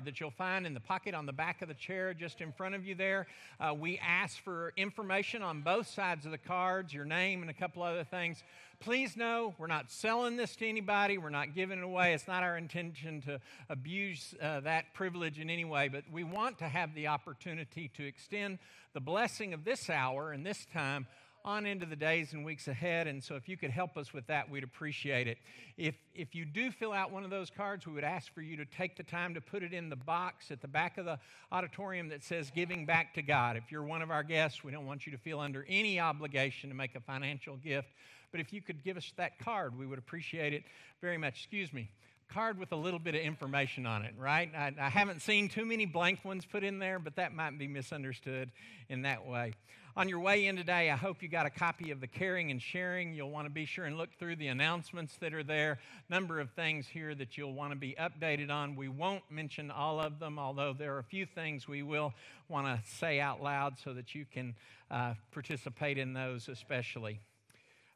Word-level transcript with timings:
that 0.00 0.20
you'll 0.20 0.30
find 0.30 0.66
in 0.66 0.74
the 0.74 0.80
pocket 0.80 1.14
on 1.14 1.26
the 1.26 1.32
back 1.32 1.62
of 1.62 1.68
the 1.68 1.74
chair 1.74 2.14
just 2.14 2.40
in 2.40 2.52
front 2.52 2.74
of 2.74 2.84
you 2.86 2.94
there. 2.94 3.26
Uh, 3.60 3.74
we 3.74 3.98
ask 3.98 4.42
for 4.42 4.72
information 4.76 5.42
on 5.42 5.60
both 5.60 5.86
sides 5.86 6.24
of 6.24 6.32
the 6.32 6.38
cards, 6.38 6.92
your 6.92 7.04
name 7.04 7.42
and 7.42 7.50
a 7.50 7.54
couple 7.54 7.82
other 7.82 8.04
things. 8.04 8.42
Please 8.80 9.16
know 9.16 9.54
we're 9.58 9.68
not 9.68 9.90
selling 9.90 10.36
this 10.36 10.56
to 10.56 10.68
anybody, 10.68 11.16
we're 11.18 11.30
not 11.30 11.54
giving 11.54 11.78
it 11.78 11.84
away. 11.84 12.14
It's 12.14 12.26
not 12.26 12.42
our 12.42 12.56
intention 12.56 13.20
to 13.22 13.40
abuse 13.68 14.34
uh, 14.42 14.60
that 14.60 14.92
privilege 14.94 15.38
in 15.38 15.50
any 15.50 15.64
way, 15.64 15.88
but 15.88 16.02
we 16.10 16.24
want 16.24 16.58
to 16.58 16.68
have 16.68 16.94
the 16.94 17.06
opportunity 17.06 17.90
to 17.96 18.04
extend 18.04 18.58
the 18.92 19.00
blessing 19.00 19.54
of 19.54 19.64
this 19.64 19.88
hour 19.88 20.32
and 20.32 20.44
this 20.44 20.66
time 20.72 21.06
on 21.44 21.66
into 21.66 21.86
the 21.86 21.96
days 21.96 22.32
and 22.32 22.44
weeks 22.44 22.68
ahead. 22.68 23.06
And 23.06 23.22
so, 23.22 23.34
if 23.34 23.48
you 23.48 23.56
could 23.56 23.70
help 23.70 23.96
us 23.96 24.12
with 24.12 24.26
that, 24.26 24.50
we'd 24.50 24.64
appreciate 24.64 25.26
it. 25.26 25.38
If, 25.76 25.94
if 26.14 26.34
you 26.34 26.44
do 26.44 26.70
fill 26.70 26.92
out 26.92 27.10
one 27.10 27.24
of 27.24 27.30
those 27.30 27.50
cards, 27.50 27.86
we 27.86 27.92
would 27.92 28.04
ask 28.04 28.32
for 28.32 28.42
you 28.42 28.56
to 28.56 28.64
take 28.64 28.96
the 28.96 29.02
time 29.02 29.34
to 29.34 29.40
put 29.40 29.62
it 29.62 29.72
in 29.72 29.88
the 29.88 29.96
box 29.96 30.50
at 30.50 30.60
the 30.60 30.68
back 30.68 30.98
of 30.98 31.04
the 31.04 31.18
auditorium 31.50 32.08
that 32.10 32.22
says 32.22 32.50
Giving 32.54 32.86
Back 32.86 33.14
to 33.14 33.22
God. 33.22 33.56
If 33.56 33.72
you're 33.72 33.82
one 33.82 34.02
of 34.02 34.10
our 34.10 34.22
guests, 34.22 34.62
we 34.62 34.72
don't 34.72 34.86
want 34.86 35.06
you 35.06 35.12
to 35.12 35.18
feel 35.18 35.40
under 35.40 35.66
any 35.68 35.98
obligation 35.98 36.70
to 36.70 36.76
make 36.76 36.94
a 36.94 37.00
financial 37.00 37.56
gift. 37.56 37.88
But 38.30 38.40
if 38.40 38.52
you 38.52 38.62
could 38.62 38.82
give 38.82 38.96
us 38.96 39.12
that 39.16 39.38
card, 39.38 39.78
we 39.78 39.86
would 39.86 39.98
appreciate 39.98 40.54
it 40.54 40.64
very 41.00 41.18
much. 41.18 41.34
Excuse 41.34 41.72
me 41.72 41.90
card 42.32 42.58
with 42.58 42.72
a 42.72 42.76
little 42.76 42.98
bit 42.98 43.14
of 43.14 43.20
information 43.20 43.86
on 43.86 44.02
it, 44.04 44.14
right? 44.18 44.50
I, 44.56 44.72
I, 44.80 44.88
haven't 44.88 45.20
seen 45.20 45.48
too 45.48 45.66
many 45.66 45.84
blank 45.84 46.24
ones 46.24 46.46
put 46.46 46.64
in 46.64 46.78
there, 46.78 46.98
but 46.98 47.16
that 47.16 47.34
might 47.34 47.58
be 47.58 47.68
misunderstood 47.68 48.50
in 48.88 49.02
that 49.02 49.26
way. 49.26 49.52
On 49.94 50.08
your 50.08 50.20
way 50.20 50.46
in 50.46 50.56
today, 50.56 50.90
I 50.90 50.96
hope 50.96 51.22
you 51.22 51.28
got 51.28 51.44
a 51.44 51.50
copy 51.50 51.90
of 51.90 52.00
the 52.00 52.06
Caring 52.06 52.50
and 52.50 52.62
Sharing. 52.62 53.12
You'll 53.12 53.30
want 53.30 53.44
to 53.44 53.52
be 53.52 53.66
sure 53.66 53.84
and 53.84 53.98
look 53.98 54.08
through 54.18 54.36
the 54.36 54.46
announcements 54.46 55.18
that 55.20 55.34
are 55.34 55.42
there. 55.42 55.80
Number 56.08 56.40
of 56.40 56.50
things 56.52 56.86
here 56.86 57.14
that 57.14 57.36
you'll 57.36 57.52
want 57.52 57.72
to 57.72 57.78
be 57.78 57.94
updated 58.00 58.50
on. 58.50 58.74
We 58.74 58.88
won't 58.88 59.22
mention 59.30 59.70
all 59.70 60.00
of 60.00 60.18
them, 60.18 60.38
although 60.38 60.72
there 60.72 60.94
are 60.94 60.98
a 60.98 61.04
few 61.04 61.26
things 61.26 61.68
we 61.68 61.82
will 61.82 62.14
want 62.48 62.68
to 62.68 62.90
say 62.90 63.20
out 63.20 63.42
loud 63.42 63.74
so 63.84 63.92
that 63.92 64.14
you 64.14 64.24
can 64.24 64.54
uh, 64.90 65.12
participate 65.30 65.98
in 65.98 66.14
those, 66.14 66.48
especially. 66.48 67.20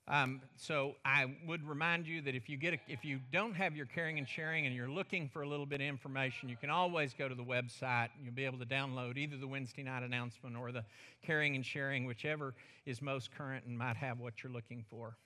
Um, 0.09 0.41
so 0.57 0.95
I 1.05 1.27
would 1.49 1.67
remind 1.67 2.07
you 2.07 2.23
that 2.23 2.37
if 2.37 2.49
you 2.49 2.57
get 2.57 2.75
a, 2.75 2.79
if 2.87 3.05
you 3.05 3.19
don't 3.33 3.55
have 3.55 3.75
your 3.75 3.87
caring 3.87 4.19
and 4.19 4.29
sharing 4.29 4.65
and 4.65 4.75
you're 4.75 4.89
looking 4.89 5.29
for 5.29 5.43
a 5.43 5.49
little 5.49 5.67
bit 5.67 5.81
of 5.81 5.87
information, 5.89 6.49
you 6.49 6.57
can 6.57 6.71
always 6.71 7.13
go 7.13 7.29
to 7.29 7.35
the 7.35 7.43
website. 7.43 8.11
And 8.15 8.25
you'll 8.25 8.35
be 8.35 8.45
able 8.45 8.59
to 8.59 8.67
download 8.67 9.17
either 9.17 9.37
the 9.37 9.49
Wednesday 9.49 9.83
night 9.83 10.05
announcement 10.05 10.57
or 10.57 10.71
the 10.71 10.85
caring 11.23 11.57
and 11.57 11.67
sharing, 11.67 12.05
whichever 12.05 12.55
is 12.85 13.03
most 13.03 13.33
current 13.37 13.65
and 13.67 13.77
might 13.77 13.97
have 13.97 14.21
what 14.21 14.45
you're 14.45 14.53
looking 14.53 14.85
for. 14.89 15.17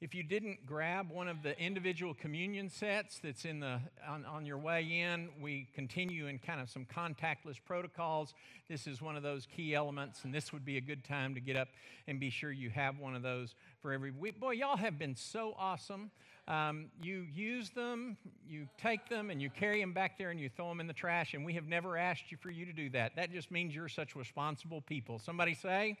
If 0.00 0.14
you 0.14 0.22
didn't 0.22 0.66
grab 0.66 1.10
one 1.10 1.28
of 1.28 1.42
the 1.42 1.58
individual 1.58 2.12
communion 2.12 2.68
sets 2.68 3.20
that's 3.20 3.46
in 3.46 3.60
the 3.60 3.80
on, 4.06 4.26
on 4.26 4.44
your 4.44 4.58
way 4.58 4.82
in, 4.82 5.30
we 5.40 5.68
continue 5.74 6.26
in 6.26 6.38
kind 6.40 6.60
of 6.60 6.68
some 6.68 6.84
contactless 6.84 7.56
protocols. 7.64 8.34
This 8.68 8.86
is 8.86 9.00
one 9.00 9.16
of 9.16 9.22
those 9.22 9.46
key 9.46 9.74
elements, 9.74 10.24
and 10.24 10.34
this 10.34 10.52
would 10.52 10.62
be 10.62 10.76
a 10.76 10.80
good 10.82 11.04
time 11.04 11.34
to 11.36 11.40
get 11.40 11.56
up 11.56 11.68
and 12.06 12.20
be 12.20 12.28
sure 12.28 12.52
you 12.52 12.68
have 12.68 12.98
one 12.98 13.14
of 13.14 13.22
those 13.22 13.54
for 13.84 13.92
every 13.92 14.12
week. 14.12 14.40
Boy, 14.40 14.52
y'all 14.52 14.78
have 14.78 14.98
been 14.98 15.14
so 15.14 15.54
awesome. 15.58 16.10
Um, 16.48 16.86
you 17.02 17.26
use 17.34 17.68
them, 17.68 18.16
you 18.48 18.66
take 18.78 19.10
them, 19.10 19.28
and 19.28 19.42
you 19.42 19.50
carry 19.50 19.78
them 19.78 19.92
back 19.92 20.16
there 20.16 20.30
and 20.30 20.40
you 20.40 20.48
throw 20.48 20.70
them 20.70 20.80
in 20.80 20.86
the 20.86 20.94
trash, 20.94 21.34
and 21.34 21.44
we 21.44 21.52
have 21.52 21.66
never 21.66 21.98
asked 21.98 22.32
you 22.32 22.38
for 22.38 22.50
you 22.50 22.64
to 22.64 22.72
do 22.72 22.88
that. 22.90 23.14
That 23.16 23.30
just 23.30 23.50
means 23.50 23.74
you're 23.74 23.90
such 23.90 24.16
responsible 24.16 24.80
people. 24.80 25.18
Somebody 25.18 25.52
say, 25.52 25.98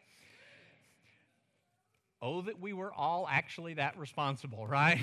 Oh, 2.22 2.40
that 2.40 2.58
we 2.58 2.72
were 2.72 2.90
all 2.90 3.28
actually 3.30 3.74
that 3.74 3.98
responsible, 3.98 4.66
right? 4.66 4.98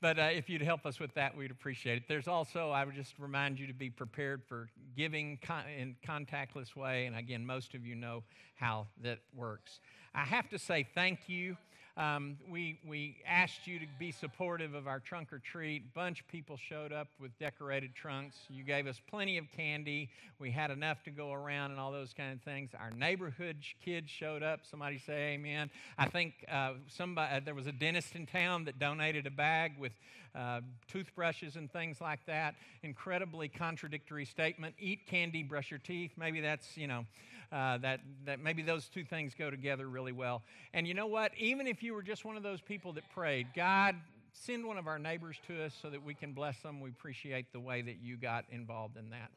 but 0.00 0.18
uh, 0.18 0.22
if 0.32 0.48
you'd 0.48 0.62
help 0.62 0.86
us 0.86 0.98
with 0.98 1.12
that, 1.16 1.36
we'd 1.36 1.50
appreciate 1.50 1.98
it. 1.98 2.04
There's 2.08 2.28
also, 2.28 2.70
I 2.70 2.82
would 2.86 2.94
just 2.94 3.18
remind 3.18 3.58
you 3.58 3.66
to 3.66 3.74
be 3.74 3.90
prepared 3.90 4.42
for 4.42 4.70
giving 4.96 5.38
con- 5.42 5.64
in 5.68 5.96
contactless 6.02 6.74
way. 6.74 7.04
And 7.04 7.14
again, 7.14 7.44
most 7.44 7.74
of 7.74 7.84
you 7.84 7.94
know 7.94 8.22
how 8.54 8.86
that 9.02 9.18
works. 9.34 9.80
I 10.14 10.24
have 10.24 10.48
to 10.50 10.58
say 10.58 10.86
thank 10.94 11.20
you 11.28 11.56
um, 11.96 12.38
we, 12.50 12.78
we 12.88 13.16
asked 13.26 13.66
you 13.66 13.78
to 13.78 13.86
be 13.98 14.12
supportive 14.12 14.72
of 14.72 14.86
our 14.86 14.98
trunk 14.98 15.30
or 15.30 15.38
treat. 15.38 15.92
Bunch 15.92 16.20
of 16.20 16.28
people 16.28 16.56
showed 16.56 16.90
up 16.90 17.08
with 17.20 17.38
decorated 17.38 17.94
trunks. 17.94 18.36
You 18.48 18.64
gave 18.64 18.86
us 18.86 18.98
plenty 19.10 19.36
of 19.36 19.44
candy. 19.54 20.08
We 20.38 20.50
had 20.50 20.70
enough 20.70 21.02
to 21.04 21.10
go 21.10 21.32
around 21.32 21.70
and 21.70 21.78
all 21.78 21.92
those 21.92 22.14
kind 22.14 22.32
of 22.32 22.40
things. 22.40 22.70
Our 22.78 22.92
neighborhood 22.92 23.58
kids 23.84 24.08
showed 24.08 24.42
up. 24.42 24.60
Somebody 24.70 24.98
say 24.98 25.34
amen. 25.34 25.70
I 25.98 26.08
think 26.08 26.32
uh, 26.50 26.74
somebody, 26.88 27.36
uh, 27.36 27.40
there 27.44 27.54
was 27.54 27.66
a 27.66 27.72
dentist 27.72 28.14
in 28.14 28.26
town 28.26 28.64
that 28.64 28.78
donated 28.78 29.26
a 29.26 29.30
bag 29.30 29.72
with 29.78 29.92
uh, 30.34 30.60
toothbrushes 30.88 31.56
and 31.56 31.70
things 31.72 32.00
like 32.00 32.24
that. 32.26 32.54
Incredibly 32.82 33.48
contradictory 33.48 34.24
statement. 34.24 34.74
Eat 34.78 35.06
candy, 35.06 35.42
brush 35.42 35.70
your 35.70 35.78
teeth. 35.78 36.12
Maybe 36.16 36.40
that's, 36.40 36.76
you 36.76 36.86
know, 36.86 37.04
uh, 37.52 37.78
that, 37.78 38.00
that 38.24 38.40
maybe 38.40 38.62
those 38.62 38.88
two 38.88 39.04
things 39.04 39.34
go 39.38 39.50
together 39.50 39.88
really 39.88 40.12
well. 40.12 40.42
And 40.72 40.86
you 40.86 40.94
know 40.94 41.06
what? 41.06 41.32
Even 41.36 41.66
if 41.66 41.82
you 41.82 41.94
were 41.94 42.02
just 42.02 42.24
one 42.24 42.36
of 42.36 42.42
those 42.42 42.60
people 42.60 42.92
that 42.94 43.04
prayed, 43.14 43.48
God, 43.54 43.96
send 44.32 44.64
one 44.66 44.78
of 44.78 44.86
our 44.86 44.98
neighbors 44.98 45.36
to 45.48 45.64
us 45.64 45.74
so 45.80 45.90
that 45.90 46.02
we 46.02 46.14
can 46.14 46.32
bless 46.32 46.58
them. 46.60 46.80
We 46.80 46.90
appreciate 46.90 47.52
the 47.52 47.60
way 47.60 47.82
that 47.82 47.96
you 48.02 48.16
got 48.16 48.44
involved 48.50 48.96
in 48.96 49.10
that. 49.10 49.30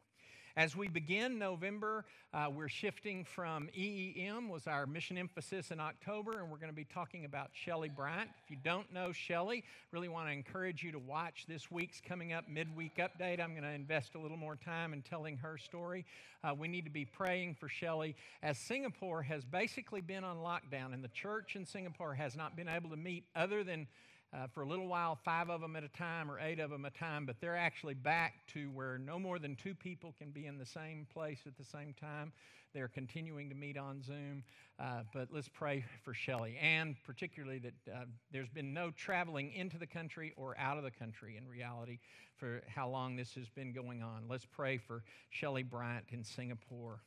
As 0.58 0.74
we 0.74 0.88
begin 0.88 1.38
November, 1.38 2.06
uh, 2.32 2.46
we're 2.50 2.70
shifting 2.70 3.26
from 3.26 3.68
EEM 3.76 4.48
was 4.48 4.66
our 4.66 4.86
mission 4.86 5.18
emphasis 5.18 5.70
in 5.70 5.78
October, 5.78 6.40
and 6.40 6.50
we're 6.50 6.56
going 6.56 6.70
to 6.70 6.74
be 6.74 6.86
talking 6.86 7.26
about 7.26 7.50
Shelly 7.52 7.90
Bryant. 7.90 8.30
If 8.42 8.50
you 8.50 8.56
don't 8.64 8.90
know 8.90 9.12
Shelly, 9.12 9.64
really 9.92 10.08
want 10.08 10.28
to 10.28 10.32
encourage 10.32 10.82
you 10.82 10.92
to 10.92 10.98
watch 10.98 11.44
this 11.46 11.70
week's 11.70 12.00
coming 12.00 12.32
up 12.32 12.48
midweek 12.48 12.96
update. 12.96 13.38
I'm 13.38 13.50
going 13.50 13.64
to 13.64 13.70
invest 13.70 14.14
a 14.14 14.18
little 14.18 14.38
more 14.38 14.56
time 14.56 14.94
in 14.94 15.02
telling 15.02 15.36
her 15.36 15.58
story. 15.58 16.06
Uh, 16.42 16.54
we 16.54 16.68
need 16.68 16.86
to 16.86 16.90
be 16.90 17.04
praying 17.04 17.56
for 17.60 17.68
Shelly 17.68 18.16
as 18.42 18.56
Singapore 18.56 19.20
has 19.24 19.44
basically 19.44 20.00
been 20.00 20.24
on 20.24 20.38
lockdown, 20.38 20.94
and 20.94 21.04
the 21.04 21.08
church 21.08 21.54
in 21.54 21.66
Singapore 21.66 22.14
has 22.14 22.34
not 22.34 22.56
been 22.56 22.68
able 22.70 22.88
to 22.88 22.96
meet 22.96 23.24
other 23.36 23.62
than 23.62 23.86
uh, 24.36 24.46
for 24.52 24.62
a 24.62 24.68
little 24.68 24.86
while, 24.86 25.18
five 25.24 25.48
of 25.48 25.60
them 25.60 25.76
at 25.76 25.84
a 25.84 25.88
time 25.88 26.30
or 26.30 26.38
eight 26.40 26.60
of 26.60 26.70
them 26.70 26.84
at 26.84 26.94
a 26.94 26.98
time, 26.98 27.24
but 27.24 27.36
they're 27.40 27.56
actually 27.56 27.94
back 27.94 28.34
to 28.52 28.70
where 28.70 28.98
no 28.98 29.18
more 29.18 29.38
than 29.38 29.56
two 29.56 29.74
people 29.74 30.14
can 30.18 30.30
be 30.30 30.46
in 30.46 30.58
the 30.58 30.66
same 30.66 31.06
place 31.12 31.40
at 31.46 31.56
the 31.56 31.64
same 31.64 31.94
time. 31.98 32.32
They're 32.74 32.88
continuing 32.88 33.48
to 33.48 33.54
meet 33.54 33.78
on 33.78 34.02
Zoom, 34.02 34.42
uh, 34.78 35.02
but 35.14 35.28
let's 35.32 35.48
pray 35.48 35.84
for 36.04 36.12
Shelly, 36.12 36.58
and 36.60 36.96
particularly 37.04 37.60
that 37.60 37.94
uh, 37.94 38.04
there's 38.30 38.50
been 38.50 38.74
no 38.74 38.90
traveling 38.90 39.52
into 39.52 39.78
the 39.78 39.86
country 39.86 40.34
or 40.36 40.54
out 40.58 40.76
of 40.76 40.84
the 40.84 40.90
country 40.90 41.38
in 41.38 41.48
reality 41.48 41.98
for 42.36 42.62
how 42.66 42.88
long 42.88 43.16
this 43.16 43.34
has 43.34 43.48
been 43.48 43.72
going 43.72 44.02
on. 44.02 44.24
Let's 44.28 44.44
pray 44.44 44.76
for 44.76 45.02
Shelly 45.30 45.62
Bryant 45.62 46.04
in 46.10 46.22
Singapore 46.22 47.00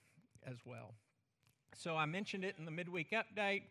as 0.47 0.57
well. 0.65 0.95
So 1.75 1.95
I 1.95 2.05
mentioned 2.05 2.43
it 2.43 2.55
in 2.57 2.65
the 2.65 2.71
midweek 2.71 3.11
update. 3.11 3.61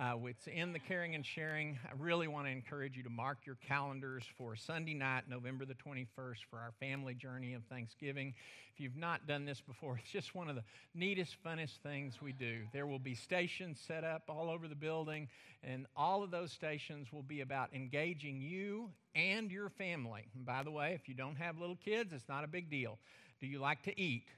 Uh, 0.00 0.16
it's 0.24 0.46
in 0.46 0.72
the 0.72 0.78
caring 0.78 1.14
and 1.14 1.26
sharing. 1.26 1.78
I 1.84 1.92
really 1.98 2.26
want 2.26 2.46
to 2.46 2.50
encourage 2.50 2.96
you 2.96 3.02
to 3.02 3.10
mark 3.10 3.40
your 3.44 3.56
calendars 3.56 4.24
for 4.38 4.56
Sunday 4.56 4.94
night, 4.94 5.24
November 5.28 5.66
the 5.66 5.74
21st, 5.74 6.38
for 6.48 6.58
our 6.58 6.72
family 6.80 7.12
journey 7.12 7.52
of 7.52 7.62
Thanksgiving. 7.64 8.32
If 8.72 8.80
you've 8.80 8.96
not 8.96 9.26
done 9.26 9.44
this 9.44 9.60
before, 9.60 9.98
it's 10.02 10.10
just 10.10 10.34
one 10.34 10.48
of 10.48 10.56
the 10.56 10.64
neatest, 10.94 11.36
funnest 11.44 11.80
things 11.82 12.22
we 12.22 12.32
do. 12.32 12.60
There 12.72 12.86
will 12.86 12.98
be 12.98 13.14
stations 13.14 13.78
set 13.86 14.02
up 14.02 14.22
all 14.30 14.48
over 14.48 14.68
the 14.68 14.74
building, 14.74 15.28
and 15.62 15.84
all 15.94 16.22
of 16.22 16.30
those 16.30 16.50
stations 16.50 17.12
will 17.12 17.22
be 17.22 17.42
about 17.42 17.74
engaging 17.74 18.40
you 18.40 18.88
and 19.14 19.50
your 19.50 19.68
family. 19.68 20.24
And 20.34 20.46
by 20.46 20.62
the 20.62 20.70
way, 20.70 20.94
if 20.94 21.10
you 21.10 21.14
don't 21.14 21.36
have 21.36 21.58
little 21.58 21.76
kids, 21.76 22.14
it's 22.14 22.26
not 22.26 22.42
a 22.42 22.48
big 22.48 22.70
deal. 22.70 22.96
Do 23.38 23.46
you 23.46 23.58
like 23.58 23.82
to 23.82 24.00
eat? 24.00 24.28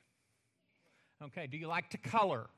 Okay, 1.23 1.47
do 1.47 1.57
you 1.57 1.69
like 1.69 1.91
to 1.91 1.99
color? 1.99 2.49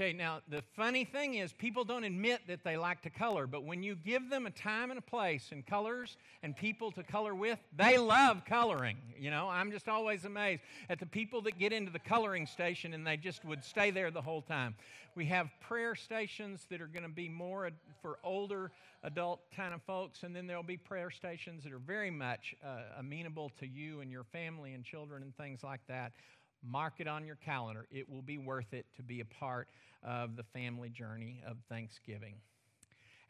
Okay, 0.00 0.12
now 0.12 0.38
the 0.48 0.62
funny 0.76 1.04
thing 1.04 1.34
is, 1.34 1.52
people 1.52 1.82
don't 1.82 2.04
admit 2.04 2.42
that 2.46 2.62
they 2.62 2.76
like 2.76 3.02
to 3.02 3.10
color, 3.10 3.48
but 3.48 3.64
when 3.64 3.82
you 3.82 3.96
give 3.96 4.30
them 4.30 4.46
a 4.46 4.50
time 4.52 4.90
and 4.90 4.98
a 4.98 5.02
place 5.02 5.48
and 5.50 5.66
colors 5.66 6.16
and 6.44 6.56
people 6.56 6.92
to 6.92 7.02
color 7.02 7.34
with, 7.34 7.58
they 7.76 7.98
love 7.98 8.44
coloring. 8.44 8.96
You 9.18 9.32
know, 9.32 9.48
I'm 9.48 9.72
just 9.72 9.88
always 9.88 10.24
amazed 10.24 10.62
at 10.88 11.00
the 11.00 11.06
people 11.06 11.42
that 11.42 11.58
get 11.58 11.72
into 11.72 11.90
the 11.90 11.98
coloring 11.98 12.46
station 12.46 12.94
and 12.94 13.04
they 13.04 13.16
just 13.16 13.44
would 13.44 13.64
stay 13.64 13.90
there 13.90 14.12
the 14.12 14.22
whole 14.22 14.40
time. 14.40 14.76
We 15.16 15.26
have 15.26 15.48
prayer 15.60 15.96
stations 15.96 16.64
that 16.70 16.80
are 16.80 16.86
going 16.86 17.02
to 17.02 17.08
be 17.08 17.28
more 17.28 17.68
for 18.00 18.18
older 18.22 18.70
adult 19.02 19.40
kind 19.56 19.74
of 19.74 19.82
folks, 19.82 20.22
and 20.22 20.34
then 20.34 20.46
there'll 20.46 20.62
be 20.62 20.76
prayer 20.76 21.10
stations 21.10 21.64
that 21.64 21.72
are 21.72 21.78
very 21.78 22.10
much 22.10 22.54
uh, 22.64 23.00
amenable 23.00 23.50
to 23.58 23.66
you 23.66 24.00
and 24.00 24.12
your 24.12 24.24
family 24.24 24.74
and 24.74 24.84
children 24.84 25.24
and 25.24 25.36
things 25.36 25.64
like 25.64 25.80
that. 25.88 26.12
Mark 26.62 26.94
it 26.98 27.06
on 27.06 27.24
your 27.24 27.36
calendar. 27.36 27.86
It 27.90 28.08
will 28.08 28.22
be 28.22 28.38
worth 28.38 28.72
it 28.72 28.86
to 28.96 29.02
be 29.02 29.20
a 29.20 29.24
part 29.24 29.68
of 30.02 30.36
the 30.36 30.42
family 30.42 30.88
journey 30.88 31.42
of 31.46 31.56
Thanksgiving. 31.68 32.34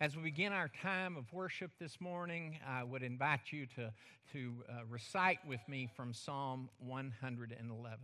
As 0.00 0.16
we 0.16 0.22
begin 0.22 0.52
our 0.52 0.70
time 0.82 1.16
of 1.16 1.32
worship 1.32 1.72
this 1.80 2.00
morning, 2.00 2.58
I 2.66 2.84
would 2.84 3.02
invite 3.02 3.50
you 3.50 3.66
to, 3.74 3.92
to 4.32 4.52
uh, 4.68 4.72
recite 4.88 5.38
with 5.46 5.60
me 5.68 5.88
from 5.96 6.14
Psalm 6.14 6.68
111. 6.78 7.98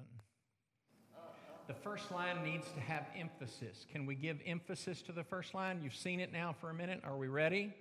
The 1.66 1.74
first 1.74 2.10
line 2.10 2.42
needs 2.44 2.66
to 2.74 2.80
have 2.80 3.06
emphasis. 3.16 3.86
Can 3.90 4.04
we 4.04 4.16
give 4.16 4.38
emphasis 4.44 5.00
to 5.02 5.12
the 5.12 5.24
first 5.24 5.54
line? 5.54 5.80
You've 5.82 5.94
seen 5.94 6.20
it 6.20 6.30
now 6.32 6.54
for 6.60 6.68
a 6.68 6.74
minute. 6.74 7.00
Are 7.04 7.16
we 7.16 7.28
ready? 7.28 7.72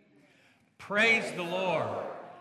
Praise 0.78 1.30
the 1.36 1.44
Lord. 1.44 1.90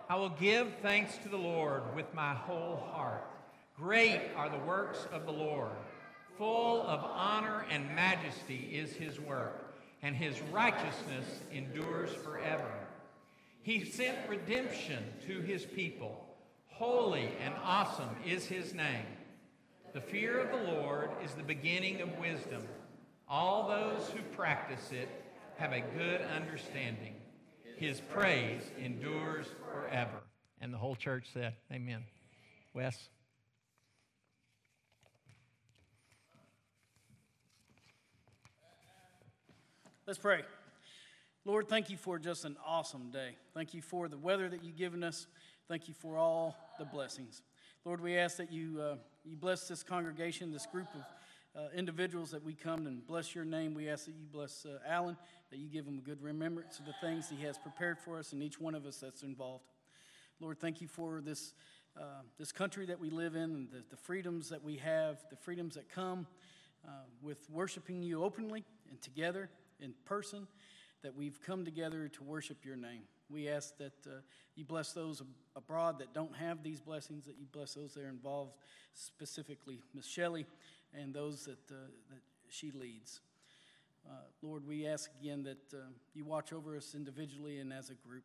I 0.09 0.17
will 0.17 0.29
give 0.29 0.69
thanks 0.83 1.17
to 1.23 1.29
the 1.29 1.39
Lord 1.39 1.83
with 1.97 2.13
my 2.15 2.35
whole 2.35 2.87
heart. 2.93 3.27
Great 3.77 4.21
are 4.37 4.51
the 4.51 4.59
works 4.59 5.07
of 5.13 5.27
the 5.27 5.33
Lord. 5.33 5.71
Full 6.39 6.83
of 6.83 7.01
honor 7.05 7.65
and 7.71 7.95
majesty 7.95 8.71
is 8.73 8.93
his 8.93 9.21
work, 9.21 9.75
and 10.03 10.15
his 10.15 10.41
righteousness 10.53 11.41
endures 11.53 12.11
forever. 12.13 12.73
He 13.63 13.85
sent 13.85 14.29
redemption 14.29 15.03
to 15.27 15.41
his 15.41 15.65
people. 15.65 16.25
Holy 16.69 17.31
and 17.45 17.55
awesome 17.63 18.17
is 18.27 18.47
his 18.47 18.75
name. 18.75 19.07
The 19.93 20.01
fear 20.01 20.41
of 20.41 20.51
the 20.51 20.73
Lord 20.73 21.11
is 21.25 21.33
the 21.33 21.43
beginning 21.43 22.01
of 22.01 22.19
wisdom. 22.19 22.63
All 23.29 23.69
those 23.69 24.09
who 24.09 24.23
practice 24.35 24.91
it 24.91 25.09
have 25.57 25.73
a 25.73 25.81
good 25.81 26.23
understanding. 26.23 27.15
His 27.77 28.01
praise 28.01 28.63
endures 28.79 29.47
forever. 29.71 30.23
And 30.61 30.73
the 30.73 30.79
whole 30.79 30.97
church 30.97 31.27
said, 31.33 31.55
Amen. 31.71 32.05
Wes? 32.75 33.09
Let's 40.05 40.19
pray. 40.19 40.43
Lord, 41.45 41.69
thank 41.69 41.89
you 41.89 41.97
for 41.97 42.19
just 42.19 42.45
an 42.45 42.57
awesome 42.67 43.13
day. 43.13 43.37
Thank 43.55 43.73
you 43.73 43.81
for 43.81 44.09
the 44.09 44.19
weather 44.19 44.49
that 44.49 44.65
you've 44.65 44.77
given 44.77 45.05
us. 45.05 45.29
Thank 45.69 45.87
you 45.87 45.95
for 45.95 46.19
all 46.19 46.57
the 46.77 46.85
blessings. 46.85 47.41
Lord, 47.85 48.01
we 48.01 48.17
ask 48.17 48.37
that 48.39 48.51
you, 48.51 48.81
uh, 48.81 48.97
you 49.25 49.37
bless 49.37 49.69
this 49.69 49.85
congregation, 49.85 50.51
this 50.51 50.67
group 50.67 50.89
of 50.97 51.03
uh, 51.55 51.69
individuals 51.73 52.33
that 52.33 52.43
we 52.43 52.53
come 52.53 52.89
and 52.89 53.07
bless 53.07 53.33
your 53.33 53.45
name. 53.45 53.75
We 53.75 53.89
ask 53.89 54.07
that 54.07 54.17
you 54.17 54.27
bless 54.27 54.67
uh, 54.67 54.79
Alan, 54.85 55.17
that 55.53 55.61
you 55.61 55.69
give 55.69 55.87
him 55.87 55.99
a 55.99 56.03
good 56.03 56.21
remembrance 56.21 56.81
of 56.81 56.87
the 56.87 56.95
things 57.01 57.29
he 57.29 57.41
has 57.45 57.57
prepared 57.57 57.97
for 57.97 58.19
us 58.19 58.33
and 58.33 58.43
each 58.43 58.61
one 58.61 58.75
of 58.75 58.87
us 58.87 58.97
that's 58.97 59.23
involved. 59.23 59.67
Lord, 60.41 60.59
thank 60.59 60.81
you 60.81 60.89
for 60.89 61.21
this, 61.21 61.55
uh, 61.97 62.23
this 62.41 62.51
country 62.51 62.87
that 62.87 62.99
we 62.99 63.09
live 63.09 63.37
in 63.37 63.43
and 63.43 63.71
the, 63.71 63.85
the, 63.89 63.97
freedoms 63.97 64.49
that 64.49 64.65
we 64.65 64.79
have, 64.79 65.23
the 65.31 65.37
freedoms 65.37 65.77
that 65.77 65.89
come 65.89 66.27
uh, 66.85 66.91
with 67.23 67.49
worshiping 67.49 68.03
you 68.03 68.25
openly 68.25 68.65
and 68.91 69.01
together 69.01 69.49
in 69.83 69.95
person, 70.05 70.47
that 71.03 71.15
we've 71.15 71.41
come 71.43 71.65
together 71.65 72.09
to 72.09 72.23
worship 72.23 72.65
your 72.65 72.77
name. 72.77 73.03
We 73.29 73.49
ask 73.49 73.77
that 73.79 74.07
uh, 74.07 74.21
you 74.55 74.65
bless 74.65 74.93
those 74.93 75.23
abroad 75.57 75.99
that 75.99 76.15
don't 76.15 76.35
have 76.37 76.63
these 76.63 76.81
blessings, 76.81 77.25
that 77.25 77.39
you 77.39 77.47
bless 77.51 77.75
those 77.75 77.95
that 77.95 78.05
are 78.05 78.09
involved, 78.09 78.53
specifically 78.95 79.81
Miss 79.95 80.07
Shelley 80.07 80.47
and 80.95 81.13
those 81.13 81.45
that, 81.47 81.71
uh, 81.71 81.89
that 82.11 82.21
she 82.49 82.71
leads. 82.71 83.21
Uh, 84.07 84.15
Lord, 84.43 84.67
we 84.67 84.87
ask 84.87 85.11
again 85.21 85.43
that 85.45 85.75
uh, 85.75 85.83
you 86.15 86.25
watch 86.25 86.53
over 86.53 86.77
us 86.77 86.95
individually 86.95 87.59
and 87.59 87.73
as 87.73 87.91
a 87.91 87.95
group, 87.95 88.25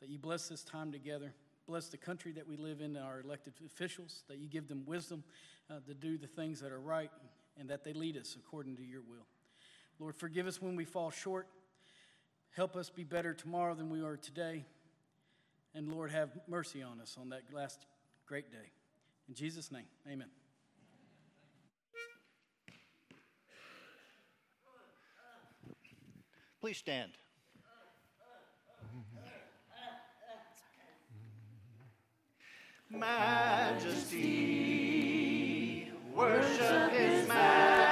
that 0.00 0.08
you 0.08 0.18
bless 0.18 0.48
this 0.48 0.62
time 0.62 0.92
together. 0.92 1.32
Bless 1.66 1.88
the 1.88 1.96
country 1.96 2.32
that 2.32 2.46
we 2.46 2.56
live 2.56 2.80
in 2.80 2.96
and 2.96 3.04
our 3.04 3.20
elected 3.20 3.54
officials, 3.64 4.22
that 4.28 4.38
you 4.38 4.48
give 4.48 4.68
them 4.68 4.84
wisdom 4.86 5.24
uh, 5.68 5.74
to 5.86 5.94
do 5.94 6.16
the 6.16 6.28
things 6.28 6.60
that 6.60 6.70
are 6.70 6.80
right 6.80 7.10
and 7.58 7.68
that 7.68 7.82
they 7.82 7.92
lead 7.92 8.16
us 8.16 8.36
according 8.38 8.76
to 8.76 8.84
your 8.84 9.00
will. 9.00 9.26
Lord, 9.98 10.14
forgive 10.14 10.46
us 10.46 10.60
when 10.60 10.76
we 10.76 10.84
fall 10.84 11.10
short. 11.10 11.48
Help 12.54 12.76
us 12.76 12.90
be 12.90 13.04
better 13.04 13.32
tomorrow 13.34 13.74
than 13.74 13.90
we 13.90 14.02
are 14.02 14.16
today. 14.16 14.64
And 15.74 15.88
Lord, 15.88 16.10
have 16.10 16.30
mercy 16.48 16.82
on 16.82 17.00
us 17.00 17.16
on 17.20 17.30
that 17.30 17.42
last 17.52 17.86
great 18.26 18.50
day. 18.50 18.70
In 19.28 19.34
Jesus' 19.34 19.72
name, 19.72 19.84
amen. 20.10 20.28
Please 26.60 26.78
stand. 26.78 27.12
Majesty, 32.90 34.22
worship 36.14 36.92
His 36.92 37.28
Majesty. 37.28 37.85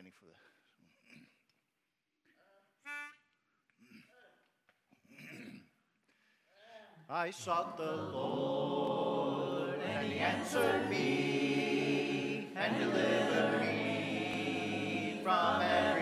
Standing 0.00 0.12
for. 0.18 0.26
I 7.12 7.30
sought 7.30 7.76
the 7.76 7.96
Lord, 8.12 9.80
and 9.80 10.10
He 10.10 10.18
answered 10.20 10.88
me, 10.88 12.48
and 12.56 12.78
delivered 12.78 13.60
me 13.60 15.20
from 15.22 15.60
every 15.60 15.99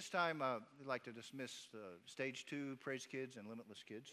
this 0.00 0.08
time, 0.08 0.40
uh, 0.40 0.54
we'd 0.78 0.88
like 0.88 1.04
to 1.04 1.12
dismiss 1.12 1.68
uh, 1.74 1.78
Stage 2.06 2.46
2, 2.48 2.78
Praise 2.80 3.04
Kids, 3.04 3.36
and 3.36 3.46
Limitless 3.46 3.84
Kids. 3.86 4.10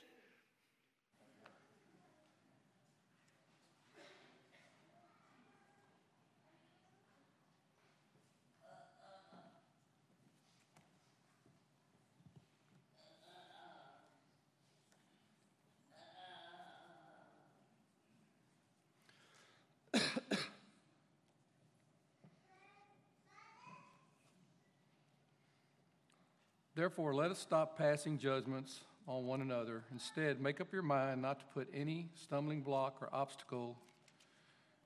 Therefore, 26.77 27.15
let 27.15 27.31
us 27.31 27.39
stop 27.39 27.75
passing 27.75 28.19
judgments 28.19 28.81
on 29.07 29.25
one 29.25 29.41
another. 29.41 29.81
Instead, 29.91 30.39
make 30.39 30.61
up 30.61 30.71
your 30.71 30.83
mind 30.83 31.23
not 31.23 31.39
to 31.39 31.45
put 31.47 31.67
any 31.73 32.07
stumbling 32.13 32.61
block 32.61 32.97
or 33.01 33.09
obstacle 33.11 33.79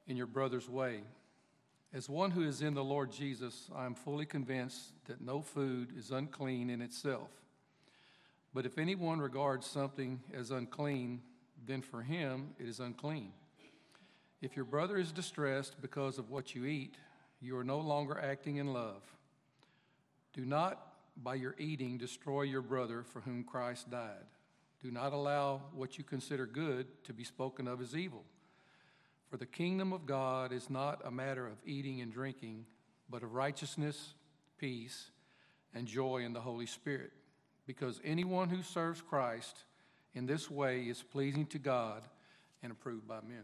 in 0.08 0.16
your 0.16 0.26
brother's 0.26 0.70
way. 0.70 1.02
As 1.94 2.08
one 2.08 2.32
who 2.32 2.44
is 2.44 2.62
in 2.62 2.76
the 2.76 2.84
Lord 2.84 3.12
Jesus, 3.12 3.70
I 3.76 3.86
am 3.86 3.94
fully 3.94 4.26
convinced 4.26 4.94
that 5.08 5.20
no 5.20 5.42
food 5.42 5.90
is 5.98 6.12
unclean 6.12 6.70
in 6.70 6.82
itself. 6.82 7.28
But 8.54 8.66
if 8.66 8.78
anyone 8.78 9.20
regards 9.20 9.68
something 9.68 10.22
as 10.34 10.50
unclean, 10.50 11.20
then 11.68 11.82
for 11.82 12.04
him 12.04 12.52
it 12.58 12.70
is 12.70 12.80
unclean. 12.80 13.34
If 14.42 14.56
your 14.56 14.64
brother 14.64 14.96
is 14.98 15.12
distressed 15.12 15.82
because 15.82 16.18
of 16.18 16.30
what 16.30 16.56
you 16.56 16.64
eat, 16.64 16.96
you 17.42 17.58
are 17.58 17.66
no 17.66 17.80
longer 17.80 18.18
acting 18.18 18.56
in 18.56 18.72
love. 18.72 19.04
Do 20.32 20.46
not 20.46 20.91
by 21.18 21.36
your 21.36 21.56
eating 21.58 21.98
destroy 21.98 22.44
your 22.44 22.62
brother 22.62 23.04
for 23.04 23.22
whom 23.22 23.44
Christ 23.44 23.90
died. 23.90 24.26
Do 24.82 24.92
not 24.92 25.14
allow 25.14 25.62
what 25.74 25.98
you 25.98 26.04
consider 26.04 26.46
good 26.46 26.88
to 27.04 27.14
be 27.14 27.24
spoken 27.24 27.68
of 27.68 27.82
as 27.82 27.96
evil. 27.96 28.24
For 29.30 29.38
the 29.38 29.46
kingdom 29.46 29.94
of 29.94 30.06
God 30.06 30.52
is 30.52 30.70
not 30.70 31.02
a 31.06 31.12
matter 31.12 31.48
of 31.48 31.58
eating 31.66 32.02
and 32.02 32.12
drinking, 32.12 32.66
but 33.10 33.24
of 33.24 33.34
righteousness, 33.34 34.14
peace, 34.58 35.12
and 35.74 35.88
joy 35.88 36.24
in 36.24 36.34
the 36.34 36.42
Holy 36.42 36.66
Spirit. 36.66 37.12
Because 37.68 38.02
anyone 38.04 38.50
who 38.50 38.64
serves 38.64 39.02
Christ 39.02 39.64
in 40.14 40.26
this 40.26 40.50
way 40.50 40.82
is 40.82 41.02
pleasing 41.02 41.46
to 41.48 41.60
God 41.60 42.04
and 42.64 42.72
approved 42.72 43.08
by 43.08 43.22
men. 43.22 43.44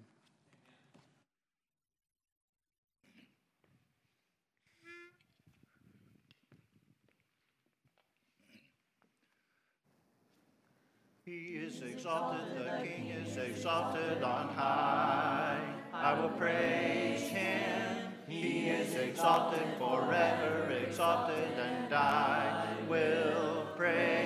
He 11.27 11.57
is 11.57 11.81
exalted, 11.81 12.39
the 12.55 12.87
King 12.87 13.09
is 13.09 13.35
exalted 13.35 14.23
on 14.23 14.47
high. 14.47 15.59
I 15.91 16.17
will 16.17 16.29
praise 16.29 17.19
him. 17.19 17.97
He 18.29 18.69
is 18.69 18.95
exalted 18.95 19.67
forever, 19.77 20.71
exalted, 20.71 21.51
and 21.59 21.93
I 21.93 22.65
will 22.87 23.67
praise 23.75 24.16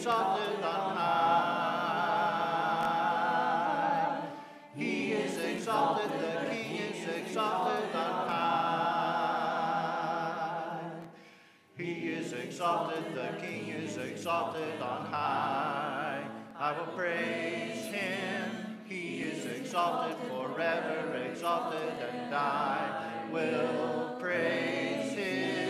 exalted 0.00 0.64
on 0.64 0.96
high. 0.96 1.10
He 4.74 5.12
is 5.12 5.36
exalted, 5.36 6.10
the 6.18 6.48
King 6.48 6.76
is 6.76 7.06
exalted 7.06 7.94
on 7.94 8.26
high. 8.26 9.60
He 11.76 12.12
is 12.12 12.32
exalted, 12.32 13.14
the 13.14 13.34
King 13.42 13.68
is 13.68 13.98
exalted 13.98 14.80
on 14.80 15.04
high. 15.04 16.24
I 16.58 16.72
will 16.78 16.86
praise 16.96 17.84
him. 17.84 18.78
He 18.86 19.20
is 19.20 19.44
exalted 19.44 20.16
forever, 20.30 21.14
exalted, 21.30 21.92
and 22.10 22.34
I 22.34 23.28
will 23.30 24.16
praise 24.18 25.12
his 25.12 25.69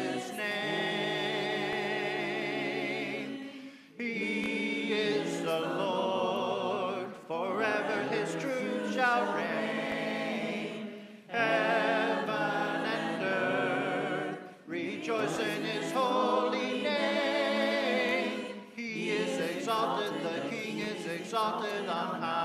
exalted, 21.31 21.89
on 21.89 22.21
high. 22.21 22.41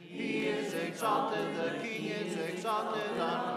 He 0.00 0.46
is 0.46 0.72
exalted, 0.72 1.54
the 1.54 1.78
King 1.86 2.06
is 2.06 2.34
exalted 2.36 3.20
on 3.20 3.44
high. 3.44 3.53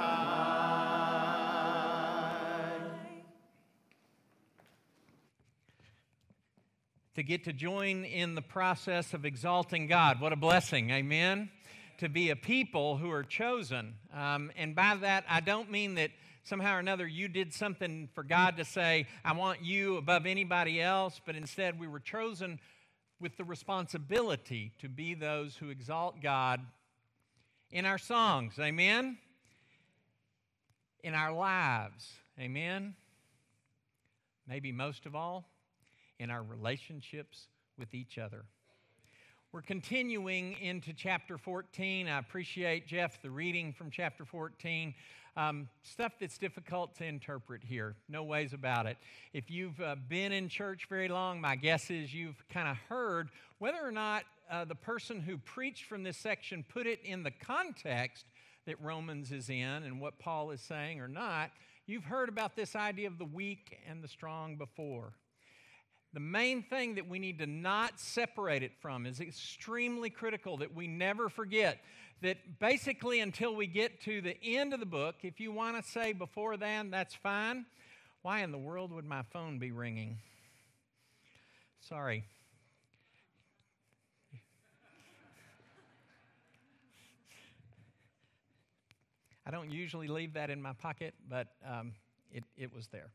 To 7.18 7.24
get 7.24 7.44
to 7.44 7.52
join 7.52 8.06
in 8.06 8.36
the 8.36 8.44
process 8.44 9.16
of 9.16 9.26
exalting 9.26 9.88
God. 9.88 10.22
What 10.22 10.34
a 10.34 10.36
blessing, 10.36 10.92
amen? 10.92 11.50
To 11.98 12.10
be 12.10 12.30
a 12.30 12.36
people 12.36 12.98
who 12.98 13.10
are 13.10 13.24
chosen. 13.24 13.96
Um, 14.14 14.52
and 14.56 14.76
by 14.76 14.98
that, 15.02 15.26
I 15.28 15.40
don't 15.40 15.72
mean 15.72 15.96
that 15.96 16.12
somehow 16.44 16.76
or 16.76 16.80
another 16.80 17.08
you 17.08 17.28
did 17.28 17.56
something 17.56 18.08
for 18.14 18.24
God 18.24 18.58
to 18.58 18.64
say, 18.64 19.08
I 19.26 19.34
want 19.34 19.64
you 19.64 19.98
above 19.98 20.28
anybody 20.28 20.80
else, 20.80 21.20
but 21.26 21.36
instead 21.36 21.80
we 21.80 21.88
were 21.88 22.00
chosen 22.00 22.60
with 23.20 23.36
the 23.36 23.44
responsibility 23.44 24.74
to 24.78 24.88
be 24.88 25.16
those 25.16 25.56
who 25.56 25.70
exalt 25.70 26.22
God 26.22 26.62
in 27.72 27.84
our 27.86 27.98
songs, 27.98 28.60
amen? 28.60 29.18
In 31.04 31.16
our 31.16 31.34
lives, 31.34 32.14
amen? 32.40 32.94
Maybe 34.48 34.72
most 34.72 35.08
of 35.08 35.16
all, 35.16 35.50
in 36.20 36.30
our 36.30 36.44
relationships 36.44 37.48
with 37.78 37.94
each 37.94 38.18
other. 38.18 38.46
We're 39.54 39.62
continuing 39.62 40.58
into 40.60 40.94
chapter 40.94 41.38
14. 41.38 42.08
I 42.08 42.20
appreciate, 42.20 42.86
Jeff, 42.86 43.22
the 43.22 43.30
reading 43.30 43.72
from 43.72 43.90
chapter 43.90 44.26
14. 44.26 44.94
Um, 45.38 45.70
stuff 45.84 46.14
that's 46.20 46.38
difficult 46.38 46.96
to 46.96 47.06
interpret 47.06 47.64
here, 47.64 47.96
no 48.10 48.24
ways 48.24 48.53
about 48.53 48.88
it. 48.88 48.98
If 49.34 49.51
you've 49.51 49.80
uh, 49.80 49.96
been 50.10 50.32
in 50.32 50.50
church 50.50 50.88
very 50.90 51.08
long, 51.08 51.40
my 51.40 51.56
guess 51.56 51.92
is 51.92 52.14
you've 52.14 52.44
kind 52.50 52.68
of 52.68 52.75
heard 52.90 53.30
whether 53.60 53.77
or 53.82 53.92
not 53.92 54.24
uh, 54.50 54.66
the 54.66 54.75
person 54.75 55.22
who 55.22 55.38
preached 55.38 55.86
from 55.86 56.03
this 56.03 56.18
section 56.18 56.66
put 56.68 56.88
it 56.88 57.00
in 57.06 57.24
the 57.24 57.32
context 57.32 58.25
that 58.66 58.82
Romans 58.82 59.32
is 59.32 59.50
in 59.50 59.84
and 59.84 60.01
what 60.01 60.20
Paul 60.20 60.51
is 60.51 60.62
saying 60.62 61.00
or 61.00 61.08
not. 61.08 61.51
You've 61.86 62.03
heard 62.03 62.30
about 62.30 62.56
this 62.56 62.75
idea 62.75 63.08
of 63.08 63.18
the 63.18 63.25
weak 63.25 63.80
and 63.88 64.03
the 64.03 64.08
strong 64.08 64.58
before. 64.58 65.14
The 66.18 66.22
main 66.22 66.64
thing 66.64 66.96
that 66.96 67.08
we 67.08 67.20
need 67.20 67.38
to 67.38 67.46
not 67.46 68.00
separate 68.00 68.64
it 68.64 68.72
from 68.82 69.06
is 69.06 69.20
extremely 69.20 70.10
critical 70.10 70.58
that 70.58 70.74
we 70.74 70.88
never 70.88 71.30
forget 71.30 71.77
that 72.24 72.58
basically 72.58 73.20
until 73.20 73.56
we 73.56 73.68
get 73.68 74.01
to 74.01 74.20
the 74.22 74.36
end 74.44 74.74
of 74.74 74.80
the 74.80 74.88
book, 74.88 75.18
if 75.22 75.40
you 75.40 75.51
want 75.51 75.77
to 75.77 75.88
say 75.88 76.14
before 76.14 76.58
then, 76.58 76.90
that's 76.90 77.14
fine. 77.14 77.68
Why 78.24 78.40
in 78.40 78.51
the 78.51 78.58
world 78.58 78.92
would 78.94 79.06
my 79.06 79.22
phone 79.32 79.60
be 79.60 79.70
ringing? 79.70 80.18
Sorry. 81.82 82.24
I 89.46 89.51
don't 89.51 89.70
usually 89.70 90.08
leave 90.08 90.34
that 90.34 90.50
in 90.50 90.64
my 90.64 90.74
pocket, 90.74 91.14
but 91.30 91.50
um, 91.64 91.94
it, 92.34 92.44
it 92.58 92.74
was 92.74 92.88
there. 92.88 93.12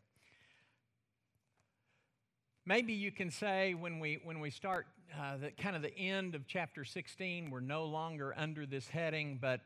Maybe 2.65 2.93
you 2.93 3.11
can 3.11 3.33
say 3.33 3.75
when 3.75 3.99
we, 3.99 4.21
when 4.23 4.39
we 4.39 4.51
start 4.51 4.87
uh, 5.21 5.37
the 5.37 5.51
kind 5.51 5.75
of 5.75 5.83
the 5.83 5.93
end 5.99 6.37
of 6.37 6.47
chapter 6.47 6.85
16, 6.85 7.51
we're 7.51 7.59
no 7.59 7.87
longer 7.87 8.33
under 8.37 8.67
this 8.67 8.87
heading, 8.87 9.37
but 9.43 9.61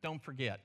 don't 0.00 0.22
forget 0.22 0.60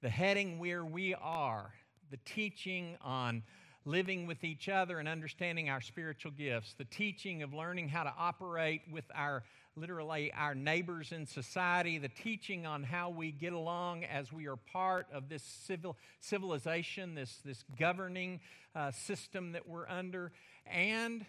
the 0.00 0.08
heading 0.08 0.60
where 0.60 0.84
we 0.84 1.12
are, 1.14 1.72
the 2.12 2.18
teaching 2.24 2.96
on 3.02 3.42
living 3.84 4.28
with 4.28 4.44
each 4.44 4.68
other 4.68 5.00
and 5.00 5.08
understanding 5.08 5.68
our 5.68 5.80
spiritual 5.80 6.30
gifts, 6.30 6.74
the 6.74 6.84
teaching 6.84 7.42
of 7.42 7.52
learning 7.52 7.88
how 7.88 8.04
to 8.04 8.14
operate 8.16 8.82
with 8.88 9.04
our 9.12 9.42
literally 9.74 10.32
our 10.34 10.54
neighbors 10.54 11.12
in 11.12 11.26
society, 11.26 11.98
the 11.98 12.08
teaching 12.08 12.66
on 12.66 12.82
how 12.82 13.08
we 13.08 13.32
get 13.32 13.52
along 13.52 14.04
as 14.04 14.32
we 14.32 14.46
are 14.46 14.56
part 14.56 15.06
of 15.12 15.28
this 15.28 15.42
civil, 15.42 15.96
civilization, 16.20 17.14
this, 17.14 17.38
this 17.44 17.64
governing 17.78 18.38
uh, 18.76 18.90
system 18.90 19.52
that 19.52 19.66
we're 19.66 19.88
under, 19.88 20.30
and 20.66 21.24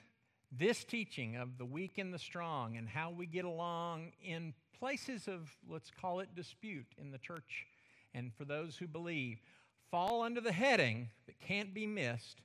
this 0.52 0.84
teaching 0.84 1.36
of 1.36 1.58
the 1.58 1.65
weak 1.65 1.98
and 1.98 2.13
the 2.13 2.19
strong 2.19 2.78
and 2.78 2.88
how 2.88 3.10
we 3.10 3.26
get 3.26 3.46
along 3.46 4.12
in 4.24 4.54
places 4.80 5.28
of, 5.28 5.50
let's 5.69 5.89
call 5.89 6.19
it 6.19 6.36
dispute 6.36 6.86
in 6.98 7.12
the 7.12 7.17
church 7.17 7.65
and 8.13 8.32
for 8.36 8.46
those 8.46 8.78
who 8.78 8.88
believe, 8.88 9.41
fall 9.89 10.22
under 10.22 10.41
the 10.41 10.52
heading 10.52 11.10
that 11.26 11.39
can't 11.39 11.74
be 11.74 11.88
missed 11.88 12.41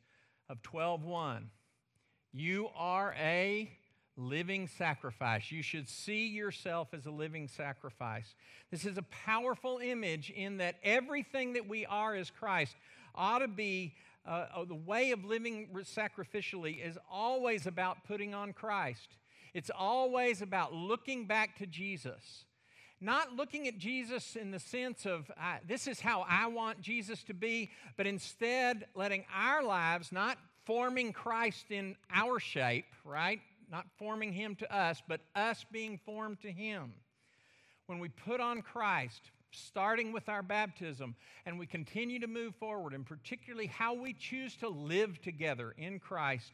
of 0.48 0.62
12.1. 0.62 1.44
You 2.32 2.68
are 2.74 3.14
a 3.18 3.70
living 4.16 4.66
sacrifice. 4.66 5.52
You 5.52 5.62
should 5.62 5.88
see 5.88 6.26
yourself 6.28 6.88
as 6.92 7.06
a 7.06 7.10
living 7.10 7.48
sacrifice. 7.48 8.34
This 8.70 8.84
is 8.84 8.98
a 8.98 9.02
powerful 9.02 9.78
image 9.82 10.30
in 10.30 10.58
that 10.58 10.76
everything 10.82 11.52
that 11.54 11.68
we 11.68 11.86
are 11.86 12.14
as 12.14 12.30
Christ 12.30 12.76
ought 13.14 13.38
to 13.38 13.48
be 13.48 13.94
uh, 14.28 14.46
uh, 14.54 14.64
the 14.64 14.74
way 14.74 15.10
of 15.12 15.24
living 15.24 15.68
sacrificially 15.84 16.86
is 16.86 16.98
always 17.10 17.66
about 17.66 18.04
putting 18.04 18.34
on 18.34 18.52
Christ. 18.52 19.16
It's 19.54 19.70
always 19.76 20.42
about 20.42 20.74
looking 20.74 21.26
back 21.26 21.56
to 21.58 21.66
Jesus. 21.66 22.44
Not 23.00 23.34
looking 23.34 23.66
at 23.68 23.78
Jesus 23.78 24.36
in 24.36 24.50
the 24.50 24.58
sense 24.58 25.06
of, 25.06 25.30
this 25.66 25.86
is 25.86 26.00
how 26.00 26.26
I 26.28 26.48
want 26.48 26.82
Jesus 26.82 27.22
to 27.24 27.34
be, 27.34 27.70
but 27.96 28.06
instead 28.06 28.86
letting 28.94 29.24
our 29.34 29.62
lives, 29.62 30.12
not 30.12 30.36
forming 30.64 31.12
Christ 31.12 31.70
in 31.70 31.96
our 32.12 32.38
shape, 32.38 32.86
right? 33.04 33.40
Not 33.70 33.86
forming 33.98 34.32
him 34.32 34.56
to 34.56 34.74
us, 34.74 35.00
but 35.08 35.20
us 35.34 35.64
being 35.72 35.98
formed 36.04 36.40
to 36.42 36.50
him. 36.50 36.92
When 37.86 38.00
we 38.00 38.08
put 38.08 38.40
on 38.40 38.60
Christ, 38.60 39.30
starting 39.50 40.12
with 40.12 40.28
our 40.28 40.42
baptism, 40.42 41.14
and 41.46 41.58
we 41.58 41.66
continue 41.66 42.18
to 42.20 42.26
move 42.26 42.54
forward, 42.56 42.94
and 42.94 43.06
particularly 43.06 43.66
how 43.66 43.94
we 43.94 44.12
choose 44.12 44.56
to 44.56 44.68
live 44.68 45.20
together 45.20 45.74
in 45.76 45.98
Christ, 45.98 46.52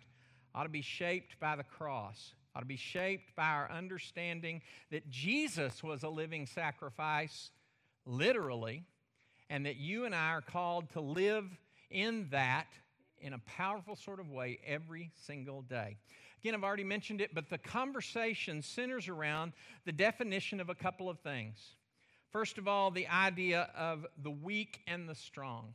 ought 0.55 0.65
to 0.65 0.69
be 0.69 0.83
shaped 0.83 1.39
by 1.41 1.57
the 1.57 1.65
cross, 1.65 2.35
ought 2.55 2.61
to 2.61 2.67
be 2.67 2.77
shaped 2.77 3.35
by 3.35 3.49
our 3.49 3.71
understanding 3.71 4.63
that 4.91 5.11
Jesus 5.11 5.83
was 5.83 6.03
a 6.03 6.09
living 6.09 6.47
sacrifice, 6.47 7.51
literally, 8.07 8.85
and 9.51 9.67
that 9.67 9.77
you 9.77 10.05
and 10.05 10.15
I 10.15 10.31
are 10.31 10.41
called 10.41 10.91
to 10.91 11.01
live 11.01 11.45
in 11.91 12.29
that 12.31 12.69
in 13.21 13.33
a 13.33 13.39
powerful 13.39 13.97
sort 13.97 14.21
of 14.21 14.31
way 14.31 14.59
every 14.67 15.11
single 15.27 15.63
day. 15.63 15.97
Again, 16.41 16.55
I've 16.55 16.65
already 16.65 16.85
mentioned 16.85 17.21
it, 17.23 17.35
but 17.35 17.49
the 17.49 17.59
conversation 17.59 18.61
centers 18.61 19.09
around 19.09 19.53
the 19.87 19.93
definition 19.93 20.61
of 20.61 20.69
a 20.69 20.75
couple 20.75 21.09
of 21.09 21.19
things. 21.21 21.59
First 22.35 22.59
of 22.59 22.67
all, 22.67 22.91
the 22.91 23.07
idea 23.07 23.71
of 23.79 24.05
the 24.21 24.31
weak 24.33 24.81
and 24.89 25.09
the 25.09 25.15
strong. 25.15 25.73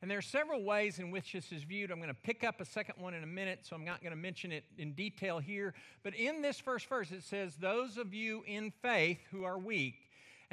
And 0.00 0.08
there 0.08 0.18
are 0.18 0.22
several 0.22 0.62
ways 0.62 1.00
in 1.00 1.10
which 1.10 1.32
this 1.32 1.50
is 1.50 1.64
viewed. 1.64 1.90
I'm 1.90 1.98
going 1.98 2.06
to 2.06 2.14
pick 2.14 2.44
up 2.44 2.60
a 2.60 2.64
second 2.64 3.02
one 3.02 3.14
in 3.14 3.24
a 3.24 3.26
minute, 3.26 3.66
so 3.66 3.74
I'm 3.74 3.84
not 3.84 4.00
going 4.00 4.12
to 4.12 4.16
mention 4.16 4.52
it 4.52 4.62
in 4.78 4.92
detail 4.92 5.40
here. 5.40 5.74
But 6.04 6.14
in 6.14 6.40
this 6.40 6.60
first 6.60 6.88
verse, 6.88 7.10
it 7.10 7.24
says, 7.24 7.56
Those 7.56 7.98
of 7.98 8.14
you 8.14 8.44
in 8.46 8.70
faith 8.80 9.18
who 9.32 9.42
are 9.42 9.58
weak. 9.58 9.96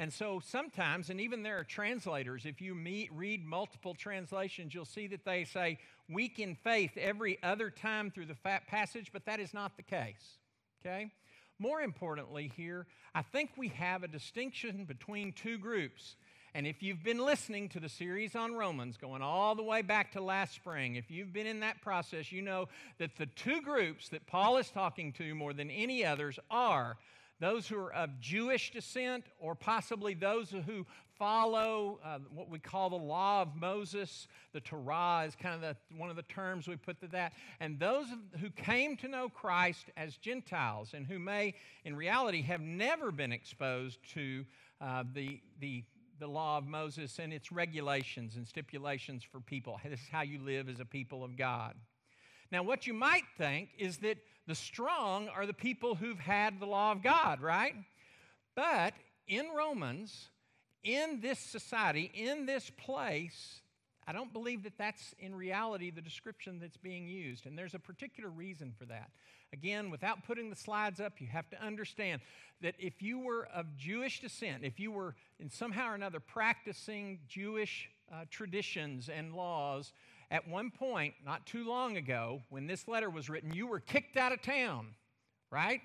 And 0.00 0.12
so 0.12 0.42
sometimes, 0.44 1.10
and 1.10 1.20
even 1.20 1.44
there 1.44 1.60
are 1.60 1.64
translators, 1.64 2.44
if 2.44 2.60
you 2.60 2.74
meet, 2.74 3.12
read 3.12 3.46
multiple 3.46 3.94
translations, 3.94 4.74
you'll 4.74 4.84
see 4.84 5.06
that 5.06 5.24
they 5.24 5.44
say 5.44 5.78
weak 6.10 6.40
in 6.40 6.56
faith 6.56 6.96
every 6.96 7.40
other 7.44 7.70
time 7.70 8.10
through 8.10 8.26
the 8.26 8.34
passage, 8.34 9.10
but 9.12 9.24
that 9.26 9.38
is 9.38 9.54
not 9.54 9.76
the 9.76 9.84
case. 9.84 10.40
Okay? 10.84 11.12
More 11.58 11.80
importantly, 11.80 12.52
here, 12.56 12.86
I 13.14 13.22
think 13.22 13.50
we 13.56 13.68
have 13.68 14.02
a 14.02 14.08
distinction 14.08 14.84
between 14.84 15.32
two 15.32 15.58
groups. 15.58 16.16
And 16.54 16.66
if 16.66 16.82
you've 16.82 17.02
been 17.02 17.18
listening 17.18 17.68
to 17.70 17.80
the 17.80 17.88
series 17.88 18.34
on 18.34 18.54
Romans, 18.54 18.96
going 18.96 19.22
all 19.22 19.54
the 19.54 19.62
way 19.62 19.82
back 19.82 20.12
to 20.12 20.20
last 20.20 20.54
spring, 20.54 20.96
if 20.96 21.10
you've 21.10 21.32
been 21.32 21.46
in 21.46 21.60
that 21.60 21.80
process, 21.82 22.32
you 22.32 22.42
know 22.42 22.68
that 22.98 23.16
the 23.16 23.26
two 23.26 23.60
groups 23.60 24.08
that 24.10 24.26
Paul 24.26 24.56
is 24.56 24.70
talking 24.70 25.12
to 25.14 25.34
more 25.34 25.52
than 25.52 25.70
any 25.70 26.04
others 26.04 26.38
are 26.50 26.96
those 27.40 27.68
who 27.68 27.78
are 27.78 27.92
of 27.92 28.18
Jewish 28.20 28.72
descent, 28.72 29.24
or 29.38 29.54
possibly 29.54 30.14
those 30.14 30.50
who 30.50 30.86
follow 31.18 31.98
uh, 32.04 32.18
what 32.34 32.50
we 32.50 32.58
call 32.58 32.90
the 32.90 32.96
law 32.96 33.42
of 33.42 33.54
Moses. 33.56 34.28
The 34.52 34.60
Torah 34.60 35.24
is 35.26 35.34
kind 35.34 35.54
of 35.54 35.60
the, 35.60 35.76
one 35.96 36.10
of 36.10 36.16
the 36.16 36.22
terms 36.22 36.68
we 36.68 36.76
put 36.76 37.00
to 37.00 37.08
that. 37.08 37.32
And 37.60 37.78
those 37.78 38.06
who 38.40 38.50
came 38.50 38.96
to 38.98 39.08
know 39.08 39.28
Christ 39.28 39.86
as 39.96 40.16
Gentiles 40.16 40.92
and 40.94 41.06
who 41.06 41.18
may, 41.18 41.54
in 41.84 41.96
reality, 41.96 42.42
have 42.42 42.60
never 42.60 43.10
been 43.10 43.32
exposed 43.32 43.98
to 44.14 44.44
uh, 44.80 45.04
the, 45.14 45.40
the, 45.60 45.84
the 46.18 46.26
law 46.26 46.58
of 46.58 46.66
Moses 46.66 47.18
and 47.18 47.32
its 47.32 47.50
regulations 47.50 48.36
and 48.36 48.46
stipulations 48.46 49.22
for 49.22 49.40
people. 49.40 49.80
This 49.84 50.00
is 50.00 50.08
how 50.10 50.22
you 50.22 50.40
live 50.40 50.68
as 50.68 50.80
a 50.80 50.84
people 50.84 51.24
of 51.24 51.36
God. 51.36 51.74
Now, 52.52 52.62
what 52.62 52.86
you 52.86 52.94
might 52.94 53.24
think 53.38 53.70
is 53.78 53.98
that 53.98 54.18
the 54.46 54.54
strong 54.54 55.28
are 55.28 55.46
the 55.46 55.54
people 55.54 55.94
who've 55.94 56.18
had 56.18 56.60
the 56.60 56.66
law 56.66 56.92
of 56.92 57.02
God, 57.02 57.40
right? 57.40 57.74
But 58.54 58.94
in 59.26 59.46
Romans, 59.56 60.28
in 60.82 61.20
this 61.20 61.38
society, 61.38 62.10
in 62.14 62.46
this 62.46 62.70
place, 62.70 63.60
I 64.06 64.12
don't 64.12 64.32
believe 64.32 64.62
that 64.62 64.78
that's 64.78 65.14
in 65.18 65.34
reality 65.34 65.90
the 65.90 66.00
description 66.00 66.60
that's 66.60 66.76
being 66.76 67.08
used. 67.08 67.46
And 67.46 67.58
there's 67.58 67.74
a 67.74 67.78
particular 67.80 68.30
reason 68.30 68.72
for 68.78 68.84
that. 68.86 69.10
Again, 69.52 69.90
without 69.90 70.24
putting 70.24 70.48
the 70.48 70.56
slides 70.56 71.00
up, 71.00 71.20
you 71.20 71.26
have 71.26 71.48
to 71.50 71.60
understand 71.62 72.20
that 72.62 72.74
if 72.78 73.02
you 73.02 73.18
were 73.18 73.48
of 73.52 73.76
Jewish 73.76 74.20
descent, 74.20 74.64
if 74.64 74.78
you 74.78 74.92
were 74.92 75.16
in 75.40 75.50
somehow 75.50 75.90
or 75.90 75.94
another 75.94 76.20
practicing 76.20 77.18
Jewish 77.28 77.90
uh, 78.12 78.24
traditions 78.30 79.08
and 79.08 79.34
laws, 79.34 79.92
at 80.30 80.48
one 80.48 80.70
point, 80.70 81.14
not 81.24 81.46
too 81.46 81.64
long 81.64 81.96
ago, 81.96 82.42
when 82.50 82.66
this 82.66 82.88
letter 82.88 83.08
was 83.08 83.28
written, 83.28 83.52
you 83.52 83.66
were 83.66 83.80
kicked 83.80 84.16
out 84.16 84.32
of 84.32 84.42
town, 84.42 84.88
right? 85.50 85.80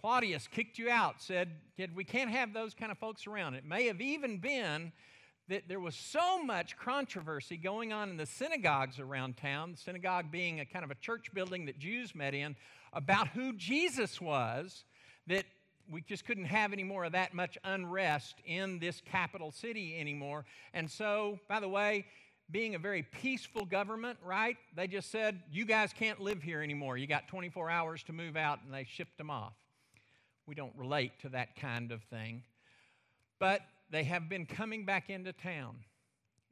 Claudius 0.00 0.48
kicked 0.48 0.78
you 0.78 0.90
out, 0.90 1.20
said, 1.20 1.50
We 1.94 2.04
can't 2.04 2.30
have 2.30 2.52
those 2.52 2.74
kind 2.74 2.92
of 2.92 2.98
folks 2.98 3.26
around. 3.26 3.54
It 3.54 3.64
may 3.64 3.86
have 3.86 4.00
even 4.00 4.38
been 4.38 4.92
that 5.48 5.68
there 5.68 5.80
was 5.80 5.94
so 5.94 6.42
much 6.42 6.76
controversy 6.76 7.56
going 7.56 7.92
on 7.92 8.08
in 8.10 8.16
the 8.16 8.26
synagogues 8.26 8.98
around 8.98 9.36
town, 9.36 9.72
the 9.72 9.78
synagogue 9.78 10.30
being 10.30 10.60
a 10.60 10.64
kind 10.64 10.84
of 10.84 10.90
a 10.90 10.94
church 10.96 11.32
building 11.34 11.66
that 11.66 11.78
Jews 11.78 12.14
met 12.14 12.34
in, 12.34 12.56
about 12.92 13.28
who 13.28 13.52
Jesus 13.52 14.20
was, 14.20 14.84
that 15.26 15.44
we 15.90 16.00
just 16.02 16.24
couldn't 16.24 16.44
have 16.44 16.72
any 16.72 16.84
more 16.84 17.04
of 17.04 17.12
that 17.12 17.34
much 17.34 17.58
unrest 17.64 18.36
in 18.46 18.78
this 18.78 19.02
capital 19.04 19.50
city 19.50 19.98
anymore. 19.98 20.44
And 20.72 20.90
so, 20.90 21.38
by 21.48 21.60
the 21.60 21.68
way, 21.68 22.06
being 22.52 22.74
a 22.74 22.78
very 22.78 23.02
peaceful 23.02 23.64
government, 23.64 24.18
right? 24.24 24.56
They 24.76 24.86
just 24.86 25.10
said, 25.10 25.40
You 25.50 25.64
guys 25.64 25.92
can't 25.92 26.20
live 26.20 26.42
here 26.42 26.62
anymore. 26.62 26.98
You 26.98 27.06
got 27.06 27.26
24 27.28 27.70
hours 27.70 28.02
to 28.04 28.12
move 28.12 28.36
out, 28.36 28.60
and 28.64 28.72
they 28.72 28.84
shipped 28.84 29.16
them 29.16 29.30
off. 29.30 29.54
We 30.46 30.54
don't 30.54 30.74
relate 30.76 31.18
to 31.20 31.30
that 31.30 31.56
kind 31.56 31.92
of 31.92 32.02
thing. 32.04 32.42
But 33.38 33.62
they 33.90 34.04
have 34.04 34.28
been 34.28 34.46
coming 34.46 34.84
back 34.84 35.08
into 35.08 35.32
town. 35.32 35.76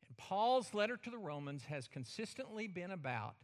And 0.08 0.16
Paul's 0.16 0.72
letter 0.74 0.96
to 0.96 1.10
the 1.10 1.18
Romans 1.18 1.64
has 1.64 1.86
consistently 1.86 2.66
been 2.66 2.90
about 2.90 3.34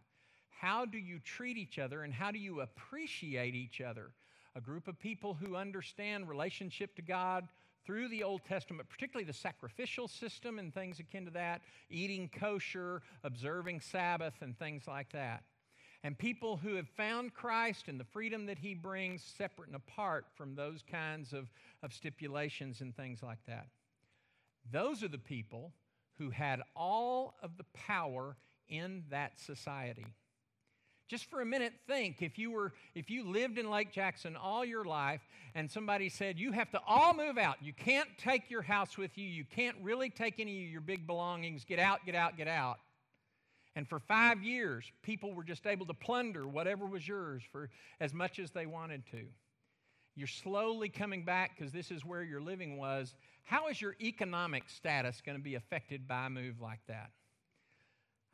how 0.49 0.87
do 0.87 0.99
you 0.99 1.19
treat 1.19 1.59
each 1.59 1.79
other 1.79 2.03
and 2.03 2.13
how 2.13 2.31
do 2.31 2.39
you 2.39 2.63
appreciate 2.63 3.55
each 3.55 3.81
other? 3.81 4.11
A 4.55 4.61
group 4.61 4.89
of 4.89 4.99
people 4.99 5.35
who 5.35 5.55
understand 5.55 6.29
relationship 6.29 6.97
to 6.97 7.03
God 7.03 7.47
through 7.87 8.09
the 8.09 8.25
Old 8.25 8.45
Testament, 8.45 8.89
particularly 8.89 9.25
the 9.25 9.33
sacrificial 9.33 10.09
system 10.09 10.59
and 10.59 10.75
things 10.75 10.99
akin 10.99 11.25
to 11.25 11.31
that, 11.33 11.63
eating 11.89 12.29
kosher, 12.29 13.03
observing 13.25 13.81
Sabbath, 13.81 14.35
and 14.43 14.59
things 14.59 14.87
like 14.87 15.13
that 15.13 15.45
and 16.07 16.17
people 16.17 16.57
who 16.57 16.77
have 16.77 16.89
found 16.89 17.35
Christ 17.35 17.89
and 17.89 17.99
the 17.99 18.05
freedom 18.05 18.47
that 18.47 18.59
he 18.59 18.75
brings 18.75 19.25
separate 19.37 19.67
and 19.67 19.75
apart 19.75 20.27
from 20.37 20.55
those 20.55 20.81
kinds 20.89 21.33
of, 21.33 21.51
of 21.83 21.93
stipulations 21.93 22.81
and 22.81 22.95
things 22.95 23.25
like 23.25 23.45
that. 23.49 23.67
Those 24.71 25.03
are 25.03 25.09
the 25.09 25.19
people 25.19 25.73
who 26.19 26.31
had 26.31 26.63
all 26.77 27.35
of 27.43 27.57
the 27.57 27.65
power 27.75 28.37
in 28.69 29.03
that 29.11 29.41
society. 29.41 30.07
Just 31.09 31.31
for 31.31 31.41
a 31.41 31.47
minute, 31.47 31.73
think 31.87 32.21
if 32.21 32.37
you 32.37 32.51
were 32.51 32.73
if 32.95 33.11
you 33.11 33.25
lived 33.25 33.59
in 33.59 33.71
Lake 33.71 33.93
Jackson 33.93 34.37
all 34.37 34.65
your 34.65 34.85
life 34.85 35.21
and 35.55 35.71
somebody 35.71 36.09
said 36.09 36.39
you 36.39 36.51
have 36.53 36.71
to 36.73 36.81
all 36.87 37.15
move 37.15 37.39
out. 37.39 37.57
You 37.63 37.73
can't 37.73 38.09
take 38.19 38.51
your 38.51 38.63
house 38.63 38.99
with 38.99 39.17
you. 39.17 39.27
You 39.27 39.45
can't 39.45 39.77
really 39.81 40.11
take 40.11 40.41
any 40.41 40.65
of 40.65 40.71
your 40.71 40.81
big 40.81 41.07
belongings. 41.07 41.65
Get 41.65 41.79
out, 41.79 42.05
get 42.05 42.17
out, 42.17 42.37
get 42.37 42.49
out. 42.49 42.79
And 43.77 43.87
for 43.89 44.01
five 44.01 44.43
years, 44.43 44.91
people 45.03 45.35
were 45.35 45.45
just 45.45 45.67
able 45.67 45.87
to 45.87 45.95
plunder 45.95 46.49
whatever 46.49 46.87
was 46.87 47.07
yours 47.07 47.43
for 47.53 47.69
as 48.01 48.13
much 48.13 48.39
as 48.39 48.51
they 48.51 48.67
wanted 48.67 49.05
to. 49.13 49.27
You're 50.17 50.27
slowly 50.27 50.89
coming 50.89 51.25
back 51.25 51.57
because 51.57 51.73
this 51.73 51.91
is 51.91 52.05
where 52.05 52.23
your 52.23 52.41
living 52.41 52.79
was. 52.79 53.15
How 53.45 53.69
is 53.69 53.81
your 53.81 53.95
economic 54.01 54.69
status 54.71 55.21
going 55.25 55.37
to 55.37 55.45
be 55.45 55.55
affected 55.55 56.09
by 56.09 56.27
a 56.27 56.31
move 56.31 56.61
like 56.61 56.81
that? 56.89 57.11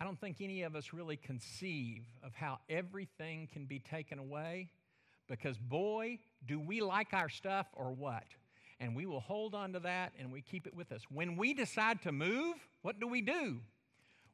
I 0.03 0.05
don't 0.05 0.21
think 0.21 0.39
any 0.41 0.63
of 0.63 0.75
us 0.75 0.93
really 0.93 1.17
conceive 1.17 2.03
of 2.25 2.35
how 2.35 2.59
everything 2.69 3.49
can 3.53 3.67
be 3.67 3.79
taken 3.79 4.19
away 4.19 4.69
because, 5.29 5.57
boy, 5.57 6.19
do 6.45 6.59
we 6.59 6.81
like 6.81 7.13
our 7.13 7.29
stuff 7.29 7.69
or 7.73 7.93
what? 7.93 8.25
And 8.81 8.97
we 8.97 9.07
will 9.07 9.21
hold 9.21 9.55
on 9.55 9.75
to 9.75 9.79
that 9.79 10.13
and 10.19 10.33
we 10.33 10.41
keep 10.41 10.67
it 10.67 10.75
with 10.75 10.91
us. 10.91 11.03
When 11.09 11.37
we 11.37 11.55
decide 11.55 12.03
to 12.03 12.11
move, 12.11 12.57
what 12.81 12.99
do 12.99 13.07
we 13.07 13.21
do? 13.21 13.61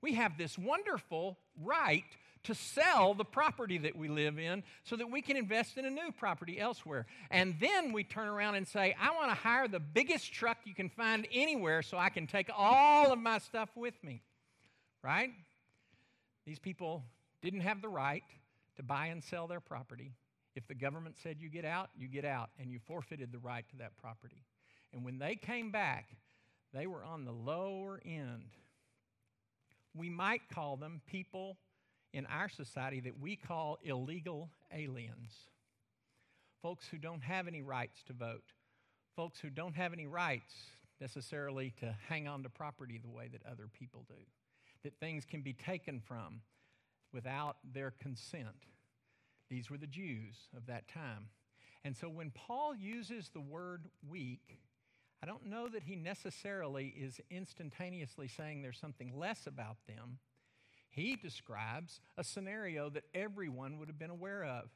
We 0.01 0.15
have 0.15 0.39
this 0.39 0.57
wonderful 0.57 1.37
right 1.63 2.17
to 2.45 2.55
sell 2.55 3.13
the 3.13 3.27
property 3.27 3.77
that 3.77 3.95
we 3.95 4.09
live 4.09 4.39
in 4.39 4.63
so 4.85 4.97
that 4.97 5.11
we 5.11 5.21
can 5.21 5.37
invest 5.37 5.77
in 5.77 5.85
a 5.85 5.91
new 5.91 6.13
property 6.13 6.59
elsewhere. 6.59 7.05
And 7.31 7.57
then 7.61 7.93
we 7.93 8.05
turn 8.05 8.29
around 8.29 8.55
and 8.55 8.67
say, 8.67 8.97
I 8.99 9.11
want 9.11 9.29
to 9.33 9.35
hire 9.35 9.69
the 9.69 9.81
biggest 9.81 10.33
truck 10.33 10.57
you 10.65 10.75
can 10.75 10.89
find 10.89 11.29
anywhere 11.31 11.83
so 11.83 11.99
I 11.99 12.09
can 12.09 12.27
take 12.27 12.49
all 12.57 13.13
of 13.13 13.19
my 13.19 13.37
stuff 13.37 13.69
with 13.77 14.03
me. 14.03 14.23
Right? 15.03 15.31
These 16.49 16.59
people 16.59 17.05
didn't 17.43 17.61
have 17.61 17.83
the 17.83 17.91
right 17.91 18.23
to 18.77 18.83
buy 18.83 19.09
and 19.09 19.23
sell 19.23 19.47
their 19.47 19.61
property. 19.61 20.15
If 20.55 20.67
the 20.67 20.75
government 20.75 21.17
said 21.23 21.37
you 21.39 21.51
get 21.51 21.67
out, 21.67 21.91
you 21.95 22.09
get 22.09 22.25
out, 22.25 22.49
and 22.59 22.71
you 22.71 22.79
forfeited 22.87 23.33
the 23.33 23.39
right 23.39 23.69
to 23.69 23.77
that 23.77 23.99
property. 23.99 24.47
And 24.95 25.05
when 25.05 25.19
they 25.19 25.37
came 25.37 25.71
back, 25.71 26.07
they 26.73 26.87
were 26.87 27.05
on 27.05 27.27
the 27.27 27.33
lower 27.33 28.01
end. 28.03 28.45
We 29.95 30.09
might 30.09 30.41
call 30.51 30.79
them 30.79 31.03
people 31.07 31.59
in 32.15 32.25
our 32.25 32.49
society 32.49 33.01
that 33.01 33.21
we 33.21 33.37
call 33.37 33.77
illegal 33.85 34.49
aliens. 34.73 35.35
Folks 36.63 36.89
who 36.91 36.97
don't 36.97 37.23
have 37.23 37.47
any 37.47 37.61
rights 37.61 38.03
to 38.07 38.15
vote, 38.15 38.55
folks 39.17 39.39
who 39.39 39.51
don't 39.51 39.77
have 39.77 39.93
any 39.93 40.07
rights 40.07 40.55
necessarily 40.99 41.75
to 41.81 41.95
hang 42.09 42.27
on 42.27 42.43
to 42.45 42.49
property 42.49 42.99
the 42.99 43.11
way 43.11 43.29
that 43.31 43.43
other 43.45 43.69
people 43.79 44.07
do 44.09 44.15
that 44.85 44.99
things 44.99 45.25
can 45.25 45.43
be 45.43 45.53
taken 45.53 46.01
from 46.01 46.41
without 47.13 47.57
their 47.73 47.91
consent. 47.91 48.67
These 49.49 49.71
were 49.71 49.79
the 49.79 49.87
Jews 49.87 50.37
of 50.57 50.67
that 50.67 50.89
time. 50.89 51.29
And 51.85 51.97
so 51.97 52.09
when 52.09 52.31
Paul 52.31 52.75
uses 52.75 53.31
the 53.31 53.41
word 53.41 53.89
weak, 54.09 54.59
I 55.23 55.27
don't 55.27 55.47
know 55.47 55.69
that 55.69 55.83
he 55.83 55.97
necessarily 55.97 56.95
is 56.97 57.21
instantaneously 57.31 58.29
saying 58.29 58.63
there's 58.63 58.79
something 58.79 59.19
less 59.19 59.47
about 59.47 59.79
them. 59.87 60.19
He 60.91 61.17
describes 61.17 62.01
a 62.17 62.25
scenario 62.25 62.91
that 62.91 63.05
everyone 63.15 63.79
would 63.79 63.89
have 63.89 63.99
been 63.99 64.11
aware 64.11 64.45
of. 64.45 64.69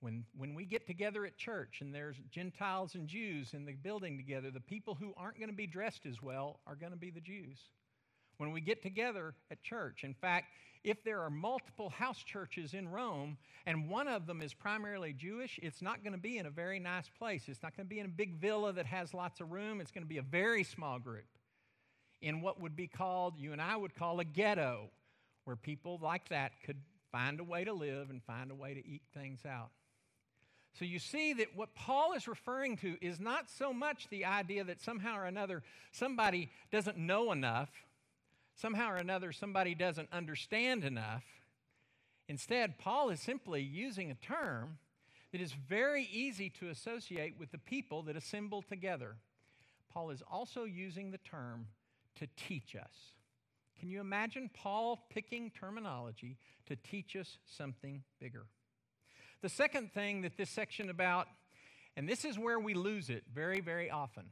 When, 0.00 0.24
when 0.36 0.54
we 0.54 0.66
get 0.66 0.86
together 0.86 1.24
at 1.24 1.38
church 1.38 1.78
and 1.80 1.94
there's 1.94 2.16
Gentiles 2.30 2.94
and 2.94 3.08
Jews 3.08 3.54
in 3.54 3.64
the 3.64 3.72
building 3.72 4.18
together, 4.18 4.50
the 4.50 4.60
people 4.60 4.94
who 4.94 5.14
aren't 5.16 5.38
going 5.38 5.48
to 5.48 5.56
be 5.56 5.66
dressed 5.66 6.04
as 6.04 6.20
well 6.20 6.60
are 6.66 6.76
going 6.76 6.92
to 6.92 6.98
be 6.98 7.10
the 7.10 7.20
Jews 7.20 7.58
when 8.38 8.52
we 8.52 8.60
get 8.60 8.82
together 8.82 9.34
at 9.50 9.62
church. 9.62 10.04
In 10.04 10.14
fact, 10.14 10.46
if 10.82 11.02
there 11.02 11.22
are 11.22 11.30
multiple 11.30 11.88
house 11.88 12.22
churches 12.22 12.74
in 12.74 12.88
Rome 12.88 13.38
and 13.66 13.88
one 13.88 14.06
of 14.06 14.26
them 14.26 14.42
is 14.42 14.52
primarily 14.52 15.14
Jewish, 15.14 15.58
it's 15.62 15.80
not 15.80 16.04
going 16.04 16.12
to 16.12 16.18
be 16.18 16.36
in 16.36 16.46
a 16.46 16.50
very 16.50 16.78
nice 16.78 17.08
place. 17.18 17.44
It's 17.48 17.62
not 17.62 17.76
going 17.76 17.86
to 17.86 17.94
be 17.94 18.00
in 18.00 18.06
a 18.06 18.10
big 18.10 18.34
villa 18.34 18.72
that 18.74 18.86
has 18.86 19.14
lots 19.14 19.40
of 19.40 19.50
room. 19.50 19.80
It's 19.80 19.90
going 19.90 20.04
to 20.04 20.08
be 20.08 20.18
a 20.18 20.22
very 20.22 20.62
small 20.62 20.98
group 20.98 21.24
in 22.20 22.42
what 22.42 22.60
would 22.60 22.76
be 22.76 22.86
called, 22.86 23.38
you 23.38 23.52
and 23.52 23.60
I 23.60 23.76
would 23.76 23.94
call 23.94 24.20
a 24.20 24.24
ghetto, 24.24 24.90
where 25.44 25.56
people 25.56 25.98
like 26.02 26.28
that 26.28 26.52
could 26.64 26.78
find 27.12 27.40
a 27.40 27.44
way 27.44 27.64
to 27.64 27.72
live 27.72 28.10
and 28.10 28.22
find 28.22 28.50
a 28.50 28.54
way 28.54 28.74
to 28.74 28.80
eke 28.80 29.04
things 29.14 29.40
out. 29.46 29.70
So 30.78 30.84
you 30.84 30.98
see 30.98 31.34
that 31.34 31.54
what 31.54 31.74
Paul 31.74 32.14
is 32.14 32.26
referring 32.26 32.76
to 32.78 32.96
is 33.00 33.20
not 33.20 33.48
so 33.48 33.72
much 33.72 34.08
the 34.08 34.24
idea 34.24 34.64
that 34.64 34.80
somehow 34.80 35.16
or 35.16 35.24
another 35.24 35.62
somebody 35.92 36.50
doesn't 36.72 36.98
know 36.98 37.30
enough 37.30 37.70
somehow 38.54 38.90
or 38.90 38.96
another 38.96 39.32
somebody 39.32 39.74
doesn't 39.74 40.08
understand 40.12 40.84
enough. 40.84 41.24
Instead, 42.28 42.78
Paul 42.78 43.10
is 43.10 43.20
simply 43.20 43.62
using 43.62 44.10
a 44.10 44.14
term 44.14 44.78
that 45.32 45.40
is 45.40 45.52
very 45.52 46.08
easy 46.12 46.48
to 46.60 46.68
associate 46.68 47.34
with 47.38 47.50
the 47.50 47.58
people 47.58 48.02
that 48.02 48.16
assemble 48.16 48.62
together. 48.62 49.16
Paul 49.92 50.10
is 50.10 50.22
also 50.30 50.64
using 50.64 51.10
the 51.10 51.18
term 51.18 51.66
to 52.16 52.28
teach 52.36 52.76
us. 52.76 52.94
Can 53.78 53.90
you 53.90 54.00
imagine 54.00 54.48
Paul 54.54 55.04
picking 55.10 55.50
terminology 55.50 56.38
to 56.66 56.76
teach 56.76 57.16
us 57.16 57.38
something 57.44 58.02
bigger? 58.20 58.46
The 59.42 59.48
second 59.48 59.92
thing 59.92 60.22
that 60.22 60.36
this 60.36 60.50
section 60.50 60.88
about, 60.88 61.26
and 61.96 62.08
this 62.08 62.24
is 62.24 62.38
where 62.38 62.58
we 62.58 62.74
lose 62.74 63.10
it 63.10 63.24
very, 63.34 63.60
very 63.60 63.90
often 63.90 64.24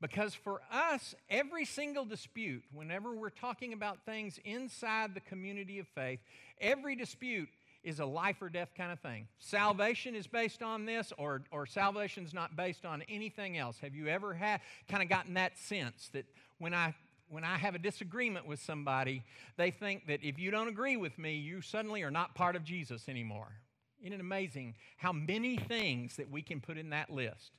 because 0.00 0.34
for 0.34 0.60
us, 0.70 1.14
every 1.28 1.64
single 1.64 2.04
dispute, 2.04 2.62
whenever 2.72 3.14
we're 3.14 3.30
talking 3.30 3.72
about 3.72 4.04
things 4.04 4.38
inside 4.44 5.14
the 5.14 5.20
community 5.20 5.78
of 5.78 5.88
faith, 5.88 6.20
every 6.60 6.94
dispute 6.94 7.48
is 7.82 8.00
a 8.00 8.04
life 8.04 8.42
or 8.42 8.48
death 8.48 8.70
kind 8.76 8.92
of 8.92 9.00
thing. 9.00 9.28
Salvation 9.38 10.14
is 10.14 10.26
based 10.26 10.62
on 10.62 10.84
this, 10.84 11.12
or, 11.16 11.42
or 11.50 11.66
salvation's 11.66 12.34
not 12.34 12.56
based 12.56 12.84
on 12.84 13.02
anything 13.08 13.56
else. 13.56 13.78
Have 13.80 13.94
you 13.94 14.08
ever 14.08 14.34
had 14.34 14.60
kind 14.88 15.02
of 15.02 15.08
gotten 15.08 15.34
that 15.34 15.56
sense 15.58 16.10
that 16.12 16.26
when 16.58 16.74
I 16.74 16.94
when 17.30 17.44
I 17.44 17.58
have 17.58 17.74
a 17.74 17.78
disagreement 17.78 18.46
with 18.46 18.58
somebody, 18.58 19.22
they 19.58 19.70
think 19.70 20.06
that 20.06 20.20
if 20.22 20.38
you 20.38 20.50
don't 20.50 20.68
agree 20.68 20.96
with 20.96 21.18
me, 21.18 21.34
you 21.34 21.60
suddenly 21.60 22.02
are 22.02 22.10
not 22.10 22.34
part 22.34 22.56
of 22.56 22.64
Jesus 22.64 23.06
anymore. 23.06 23.52
Isn't 24.00 24.14
it 24.14 24.20
amazing 24.20 24.76
how 24.96 25.12
many 25.12 25.56
things 25.56 26.16
that 26.16 26.30
we 26.30 26.40
can 26.40 26.60
put 26.60 26.78
in 26.78 26.90
that 26.90 27.10
list? 27.10 27.52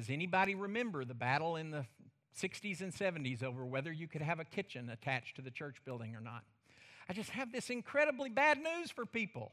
Does 0.00 0.08
anybody 0.08 0.54
remember 0.54 1.04
the 1.04 1.12
battle 1.12 1.56
in 1.56 1.70
the 1.70 1.84
60s 2.40 2.80
and 2.80 2.90
70s 2.90 3.42
over 3.42 3.66
whether 3.66 3.92
you 3.92 4.08
could 4.08 4.22
have 4.22 4.40
a 4.40 4.46
kitchen 4.46 4.88
attached 4.88 5.36
to 5.36 5.42
the 5.42 5.50
church 5.50 5.76
building 5.84 6.16
or 6.16 6.22
not? 6.22 6.42
I 7.06 7.12
just 7.12 7.28
have 7.28 7.52
this 7.52 7.68
incredibly 7.68 8.30
bad 8.30 8.56
news 8.56 8.90
for 8.90 9.04
people. 9.04 9.52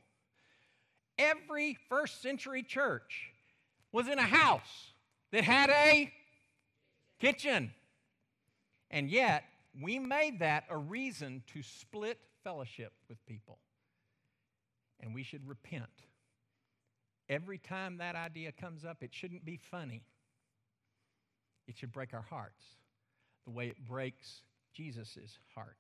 Every 1.20 1.78
first 1.90 2.22
century 2.22 2.64
church 2.64 3.34
was 3.92 4.08
in 4.08 4.20
a 4.20 4.24
house 4.24 4.94
that 5.34 5.44
had 5.44 5.70
a 5.70 6.14
kitchen. 7.20 7.74
And 8.90 9.10
yet, 9.10 9.44
we 9.82 10.00
made 10.00 10.40
that 10.40 10.64
a 10.70 10.78
reason 10.78 11.44
to 11.52 11.62
split 11.62 12.20
fellowship 12.46 12.94
with 13.10 13.18
people. 13.26 13.60
And 15.02 15.14
we 15.14 15.24
should 15.24 15.46
repent. 15.46 15.90
Every 17.28 17.58
time 17.58 17.98
that 17.98 18.16
idea 18.16 18.54
comes 18.54 18.86
up, 18.86 19.04
it 19.04 19.14
shouldn't 19.14 19.44
be 19.44 19.60
funny. 19.70 20.04
It 21.68 21.78
should 21.78 21.92
break 21.92 22.14
our 22.14 22.22
hearts 22.22 22.64
the 23.46 23.52
way 23.52 23.68
it 23.68 23.86
breaks 23.86 24.42
Jesus' 24.74 25.40
heart. 25.56 25.78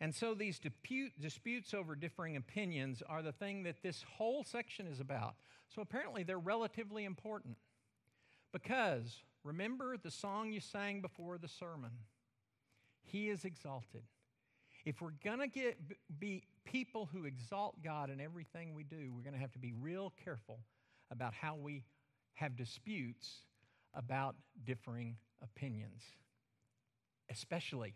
And 0.00 0.14
so 0.14 0.34
these 0.34 0.58
dispute, 0.58 1.12
disputes 1.20 1.74
over 1.74 1.94
differing 1.94 2.36
opinions 2.36 3.02
are 3.06 3.22
the 3.22 3.32
thing 3.32 3.64
that 3.64 3.82
this 3.82 4.02
whole 4.16 4.42
section 4.44 4.86
is 4.86 4.98
about. 4.98 5.34
So 5.74 5.82
apparently 5.82 6.22
they're 6.22 6.38
relatively 6.38 7.04
important. 7.04 7.56
Because 8.52 9.22
remember 9.44 9.96
the 9.96 10.10
song 10.10 10.52
you 10.52 10.60
sang 10.60 11.02
before 11.02 11.38
the 11.38 11.48
sermon 11.48 11.90
He 13.02 13.28
is 13.28 13.44
exalted. 13.44 14.02
If 14.86 15.02
we're 15.02 15.12
going 15.22 15.40
to 15.40 15.46
get 15.46 15.78
be 16.18 16.44
people 16.64 17.08
who 17.12 17.26
exalt 17.26 17.82
God 17.82 18.08
in 18.08 18.20
everything 18.20 18.74
we 18.74 18.82
do, 18.82 19.12
we're 19.14 19.22
going 19.22 19.34
to 19.34 19.40
have 19.40 19.52
to 19.52 19.58
be 19.58 19.74
real 19.78 20.14
careful 20.24 20.60
about 21.10 21.34
how 21.34 21.56
we 21.56 21.84
have 22.34 22.56
disputes 22.56 23.42
about 23.94 24.36
differing 24.64 25.16
opinions, 25.42 26.02
especially, 27.30 27.94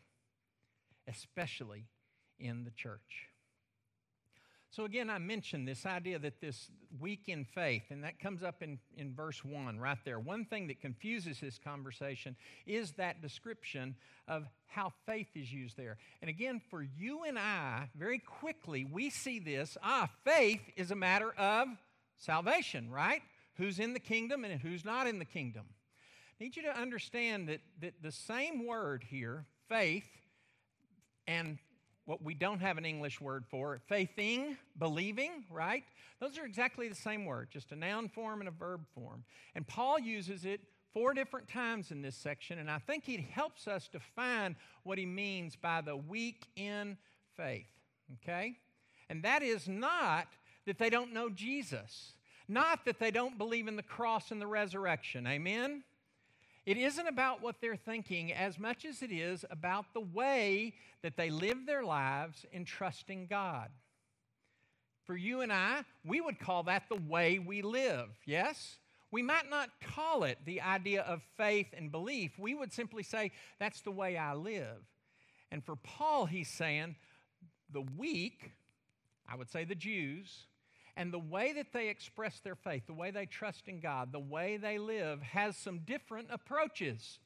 especially 1.08 1.86
in 2.38 2.64
the 2.64 2.70
church. 2.70 3.28
So, 4.74 4.84
again, 4.84 5.08
I 5.08 5.18
mentioned 5.18 5.68
this 5.68 5.86
idea 5.86 6.18
that 6.18 6.40
this 6.40 6.68
weak 6.98 7.28
in 7.28 7.44
faith, 7.44 7.84
and 7.90 8.02
that 8.02 8.18
comes 8.18 8.42
up 8.42 8.60
in, 8.60 8.80
in 8.96 9.14
verse 9.14 9.44
1 9.44 9.78
right 9.78 9.98
there. 10.04 10.18
One 10.18 10.44
thing 10.44 10.66
that 10.66 10.80
confuses 10.80 11.38
this 11.38 11.60
conversation 11.62 12.34
is 12.66 12.90
that 12.94 13.22
description 13.22 13.94
of 14.26 14.48
how 14.66 14.92
faith 15.06 15.28
is 15.36 15.52
used 15.52 15.76
there. 15.76 15.96
And 16.20 16.28
again, 16.28 16.60
for 16.70 16.82
you 16.82 17.22
and 17.22 17.38
I, 17.38 17.88
very 17.96 18.18
quickly, 18.18 18.84
we 18.84 19.10
see 19.10 19.38
this 19.38 19.76
ah, 19.80 20.08
faith 20.24 20.62
is 20.74 20.90
a 20.90 20.96
matter 20.96 21.32
of 21.38 21.68
salvation, 22.16 22.90
right? 22.90 23.22
Who's 23.58 23.78
in 23.78 23.92
the 23.92 24.00
kingdom 24.00 24.44
and 24.44 24.60
who's 24.60 24.84
not 24.84 25.06
in 25.06 25.20
the 25.20 25.24
kingdom. 25.24 25.66
I 26.40 26.42
need 26.42 26.56
you 26.56 26.62
to 26.62 26.76
understand 26.76 27.48
that, 27.48 27.60
that 27.80 27.94
the 28.02 28.10
same 28.10 28.66
word 28.66 29.04
here, 29.08 29.46
faith, 29.68 30.08
and 31.28 31.58
what 32.06 32.22
we 32.22 32.34
don't 32.34 32.60
have 32.60 32.76
an 32.76 32.84
English 32.84 33.20
word 33.20 33.44
for, 33.48 33.80
faithing, 33.86 34.56
believing, 34.76 35.44
right? 35.48 35.84
Those 36.18 36.36
are 36.36 36.44
exactly 36.44 36.88
the 36.88 36.94
same 36.94 37.24
word, 37.24 37.50
just 37.52 37.70
a 37.70 37.76
noun 37.76 38.08
form 38.08 38.40
and 38.40 38.48
a 38.48 38.52
verb 38.52 38.84
form. 38.94 39.22
And 39.54 39.64
Paul 39.64 40.00
uses 40.00 40.44
it 40.44 40.60
four 40.92 41.14
different 41.14 41.46
times 41.46 41.92
in 41.92 42.02
this 42.02 42.16
section, 42.16 42.58
and 42.58 42.68
I 42.68 42.78
think 42.78 43.04
he 43.04 43.16
helps 43.30 43.68
us 43.68 43.88
define 43.88 44.56
what 44.82 44.98
he 44.98 45.06
means 45.06 45.54
by 45.54 45.82
the 45.82 45.96
weak 45.96 46.46
in 46.56 46.98
faith, 47.36 47.70
okay? 48.14 48.56
And 49.08 49.22
that 49.22 49.44
is 49.44 49.68
not 49.68 50.26
that 50.66 50.78
they 50.78 50.90
don't 50.90 51.12
know 51.12 51.30
Jesus, 51.30 52.14
not 52.48 52.84
that 52.86 52.98
they 52.98 53.12
don't 53.12 53.38
believe 53.38 53.68
in 53.68 53.76
the 53.76 53.82
cross 53.84 54.32
and 54.32 54.40
the 54.40 54.46
resurrection, 54.48 55.28
amen? 55.28 55.84
It 56.66 56.78
isn't 56.78 57.06
about 57.06 57.42
what 57.42 57.60
they're 57.60 57.76
thinking 57.76 58.32
as 58.32 58.58
much 58.58 58.84
as 58.84 59.02
it 59.02 59.12
is 59.12 59.44
about 59.50 59.92
the 59.92 60.00
way 60.00 60.72
that 61.02 61.16
they 61.16 61.30
live 61.30 61.66
their 61.66 61.84
lives 61.84 62.46
in 62.52 62.64
trusting 62.64 63.26
God. 63.26 63.68
For 65.04 65.14
you 65.14 65.42
and 65.42 65.52
I, 65.52 65.82
we 66.04 66.22
would 66.22 66.38
call 66.38 66.62
that 66.64 66.84
the 66.88 66.96
way 66.96 67.38
we 67.38 67.60
live, 67.60 68.08
yes? 68.24 68.78
We 69.10 69.22
might 69.22 69.50
not 69.50 69.68
call 69.82 70.24
it 70.24 70.38
the 70.46 70.62
idea 70.62 71.02
of 71.02 71.20
faith 71.36 71.66
and 71.76 71.92
belief. 71.92 72.38
We 72.38 72.54
would 72.54 72.72
simply 72.72 73.02
say, 73.02 73.32
that's 73.60 73.82
the 73.82 73.90
way 73.90 74.16
I 74.16 74.32
live. 74.32 74.82
And 75.52 75.62
for 75.62 75.76
Paul, 75.76 76.24
he's 76.24 76.48
saying, 76.48 76.96
the 77.70 77.84
weak, 77.96 78.52
I 79.30 79.36
would 79.36 79.50
say 79.50 79.64
the 79.64 79.74
Jews, 79.74 80.46
and 80.96 81.12
the 81.12 81.18
way 81.18 81.52
that 81.52 81.72
they 81.72 81.88
express 81.88 82.40
their 82.40 82.54
faith, 82.54 82.86
the 82.86 82.92
way 82.92 83.10
they 83.10 83.26
trust 83.26 83.68
in 83.68 83.80
God, 83.80 84.12
the 84.12 84.20
way 84.20 84.56
they 84.56 84.78
live 84.78 85.22
has 85.22 85.56
some 85.56 85.80
different 85.80 86.28
approaches. 86.30 87.18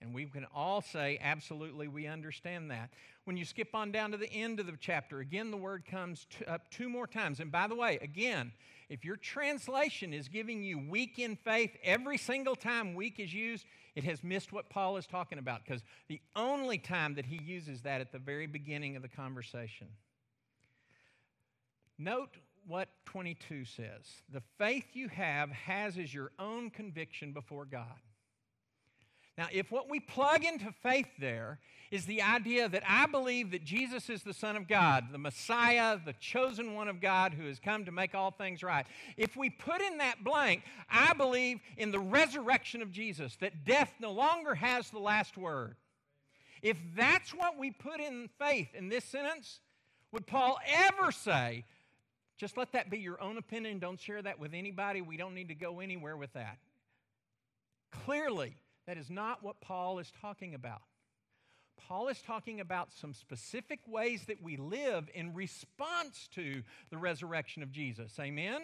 And 0.00 0.12
we 0.12 0.26
can 0.26 0.46
all 0.54 0.82
say, 0.82 1.18
absolutely, 1.22 1.88
we 1.88 2.06
understand 2.06 2.70
that. 2.70 2.90
When 3.24 3.36
you 3.36 3.44
skip 3.44 3.74
on 3.74 3.92
down 3.92 4.10
to 4.10 4.16
the 4.16 4.30
end 4.30 4.60
of 4.60 4.66
the 4.66 4.76
chapter, 4.78 5.20
again, 5.20 5.50
the 5.50 5.56
word 5.56 5.84
comes 5.86 6.26
up 6.46 6.70
two 6.70 6.88
more 6.88 7.06
times. 7.06 7.40
And 7.40 7.50
by 7.50 7.68
the 7.68 7.74
way, 7.74 7.98
again, 8.02 8.52
if 8.90 9.04
your 9.04 9.16
translation 9.16 10.12
is 10.12 10.28
giving 10.28 10.62
you 10.62 10.78
weak 10.78 11.18
in 11.18 11.36
faith 11.36 11.74
every 11.82 12.18
single 12.18 12.56
time 12.56 12.94
weak 12.94 13.18
is 13.18 13.32
used, 13.32 13.64
it 13.94 14.04
has 14.04 14.22
missed 14.22 14.52
what 14.52 14.68
Paul 14.68 14.96
is 14.96 15.06
talking 15.06 15.38
about 15.38 15.64
because 15.64 15.82
the 16.08 16.20
only 16.36 16.78
time 16.78 17.14
that 17.14 17.26
he 17.26 17.40
uses 17.42 17.82
that 17.82 18.00
at 18.00 18.12
the 18.12 18.18
very 18.18 18.46
beginning 18.46 18.96
of 18.96 19.02
the 19.02 19.08
conversation. 19.08 19.86
Note 21.96 22.36
what 22.66 22.88
22 23.06 23.64
says 23.64 24.22
the 24.32 24.42
faith 24.58 24.84
you 24.94 25.08
have 25.08 25.50
has 25.50 25.98
as 25.98 26.12
your 26.12 26.30
own 26.38 26.70
conviction 26.70 27.32
before 27.32 27.64
God. 27.64 28.00
Now, 29.36 29.48
if 29.52 29.72
what 29.72 29.90
we 29.90 29.98
plug 29.98 30.44
into 30.44 30.72
faith 30.82 31.08
there 31.18 31.58
is 31.90 32.06
the 32.06 32.22
idea 32.22 32.68
that 32.68 32.84
I 32.88 33.06
believe 33.06 33.50
that 33.50 33.64
Jesus 33.64 34.08
is 34.08 34.22
the 34.22 34.32
Son 34.32 34.56
of 34.56 34.68
God, 34.68 35.06
the 35.10 35.18
Messiah, 35.18 35.98
the 36.04 36.12
chosen 36.14 36.74
one 36.74 36.86
of 36.86 37.00
God 37.00 37.34
who 37.34 37.46
has 37.46 37.58
come 37.58 37.84
to 37.84 37.92
make 37.92 38.14
all 38.14 38.30
things 38.30 38.62
right, 38.62 38.86
if 39.16 39.36
we 39.36 39.50
put 39.50 39.80
in 39.80 39.98
that 39.98 40.22
blank, 40.22 40.62
I 40.88 41.14
believe 41.14 41.58
in 41.76 41.90
the 41.90 41.98
resurrection 41.98 42.80
of 42.80 42.92
Jesus, 42.92 43.34
that 43.36 43.64
death 43.64 43.92
no 43.98 44.12
longer 44.12 44.54
has 44.54 44.90
the 44.90 45.00
last 45.00 45.36
word. 45.36 45.76
If 46.62 46.76
that's 46.96 47.34
what 47.34 47.58
we 47.58 47.72
put 47.72 48.00
in 48.00 48.30
faith 48.38 48.68
in 48.74 48.88
this 48.88 49.04
sentence, 49.04 49.60
would 50.12 50.26
Paul 50.28 50.58
ever 50.66 51.10
say, 51.10 51.64
just 52.36 52.56
let 52.56 52.72
that 52.72 52.90
be 52.90 52.98
your 52.98 53.20
own 53.20 53.38
opinion. 53.38 53.78
Don't 53.78 54.00
share 54.00 54.20
that 54.22 54.38
with 54.38 54.54
anybody. 54.54 55.00
We 55.00 55.16
don't 55.16 55.34
need 55.34 55.48
to 55.48 55.54
go 55.54 55.80
anywhere 55.80 56.16
with 56.16 56.32
that. 56.32 56.58
Clearly, 58.04 58.56
that 58.86 58.98
is 58.98 59.08
not 59.08 59.42
what 59.42 59.60
Paul 59.60 59.98
is 59.98 60.12
talking 60.20 60.54
about. 60.54 60.82
Paul 61.76 62.08
is 62.08 62.20
talking 62.22 62.60
about 62.60 62.92
some 62.92 63.12
specific 63.12 63.80
ways 63.86 64.24
that 64.26 64.42
we 64.42 64.56
live 64.56 65.08
in 65.14 65.34
response 65.34 66.28
to 66.34 66.62
the 66.90 66.98
resurrection 66.98 67.62
of 67.62 67.72
Jesus. 67.72 68.18
Amen? 68.18 68.60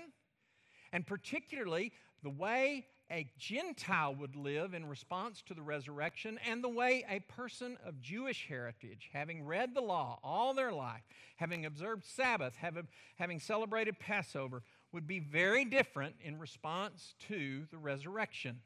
And 0.92 1.06
particularly 1.06 1.92
the 2.22 2.30
way 2.30 2.87
a 3.11 3.29
Gentile 3.38 4.14
would 4.14 4.37
live 4.37 4.73
in 4.73 4.88
response 4.88 5.42
to 5.42 5.55
the 5.55 5.62
resurrection 5.62 6.38
and 6.49 6.62
the 6.62 6.68
way 6.68 7.05
a 7.09 7.20
person 7.20 7.77
of 7.85 8.01
Jewish 8.01 8.46
heritage, 8.49 9.11
having 9.12 9.44
read 9.44 9.75
the 9.75 9.81
law 9.81 10.18
all 10.23 10.55
their 10.55 10.73
life, 10.73 11.03
having 11.37 11.66
observed 11.66 12.05
Sabbath, 12.05 12.55
having, 12.57 12.87
having 13.16 13.40
celebrated 13.40 13.99
Passover, 13.99 14.62
would 14.92 15.07
be 15.07 15.18
very 15.18 15.64
different 15.64 16.14
in 16.23 16.38
response 16.38 17.14
to 17.29 17.66
the 17.70 17.79
resurrection. 17.79 18.61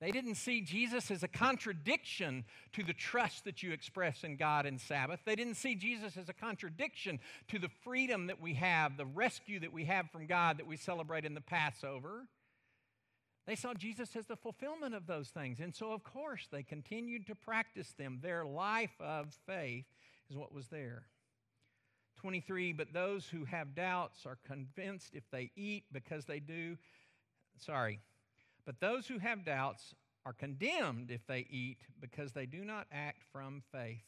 They 0.00 0.10
didn't 0.10 0.34
see 0.34 0.60
Jesus 0.60 1.10
as 1.10 1.22
a 1.22 1.28
contradiction 1.28 2.44
to 2.74 2.82
the 2.82 2.92
trust 2.92 3.44
that 3.44 3.62
you 3.62 3.72
express 3.72 4.24
in 4.24 4.36
God 4.36 4.66
and 4.66 4.78
Sabbath. 4.78 5.20
They 5.24 5.36
didn't 5.36 5.54
see 5.54 5.74
Jesus 5.74 6.18
as 6.18 6.28
a 6.28 6.34
contradiction 6.34 7.18
to 7.48 7.58
the 7.58 7.70
freedom 7.82 8.26
that 8.26 8.40
we 8.40 8.54
have, 8.54 8.98
the 8.98 9.06
rescue 9.06 9.58
that 9.60 9.72
we 9.72 9.84
have 9.86 10.10
from 10.10 10.26
God 10.26 10.58
that 10.58 10.66
we 10.66 10.76
celebrate 10.76 11.24
in 11.24 11.34
the 11.34 11.40
Passover. 11.40 12.26
They 13.46 13.54
saw 13.54 13.74
Jesus 13.74 14.16
as 14.16 14.26
the 14.26 14.36
fulfillment 14.36 14.94
of 14.94 15.06
those 15.06 15.28
things. 15.28 15.60
And 15.60 15.74
so, 15.74 15.92
of 15.92 16.02
course, 16.02 16.48
they 16.50 16.62
continued 16.62 17.26
to 17.28 17.34
practice 17.34 17.92
them. 17.96 18.18
Their 18.22 18.44
life 18.44 18.94
of 19.00 19.36
faith 19.46 19.86
is 20.28 20.36
what 20.36 20.52
was 20.52 20.66
there. 20.66 21.06
23, 22.16 22.72
but 22.72 22.92
those 22.92 23.28
who 23.28 23.44
have 23.44 23.74
doubts 23.74 24.26
are 24.26 24.38
convinced 24.46 25.14
if 25.14 25.30
they 25.30 25.50
eat 25.54 25.84
because 25.92 26.24
they 26.24 26.40
do, 26.40 26.76
sorry, 27.58 28.00
but 28.64 28.80
those 28.80 29.06
who 29.06 29.18
have 29.18 29.44
doubts 29.44 29.94
are 30.24 30.32
condemned 30.32 31.10
if 31.12 31.24
they 31.26 31.46
eat 31.50 31.78
because 32.00 32.32
they 32.32 32.46
do 32.46 32.64
not 32.64 32.86
act 32.90 33.22
from 33.30 33.62
faith. 33.70 34.02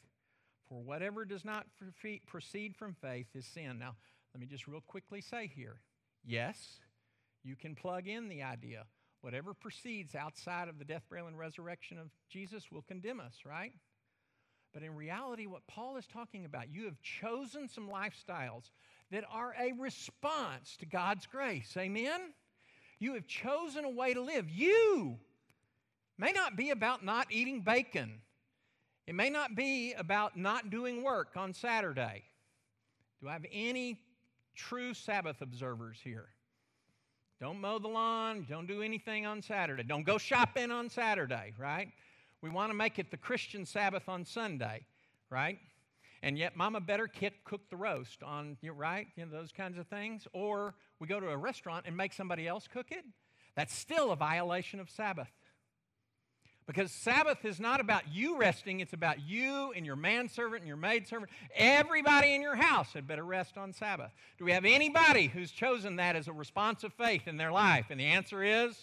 For 0.69 0.83
whatever 0.83 1.25
does 1.25 1.45
not 1.45 1.67
proceed 2.27 2.75
from 2.77 2.97
faith 3.01 3.29
is 3.35 3.47
sin. 3.47 3.79
Now, 3.79 3.95
let 4.35 4.41
me 4.41 4.47
just 4.47 4.67
real 4.67 4.81
quickly 4.81 5.21
say 5.21 5.47
here 5.55 5.77
yes, 6.25 6.81
you 7.45 7.55
can 7.55 7.75
plug 7.75 8.09
in 8.09 8.29
the 8.29 8.43
idea. 8.43 8.85
Whatever 9.21 9.53
proceeds 9.53 10.15
outside 10.15 10.69
of 10.69 10.79
the 10.79 10.85
death, 10.85 11.03
burial, 11.11 11.27
and 11.27 11.39
resurrection 11.39 11.99
of 11.99 12.09
Jesus 12.29 12.71
will 12.71 12.83
condemn 12.83 13.21
us, 13.21 13.35
right? 13.45 13.73
But 14.73 14.83
in 14.83 14.95
reality, 14.95 15.47
what 15.47 15.67
Paul 15.67 15.97
is 15.97 16.07
talking 16.07 16.45
about, 16.45 16.71
you 16.71 16.85
have 16.85 17.01
chosen 17.03 17.69
some 17.69 17.89
lifestyles 17.89 18.71
that 19.11 19.25
are 19.31 19.55
a 19.59 19.73
response 19.73 20.77
to 20.79 20.87
God's 20.87 21.27
grace. 21.27 21.75
Amen? 21.77 22.33
You 22.99 23.15
have 23.15 23.27
chosen 23.27 23.85
a 23.85 23.91
way 23.91 24.15
to 24.15 24.21
live. 24.21 24.49
You 24.51 25.19
may 26.19 26.33
not 26.33 26.57
be 26.57 26.71
about 26.71 27.05
not 27.05 27.29
eating 27.31 27.63
bacon. 27.63 28.21
It 29.07 29.15
may 29.15 29.31
not 29.31 29.57
be 29.57 29.95
about 29.95 30.37
not 30.37 30.71
doing 30.71 31.03
work 31.03 31.31
on 31.37 31.55
Saturday. 31.55 32.25
Do 33.21 33.29
I 33.29 33.33
have 33.33 33.47
any 33.51 33.99
true 34.55 34.93
Sabbath 34.95 35.41
observers 35.41 35.99
here? 36.03 36.29
Don't 37.41 37.61
mow 37.61 37.79
the 37.79 37.89
lawn, 37.89 38.47
don't 38.49 38.67
do 38.67 38.83
anything 38.83 39.25
on 39.25 39.43
Saturday. 39.43 39.85
Don't 39.85 40.05
go 40.05 40.19
shopping 40.19 40.73
on 40.73 40.91
Saturday, 40.91 41.53
right? 41.57 41.89
We 42.43 42.51
want 42.51 42.71
to 42.71 42.75
make 42.75 42.99
it 42.99 43.13
the 43.13 43.17
Christian 43.17 43.65
Sabbath 43.65 44.09
on 44.09 44.25
Sunday, 44.25 44.85
right? 45.31 45.59
And 46.23 46.37
yet, 46.37 46.57
Mama 46.57 46.81
better 46.81 47.07
kit 47.07 47.45
cook 47.45 47.61
the 47.71 47.77
roast 47.77 48.25
on, 48.25 48.57
right? 48.75 49.07
You 49.15 49.27
know, 49.27 49.31
those 49.31 49.53
kinds 49.53 49.79
of 49.79 49.87
things. 49.87 50.27
Or 50.33 50.75
we 50.99 51.07
go 51.07 51.21
to 51.21 51.29
a 51.29 51.37
restaurant 51.37 51.85
and 51.87 51.97
make 51.97 52.13
somebody 52.13 52.49
else 52.49 52.67
cook 52.67 52.87
it, 52.91 53.05
that's 53.55 53.75
still 53.75 54.11
a 54.11 54.17
violation 54.17 54.81
of 54.81 54.91
Sabbath. 54.91 55.31
Because 56.69 56.93
Sabbath 56.93 57.47
is 57.47 57.59
not 57.59 57.81
about 57.81 58.13
you 58.13 58.37
resting, 58.37 58.81
it's 58.81 58.93
about 58.93 59.27
you 59.27 59.73
and 59.75 59.87
your 59.87 59.97
manservant 59.97 60.61
and 60.61 60.69
your 60.69 60.77
maidservant. 60.77 61.31
Everybody 61.57 62.35
in 62.35 62.43
your 62.43 62.57
house 62.57 62.93
had 62.93 63.09
better 63.09 63.25
rest 63.25 63.57
on 63.57 63.73
Sabbath. 63.73 64.11
Do 64.37 64.45
we 64.45 64.53
have 64.53 64.67
anybody 64.67 65.29
who's 65.29 65.51
chosen 65.51 65.97
that 65.97 66.15
as 66.15 66.29
a 66.29 66.33
response 66.33 66.85
of 66.85 66.93
faith 66.93 67.27
in 67.27 67.39
their 67.39 67.51
life? 67.51 67.87
And 67.89 67.99
the 67.99 68.05
answer 68.05 68.45
is? 68.45 68.77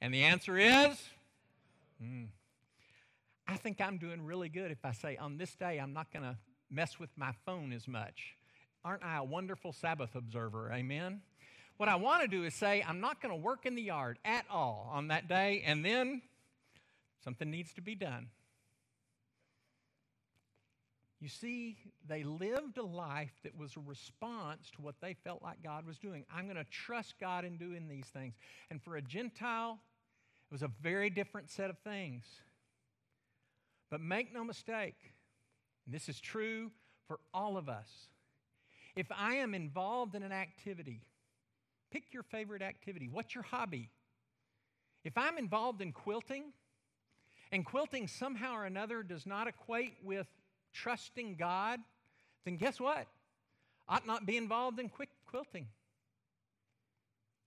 And 0.00 0.14
the 0.14 0.22
answer 0.22 0.56
is? 0.56 0.98
Mm. 2.02 2.28
I 3.46 3.58
think 3.58 3.82
I'm 3.82 3.98
doing 3.98 4.24
really 4.24 4.48
good 4.48 4.70
if 4.70 4.86
I 4.86 4.92
say, 4.92 5.18
on 5.18 5.36
this 5.36 5.54
day, 5.54 5.76
I'm 5.76 5.92
not 5.92 6.10
going 6.10 6.22
to 6.22 6.38
mess 6.70 6.98
with 6.98 7.10
my 7.14 7.32
phone 7.44 7.74
as 7.74 7.86
much. 7.86 8.36
Aren't 8.86 9.04
I 9.04 9.18
a 9.18 9.24
wonderful 9.24 9.74
Sabbath 9.74 10.14
observer? 10.14 10.72
Amen. 10.72 11.20
What 11.78 11.88
I 11.88 11.94
want 11.94 12.22
to 12.22 12.28
do 12.28 12.44
is 12.44 12.54
say, 12.54 12.84
I'm 12.86 13.00
not 13.00 13.22
going 13.22 13.32
to 13.32 13.40
work 13.40 13.64
in 13.64 13.76
the 13.76 13.82
yard 13.82 14.18
at 14.24 14.44
all 14.50 14.90
on 14.92 15.08
that 15.08 15.28
day, 15.28 15.62
and 15.64 15.84
then 15.84 16.22
something 17.24 17.50
needs 17.50 17.72
to 17.74 17.80
be 17.80 17.94
done. 17.94 18.28
You 21.20 21.28
see, 21.28 21.78
they 22.06 22.22
lived 22.24 22.78
a 22.78 22.82
life 22.82 23.32
that 23.42 23.56
was 23.56 23.76
a 23.76 23.80
response 23.80 24.70
to 24.76 24.82
what 24.82 24.96
they 25.00 25.14
felt 25.14 25.42
like 25.42 25.62
God 25.62 25.86
was 25.86 25.98
doing. 25.98 26.24
I'm 26.32 26.44
going 26.44 26.56
to 26.56 26.64
trust 26.64 27.14
God 27.20 27.44
in 27.44 27.56
doing 27.56 27.88
these 27.88 28.06
things. 28.06 28.34
And 28.70 28.82
for 28.82 28.96
a 28.96 29.02
Gentile, 29.02 29.78
it 30.50 30.54
was 30.54 30.62
a 30.62 30.70
very 30.80 31.10
different 31.10 31.50
set 31.50 31.70
of 31.70 31.78
things. 31.78 32.24
But 33.90 34.00
make 34.00 34.32
no 34.32 34.44
mistake, 34.44 34.96
this 35.86 36.08
is 36.08 36.20
true 36.20 36.70
for 37.06 37.18
all 37.32 37.56
of 37.56 37.68
us. 37.68 37.88
If 38.94 39.06
I 39.16 39.36
am 39.36 39.54
involved 39.54 40.14
in 40.14 40.22
an 40.22 40.32
activity, 40.32 41.02
pick 41.90 42.12
your 42.12 42.22
favorite 42.22 42.62
activity. 42.62 43.08
What's 43.10 43.34
your 43.34 43.44
hobby? 43.44 43.90
If 45.04 45.16
I'm 45.16 45.38
involved 45.38 45.80
in 45.80 45.92
quilting, 45.92 46.52
and 47.52 47.64
quilting 47.64 48.08
somehow 48.08 48.54
or 48.54 48.64
another 48.64 49.02
does 49.02 49.26
not 49.26 49.48
equate 49.48 49.94
with 50.02 50.26
trusting 50.72 51.36
God, 51.36 51.80
then 52.44 52.56
guess 52.56 52.80
what? 52.80 53.06
I 53.88 53.96
ought 53.96 54.06
not 54.06 54.26
be 54.26 54.36
involved 54.36 54.78
in 54.78 54.88
quick 54.88 55.08
quilting. 55.26 55.66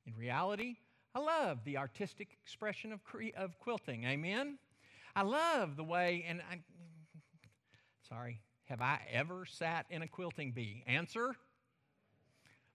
In 0.08 0.16
reality, 0.16 0.78
I 1.14 1.20
love 1.20 1.60
the 1.64 1.78
artistic 1.78 2.30
expression 2.42 2.92
of, 2.92 3.04
cre- 3.04 3.36
of 3.38 3.60
quilting. 3.60 4.06
Amen? 4.06 4.58
I 5.16 5.22
love 5.22 5.76
the 5.76 5.84
way, 5.84 6.26
and 6.28 6.42
I, 6.50 6.60
sorry, 8.10 8.42
have 8.66 8.82
I 8.82 9.00
ever 9.12 9.46
sat 9.46 9.86
in 9.90 10.02
a 10.02 10.08
quilting 10.08 10.52
bee? 10.52 10.84
Answer 10.88 11.36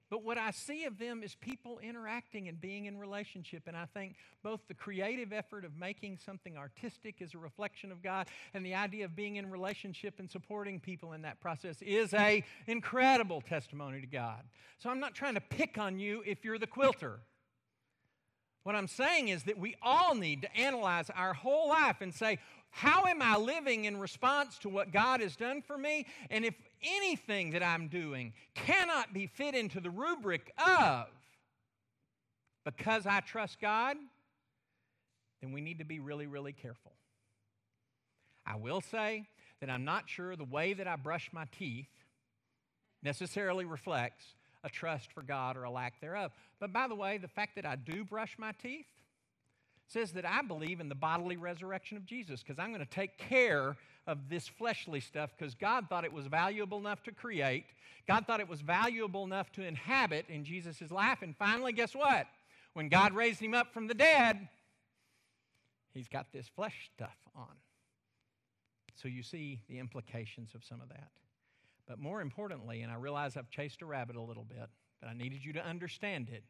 But 0.09 0.23
what 0.23 0.39
I 0.39 0.53
see 0.53 0.85
of 0.85 0.99
them 0.99 1.23
is 1.23 1.35
people 1.35 1.79
interacting 1.81 2.49
and 2.49 2.61
being 2.61 2.87
in 2.87 2.99
relationship. 2.99 3.65
And 3.67 3.77
I 3.77 3.87
think 3.87 4.17
both 4.43 4.61
the 4.69 4.75
creative 4.75 5.33
effort 5.33 5.65
of 5.65 5.77
making 5.77 6.19
something 6.25 6.57
artistic 6.57 7.17
is 7.21 7.35
a 7.35 7.39
reflection 7.39 7.91
of 7.91 8.03
God, 8.03 8.29
and 8.55 8.65
the 8.65 8.75
idea 8.75 9.05
of 9.05 9.17
being 9.17 9.37
in 9.37 9.51
relationship 9.51 10.19
and 10.19 10.31
supporting 10.31 10.79
people 10.79 11.13
in 11.13 11.23
that 11.23 11.41
process 11.41 11.83
is 11.83 12.15
a 12.15 12.45
incredible 12.67 13.41
testimony 13.41 14.01
to 14.01 14.07
God. 14.07 14.43
So 14.79 14.91
I'm 14.91 15.01
not 15.01 15.15
trying 15.15 15.35
to 15.35 15.41
pick 15.41 15.79
on 15.79 15.99
you 15.99 16.23
if 16.25 16.45
you're 16.45 16.59
the 16.59 16.67
quilter. 16.67 17.21
What 18.67 18.75
I'm 18.75 18.89
saying 18.89 19.29
is 19.29 19.45
that 19.45 19.61
we 19.61 19.77
all 19.81 20.17
need 20.17 20.43
to 20.43 20.57
analyze 20.57 21.09
our 21.11 21.33
whole 21.33 21.69
life 21.69 22.01
and 22.01 22.13
say, 22.13 22.41
how 22.71 23.05
am 23.05 23.23
I 23.23 23.37
living 23.37 23.85
in 23.85 23.97
response 23.97 24.59
to 24.59 24.69
what 24.69 24.91
God 24.91 25.21
has 25.21 25.37
done 25.37 25.63
for 25.63 25.79
me? 25.79 26.05
And 26.31 26.45
if 26.45 26.57
anything 26.83 27.51
that 27.51 27.63
I'm 27.63 27.87
doing 27.87 28.33
cannot 28.57 29.15
be 29.15 29.29
fit 29.29 29.55
into 29.55 29.79
the 29.79 29.89
rubric 29.89 30.53
of 30.59 31.07
because 32.65 33.07
I 33.07 33.21
trust 33.21 33.61
God, 33.61 33.99
then 35.41 35.53
we 35.53 35.61
need 35.61 35.79
to 35.79 35.85
be 35.85 36.01
really, 36.01 36.27
really 36.27 36.53
careful. 36.53 36.91
I 38.45 38.57
will 38.57 38.81
say 38.81 39.29
that 39.61 39.71
I'm 39.71 39.85
not 39.85 40.09
sure 40.09 40.35
the 40.35 40.43
way 40.43 40.73
that 40.73 40.89
I 40.89 40.97
brush 40.97 41.31
my 41.33 41.45
teeth 41.57 41.87
necessarily 43.01 43.65
reflects 43.65 44.25
a 44.67 44.69
trust 44.69 45.13
for 45.13 45.23
God 45.23 45.57
or 45.57 45.63
a 45.63 45.71
lack 45.71 46.01
thereof. 46.01 46.33
But 46.59 46.73
by 46.73 46.89
the 46.89 46.95
way, 46.95 47.19
the 47.19 47.29
fact 47.29 47.55
that 47.55 47.65
I 47.65 47.77
do 47.77 48.05
brush 48.05 48.35
my 48.37 48.53
teeth 48.61 48.87
says 49.87 50.13
that 50.13 50.27
I 50.27 50.43
believe 50.43 50.81
in 50.81 50.89
the 50.89 50.97
bodily 50.97 51.37
resurrection 51.37 51.97
of 51.97 52.05
Jesus 52.05 52.43
because 52.43 52.59
I'm 52.59 52.71
going 52.71 52.85
to 52.85 52.91
take 52.91 53.17
care 53.17 53.77
of 54.09 54.29
this 54.29 54.49
fleshly 54.49 54.99
stuff 54.99 55.31
because 55.39 55.55
God 55.55 55.89
thought 55.89 56.05
it 56.05 56.13
was 56.13 56.27
valuable 56.27 56.79
enough 56.79 57.03
to 57.05 57.13
create. 57.13 57.65
God 58.09 58.27
thought 58.27 58.41
it 58.41 58.49
was 58.49 58.61
valuable 58.61 59.25
enough 59.25 59.53
to 59.53 59.63
inhabit 59.63 60.27
in 60.29 60.45
Jesus' 60.45 60.91
life. 60.91 61.23
And 61.23 61.37
finally, 61.37 61.73
guess 61.73 61.95
what? 61.95 62.27
When 62.75 62.89
God 62.89 63.15
raised 63.15 63.41
him 63.41 63.55
up 63.55 63.73
from 63.73 63.87
the 63.87 63.95
dead, 63.95 64.49
he's 65.95 66.09
got 66.09 66.33
this 66.33 66.49
flesh 66.49 66.91
stuff 66.95 67.17
on. 67.37 67.47
So 68.97 69.07
you 69.07 69.23
see 69.23 69.61
the 69.69 69.79
implications 69.79 70.55
of 70.57 70.65
some 70.65 70.81
of 70.81 70.89
that. 70.89 71.11
But 71.87 71.99
more 71.99 72.21
importantly, 72.21 72.83
and 72.83 72.91
I 72.91 72.97
realize 72.97 73.37
I've 73.37 73.51
chased 73.51 73.83
a 73.83 73.87
rabbit 73.87 74.17
a 74.17 74.23
little 74.23 74.45
bit, 74.45 74.69
but 75.01 75.09
I 75.09 75.15
needed 75.15 75.45
you 75.45 75.53
to 75.55 75.65
understand 75.65 76.29
it 76.31 76.45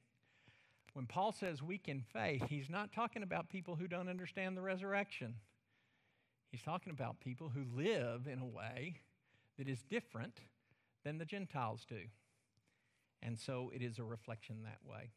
when 0.97 1.05
Paul 1.05 1.30
says 1.30 1.62
weak 1.62 1.89
in 1.89 2.01
faith, 2.01 2.45
he's 2.49 2.70
not 2.70 2.91
talking 2.91 3.22
about 3.22 3.51
people 3.51 3.76
who 3.76 3.87
don't 3.87 4.09
understand 4.09 4.57
the 4.57 4.62
resurrection. 4.62 5.34
He's 6.51 6.62
talking 6.62 6.91
about 6.91 7.20
people 7.20 7.51
who 7.51 7.64
live 7.76 8.26
in 8.26 8.39
a 8.39 8.47
way 8.47 9.01
that 9.59 9.68
is 9.68 9.82
different 9.82 10.41
than 11.05 11.18
the 11.18 11.26
Gentiles 11.26 11.84
do. 11.87 12.01
And 13.22 13.39
so 13.39 13.70
it 13.74 13.82
is 13.82 13.99
a 13.99 14.05
reflection 14.05 14.62
that 14.62 14.78
way. 14.91 15.11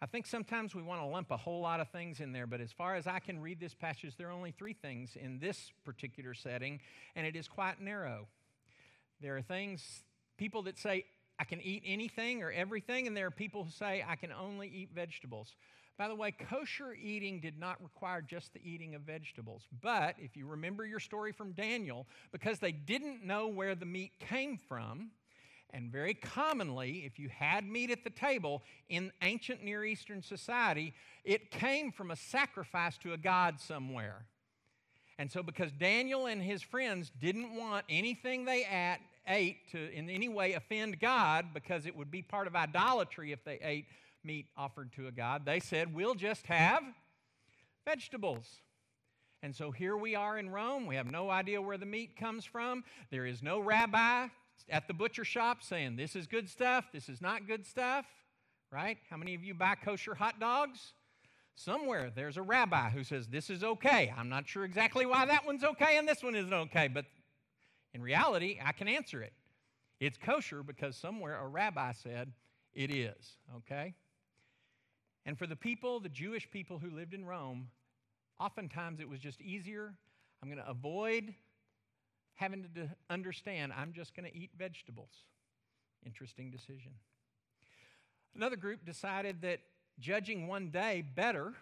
I 0.00 0.06
think 0.06 0.24
sometimes 0.24 0.74
we 0.74 0.82
want 0.82 1.02
to 1.02 1.06
lump 1.06 1.30
a 1.30 1.36
whole 1.36 1.60
lot 1.60 1.80
of 1.80 1.90
things 1.90 2.20
in 2.20 2.32
there, 2.32 2.46
but 2.46 2.62
as 2.62 2.72
far 2.72 2.94
as 2.94 3.06
I 3.06 3.18
can 3.18 3.38
read 3.38 3.60
this 3.60 3.74
passage, 3.74 4.16
there 4.16 4.28
are 4.28 4.32
only 4.32 4.52
three 4.52 4.72
things 4.72 5.18
in 5.20 5.38
this 5.38 5.70
particular 5.84 6.32
setting, 6.32 6.80
and 7.14 7.26
it 7.26 7.36
is 7.36 7.46
quite 7.46 7.78
narrow. 7.78 8.26
There 9.24 9.38
are 9.38 9.42
things, 9.42 10.02
people 10.36 10.64
that 10.64 10.78
say, 10.78 11.06
I 11.38 11.44
can 11.44 11.58
eat 11.62 11.82
anything 11.86 12.42
or 12.42 12.52
everything, 12.52 13.06
and 13.06 13.16
there 13.16 13.26
are 13.26 13.30
people 13.30 13.64
who 13.64 13.70
say 13.70 14.04
I 14.06 14.16
can 14.16 14.30
only 14.30 14.68
eat 14.68 14.90
vegetables. 14.94 15.56
By 15.96 16.08
the 16.08 16.14
way, 16.14 16.30
kosher 16.30 16.92
eating 16.92 17.40
did 17.40 17.58
not 17.58 17.82
require 17.82 18.20
just 18.20 18.52
the 18.52 18.60
eating 18.62 18.94
of 18.94 19.00
vegetables. 19.00 19.62
But 19.80 20.16
if 20.18 20.36
you 20.36 20.46
remember 20.46 20.84
your 20.84 21.00
story 21.00 21.32
from 21.32 21.52
Daniel, 21.52 22.06
because 22.32 22.58
they 22.58 22.72
didn't 22.72 23.24
know 23.24 23.48
where 23.48 23.74
the 23.74 23.86
meat 23.86 24.12
came 24.20 24.58
from, 24.58 25.12
and 25.70 25.90
very 25.90 26.12
commonly, 26.12 27.06
if 27.06 27.18
you 27.18 27.30
had 27.30 27.64
meat 27.66 27.90
at 27.90 28.04
the 28.04 28.10
table 28.10 28.62
in 28.90 29.10
ancient 29.22 29.64
Near 29.64 29.86
Eastern 29.86 30.20
society, 30.22 30.92
it 31.24 31.50
came 31.50 31.92
from 31.92 32.10
a 32.10 32.16
sacrifice 32.16 32.98
to 32.98 33.14
a 33.14 33.16
god 33.16 33.58
somewhere. 33.58 34.26
And 35.18 35.32
so, 35.32 35.42
because 35.42 35.70
Daniel 35.72 36.26
and 36.26 36.42
his 36.42 36.62
friends 36.62 37.10
didn't 37.20 37.56
want 37.56 37.86
anything 37.88 38.44
they 38.44 38.66
ate, 38.66 38.98
ate 39.26 39.70
to 39.72 39.92
in 39.92 40.10
any 40.10 40.28
way 40.28 40.52
offend 40.52 41.00
God, 41.00 41.46
because 41.54 41.86
it 41.86 41.96
would 41.96 42.10
be 42.10 42.22
part 42.22 42.46
of 42.46 42.54
idolatry 42.54 43.32
if 43.32 43.44
they 43.44 43.58
ate 43.62 43.86
meat 44.24 44.46
offered 44.56 44.92
to 44.94 45.06
a 45.06 45.12
God, 45.12 45.44
they 45.44 45.60
said, 45.60 45.94
We'll 45.94 46.14
just 46.14 46.46
have 46.46 46.82
vegetables. 47.84 48.46
And 49.42 49.54
so 49.54 49.70
here 49.70 49.96
we 49.96 50.14
are 50.14 50.38
in 50.38 50.48
Rome. 50.48 50.86
We 50.86 50.96
have 50.96 51.10
no 51.10 51.28
idea 51.28 51.60
where 51.60 51.76
the 51.76 51.86
meat 51.86 52.16
comes 52.16 52.46
from. 52.46 52.82
There 53.10 53.26
is 53.26 53.42
no 53.42 53.60
rabbi 53.60 54.28
at 54.70 54.88
the 54.88 54.94
butcher 54.94 55.24
shop 55.24 55.62
saying, 55.62 55.96
This 55.96 56.16
is 56.16 56.26
good 56.26 56.48
stuff, 56.48 56.86
this 56.92 57.08
is 57.08 57.20
not 57.20 57.46
good 57.46 57.66
stuff, 57.66 58.06
right? 58.72 58.96
How 59.10 59.16
many 59.16 59.34
of 59.34 59.44
you 59.44 59.54
buy 59.54 59.74
kosher 59.74 60.14
hot 60.14 60.40
dogs? 60.40 60.94
Somewhere 61.56 62.10
there's 62.14 62.36
a 62.36 62.42
rabbi 62.42 62.90
who 62.90 63.04
says, 63.04 63.28
This 63.28 63.50
is 63.50 63.62
okay. 63.62 64.12
I'm 64.16 64.28
not 64.28 64.48
sure 64.48 64.64
exactly 64.64 65.06
why 65.06 65.26
that 65.26 65.44
one's 65.46 65.64
okay 65.64 65.98
and 65.98 66.08
this 66.08 66.22
one 66.22 66.34
isn't 66.34 66.52
okay, 66.52 66.88
but 66.88 67.04
in 67.94 68.02
reality, 68.02 68.58
I 68.62 68.72
can 68.72 68.88
answer 68.88 69.22
it. 69.22 69.32
It's 70.00 70.18
kosher 70.18 70.62
because 70.62 70.96
somewhere 70.96 71.38
a 71.38 71.46
rabbi 71.46 71.92
said 71.92 72.32
it 72.74 72.90
is, 72.90 73.36
okay? 73.56 73.94
And 75.24 75.38
for 75.38 75.46
the 75.46 75.56
people, 75.56 76.00
the 76.00 76.08
Jewish 76.08 76.50
people 76.50 76.78
who 76.78 76.90
lived 76.90 77.14
in 77.14 77.24
Rome, 77.24 77.68
oftentimes 78.38 79.00
it 79.00 79.08
was 79.08 79.20
just 79.20 79.40
easier. 79.40 79.94
I'm 80.42 80.50
going 80.50 80.62
to 80.62 80.68
avoid 80.68 81.34
having 82.34 82.66
to 82.74 82.90
understand, 83.08 83.72
I'm 83.72 83.92
just 83.92 84.14
going 84.14 84.28
to 84.28 84.36
eat 84.36 84.50
vegetables. 84.58 85.12
Interesting 86.04 86.50
decision. 86.50 86.92
Another 88.34 88.56
group 88.56 88.84
decided 88.84 89.40
that 89.42 89.60
judging 90.00 90.48
one 90.48 90.70
day 90.70 91.04
better, 91.14 91.54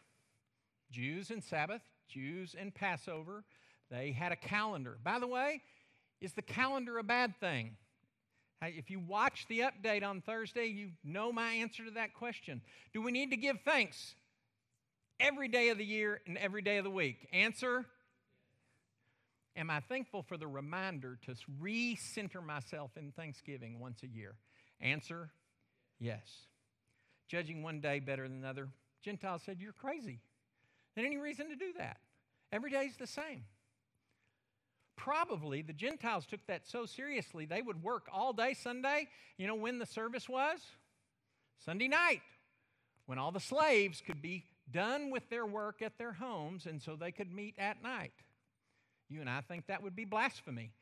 Jews 0.90 1.30
and 1.30 1.44
Sabbath, 1.44 1.82
Jews 2.08 2.56
and 2.58 2.74
Passover, 2.74 3.44
they 3.90 4.12
had 4.12 4.32
a 4.32 4.36
calendar. 4.36 4.96
By 5.04 5.18
the 5.18 5.26
way, 5.26 5.60
is 6.22 6.32
the 6.32 6.42
calendar 6.42 6.98
a 6.98 7.02
bad 7.02 7.38
thing? 7.40 7.76
If 8.62 8.90
you 8.90 9.00
watch 9.00 9.46
the 9.48 9.60
update 9.60 10.04
on 10.04 10.20
Thursday, 10.20 10.66
you 10.66 10.90
know 11.02 11.32
my 11.32 11.50
answer 11.50 11.84
to 11.84 11.90
that 11.92 12.14
question. 12.14 12.62
Do 12.94 13.02
we 13.02 13.10
need 13.10 13.30
to 13.32 13.36
give 13.36 13.58
thanks 13.64 14.14
every 15.18 15.48
day 15.48 15.70
of 15.70 15.78
the 15.78 15.84
year 15.84 16.20
and 16.26 16.38
every 16.38 16.62
day 16.62 16.78
of 16.78 16.84
the 16.84 16.90
week? 16.90 17.28
Answer 17.32 17.84
Am 19.54 19.68
I 19.68 19.80
thankful 19.80 20.22
for 20.22 20.38
the 20.38 20.46
reminder 20.46 21.18
to 21.26 21.34
recenter 21.60 22.42
myself 22.42 22.92
in 22.96 23.12
Thanksgiving 23.12 23.78
once 23.80 24.02
a 24.02 24.06
year? 24.06 24.34
Answer 24.80 25.30
Yes. 25.98 26.46
Judging 27.28 27.62
one 27.62 27.80
day 27.80 28.00
better 28.00 28.26
than 28.26 28.38
another. 28.38 28.68
Gentiles 29.04 29.42
said, 29.44 29.58
You're 29.60 29.72
crazy. 29.72 30.20
There's 30.94 31.06
any 31.06 31.18
reason 31.18 31.48
to 31.48 31.56
do 31.56 31.72
that. 31.78 31.98
Every 32.50 32.70
day's 32.70 32.96
the 32.96 33.06
same 33.06 33.44
probably 34.96 35.62
the 35.62 35.72
Gentiles 35.72 36.26
took 36.26 36.44
that 36.46 36.66
so 36.66 36.86
seriously, 36.86 37.44
they 37.44 37.62
would 37.62 37.82
work 37.82 38.06
all 38.12 38.32
day 38.32 38.54
Sunday. 38.54 39.08
You 39.36 39.46
know 39.46 39.54
when 39.54 39.78
the 39.78 39.86
service 39.86 40.28
was? 40.28 40.60
Sunday 41.64 41.88
night, 41.88 42.22
when 43.06 43.18
all 43.18 43.32
the 43.32 43.40
slaves 43.40 44.02
could 44.04 44.20
be 44.20 44.44
done 44.70 45.10
with 45.10 45.28
their 45.28 45.46
work 45.46 45.82
at 45.82 45.98
their 45.98 46.12
homes, 46.12 46.66
and 46.66 46.80
so 46.80 46.96
they 46.96 47.12
could 47.12 47.32
meet 47.32 47.54
at 47.58 47.82
night. 47.82 48.12
You 49.08 49.20
and 49.20 49.30
I 49.30 49.42
think 49.42 49.66
that 49.66 49.82
would 49.82 49.94
be 49.94 50.04
blasphemy. 50.04 50.72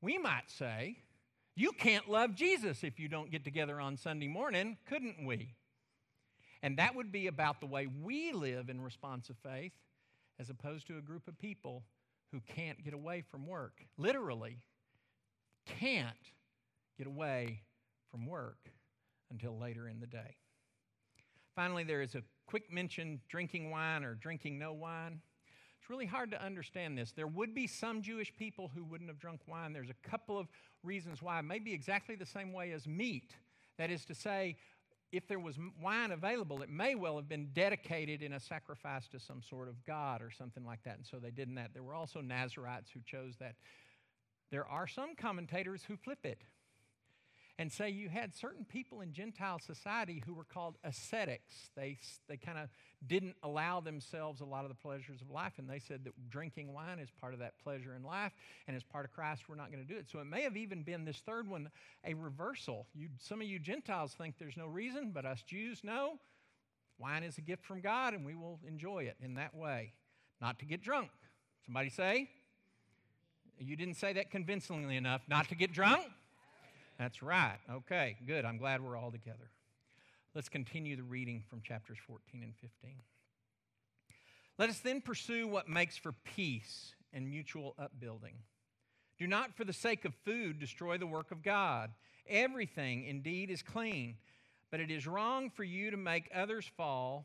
We 0.00 0.18
might 0.18 0.48
say, 0.48 0.96
you 1.56 1.72
can't 1.72 2.08
love 2.08 2.34
Jesus 2.34 2.84
if 2.84 2.98
you 2.98 3.08
don't 3.08 3.30
get 3.30 3.44
together 3.44 3.80
on 3.80 3.96
Sunday 3.96 4.28
morning, 4.28 4.78
couldn't 4.88 5.26
we? 5.26 5.54
And 6.62 6.78
that 6.78 6.94
would 6.94 7.10
be 7.10 7.26
about 7.26 7.60
the 7.60 7.66
way 7.66 7.86
we 7.86 8.32
live 8.32 8.68
in 8.68 8.80
response 8.80 9.30
of 9.30 9.36
faith 9.38 9.72
as 10.38 10.48
opposed 10.48 10.86
to 10.86 10.98
a 10.98 11.02
group 11.02 11.26
of 11.28 11.38
people 11.38 11.82
who 12.32 12.40
can't 12.40 12.82
get 12.84 12.94
away 12.94 13.22
from 13.30 13.46
work. 13.46 13.84
Literally, 13.96 14.58
can't 15.66 16.14
get 16.98 17.06
away 17.06 17.62
from 18.10 18.26
work 18.26 18.58
until 19.30 19.58
later 19.58 19.88
in 19.88 20.00
the 20.00 20.06
day. 20.06 20.36
Finally, 21.54 21.84
there 21.84 22.02
is 22.02 22.14
a 22.14 22.22
quick 22.46 22.72
mention 22.72 23.20
drinking 23.28 23.70
wine 23.70 24.04
or 24.04 24.14
drinking 24.14 24.58
no 24.58 24.72
wine. 24.72 25.20
It's 25.80 25.90
really 25.90 26.06
hard 26.06 26.30
to 26.32 26.42
understand 26.42 26.98
this. 26.98 27.12
There 27.12 27.26
would 27.26 27.54
be 27.54 27.66
some 27.66 28.02
Jewish 28.02 28.34
people 28.36 28.70
who 28.74 28.84
wouldn't 28.84 29.08
have 29.08 29.18
drunk 29.18 29.40
wine. 29.46 29.72
There's 29.72 29.90
a 29.90 30.08
couple 30.08 30.38
of 30.38 30.48
reasons 30.82 31.22
why. 31.22 31.40
Maybe 31.40 31.72
exactly 31.72 32.16
the 32.16 32.26
same 32.26 32.52
way 32.52 32.72
as 32.72 32.86
meat. 32.86 33.34
That 33.78 33.90
is 33.90 34.04
to 34.06 34.14
say, 34.14 34.56
if 35.12 35.26
there 35.26 35.40
was 35.40 35.58
wine 35.82 36.12
available, 36.12 36.62
it 36.62 36.70
may 36.70 36.94
well 36.94 37.16
have 37.16 37.28
been 37.28 37.48
dedicated 37.52 38.22
in 38.22 38.32
a 38.32 38.40
sacrifice 38.40 39.08
to 39.08 39.18
some 39.18 39.42
sort 39.42 39.68
of 39.68 39.84
god 39.84 40.22
or 40.22 40.30
something 40.30 40.64
like 40.64 40.82
that. 40.84 40.96
And 40.96 41.06
so 41.06 41.18
they 41.18 41.30
didn't 41.30 41.56
that. 41.56 41.70
There 41.74 41.82
were 41.82 41.94
also 41.94 42.20
Nazarites 42.20 42.90
who 42.92 43.00
chose 43.04 43.34
that. 43.40 43.56
There 44.50 44.66
are 44.66 44.86
some 44.86 45.14
commentators 45.16 45.82
who 45.86 45.96
flip 45.96 46.24
it. 46.24 46.42
And 47.60 47.70
say 47.70 47.90
you 47.90 48.08
had 48.08 48.34
certain 48.34 48.64
people 48.64 49.02
in 49.02 49.12
Gentile 49.12 49.58
society 49.58 50.22
who 50.24 50.32
were 50.32 50.46
called 50.46 50.78
ascetics. 50.82 51.68
They, 51.76 51.98
they 52.26 52.38
kind 52.38 52.56
of 52.56 52.70
didn't 53.06 53.36
allow 53.42 53.80
themselves 53.80 54.40
a 54.40 54.46
lot 54.46 54.64
of 54.64 54.70
the 54.70 54.76
pleasures 54.76 55.20
of 55.20 55.30
life, 55.30 55.52
and 55.58 55.68
they 55.68 55.78
said 55.78 56.04
that 56.04 56.30
drinking 56.30 56.72
wine 56.72 56.98
is 56.98 57.10
part 57.20 57.34
of 57.34 57.40
that 57.40 57.58
pleasure 57.62 57.94
in 57.94 58.02
life, 58.02 58.32
and 58.66 58.74
as 58.74 58.82
part 58.82 59.04
of 59.04 59.12
Christ, 59.12 59.42
we're 59.46 59.56
not 59.56 59.70
going 59.70 59.86
to 59.86 59.92
do 59.92 59.98
it. 59.98 60.06
So 60.10 60.20
it 60.20 60.24
may 60.24 60.40
have 60.40 60.56
even 60.56 60.84
been 60.84 61.04
this 61.04 61.18
third 61.18 61.46
one 61.46 61.68
a 62.02 62.14
reversal. 62.14 62.86
You, 62.94 63.08
some 63.18 63.42
of 63.42 63.46
you 63.46 63.58
Gentiles 63.58 64.14
think 64.16 64.36
there's 64.38 64.56
no 64.56 64.66
reason, 64.66 65.10
but 65.12 65.26
us 65.26 65.42
Jews 65.42 65.84
know 65.84 66.14
wine 66.98 67.24
is 67.24 67.36
a 67.36 67.42
gift 67.42 67.66
from 67.66 67.82
God, 67.82 68.14
and 68.14 68.24
we 68.24 68.34
will 68.34 68.58
enjoy 68.66 69.00
it 69.00 69.16
in 69.20 69.34
that 69.34 69.54
way. 69.54 69.92
Not 70.40 70.60
to 70.60 70.64
get 70.64 70.82
drunk. 70.82 71.10
Somebody 71.66 71.90
say, 71.90 72.30
you 73.58 73.76
didn't 73.76 73.96
say 73.96 74.14
that 74.14 74.30
convincingly 74.30 74.96
enough. 74.96 75.20
Not 75.28 75.50
to 75.50 75.54
get 75.54 75.74
drunk? 75.74 76.06
That's 77.00 77.22
right. 77.22 77.56
Okay, 77.72 78.18
good. 78.26 78.44
I'm 78.44 78.58
glad 78.58 78.82
we're 78.82 78.94
all 78.94 79.10
together. 79.10 79.50
Let's 80.34 80.50
continue 80.50 80.96
the 80.96 81.02
reading 81.02 81.42
from 81.48 81.62
chapters 81.62 81.96
14 82.06 82.42
and 82.42 82.54
15. 82.56 82.90
Let 84.58 84.68
us 84.68 84.80
then 84.80 85.00
pursue 85.00 85.48
what 85.48 85.66
makes 85.66 85.96
for 85.96 86.12
peace 86.12 86.94
and 87.14 87.30
mutual 87.30 87.74
upbuilding. 87.78 88.34
Do 89.18 89.26
not, 89.26 89.56
for 89.56 89.64
the 89.64 89.72
sake 89.72 90.04
of 90.04 90.14
food, 90.26 90.58
destroy 90.58 90.98
the 90.98 91.06
work 91.06 91.30
of 91.30 91.42
God. 91.42 91.90
Everything 92.28 93.06
indeed 93.06 93.48
is 93.48 93.62
clean, 93.62 94.16
but 94.70 94.78
it 94.78 94.90
is 94.90 95.06
wrong 95.06 95.48
for 95.48 95.64
you 95.64 95.90
to 95.90 95.96
make 95.96 96.30
others 96.34 96.70
fall 96.76 97.24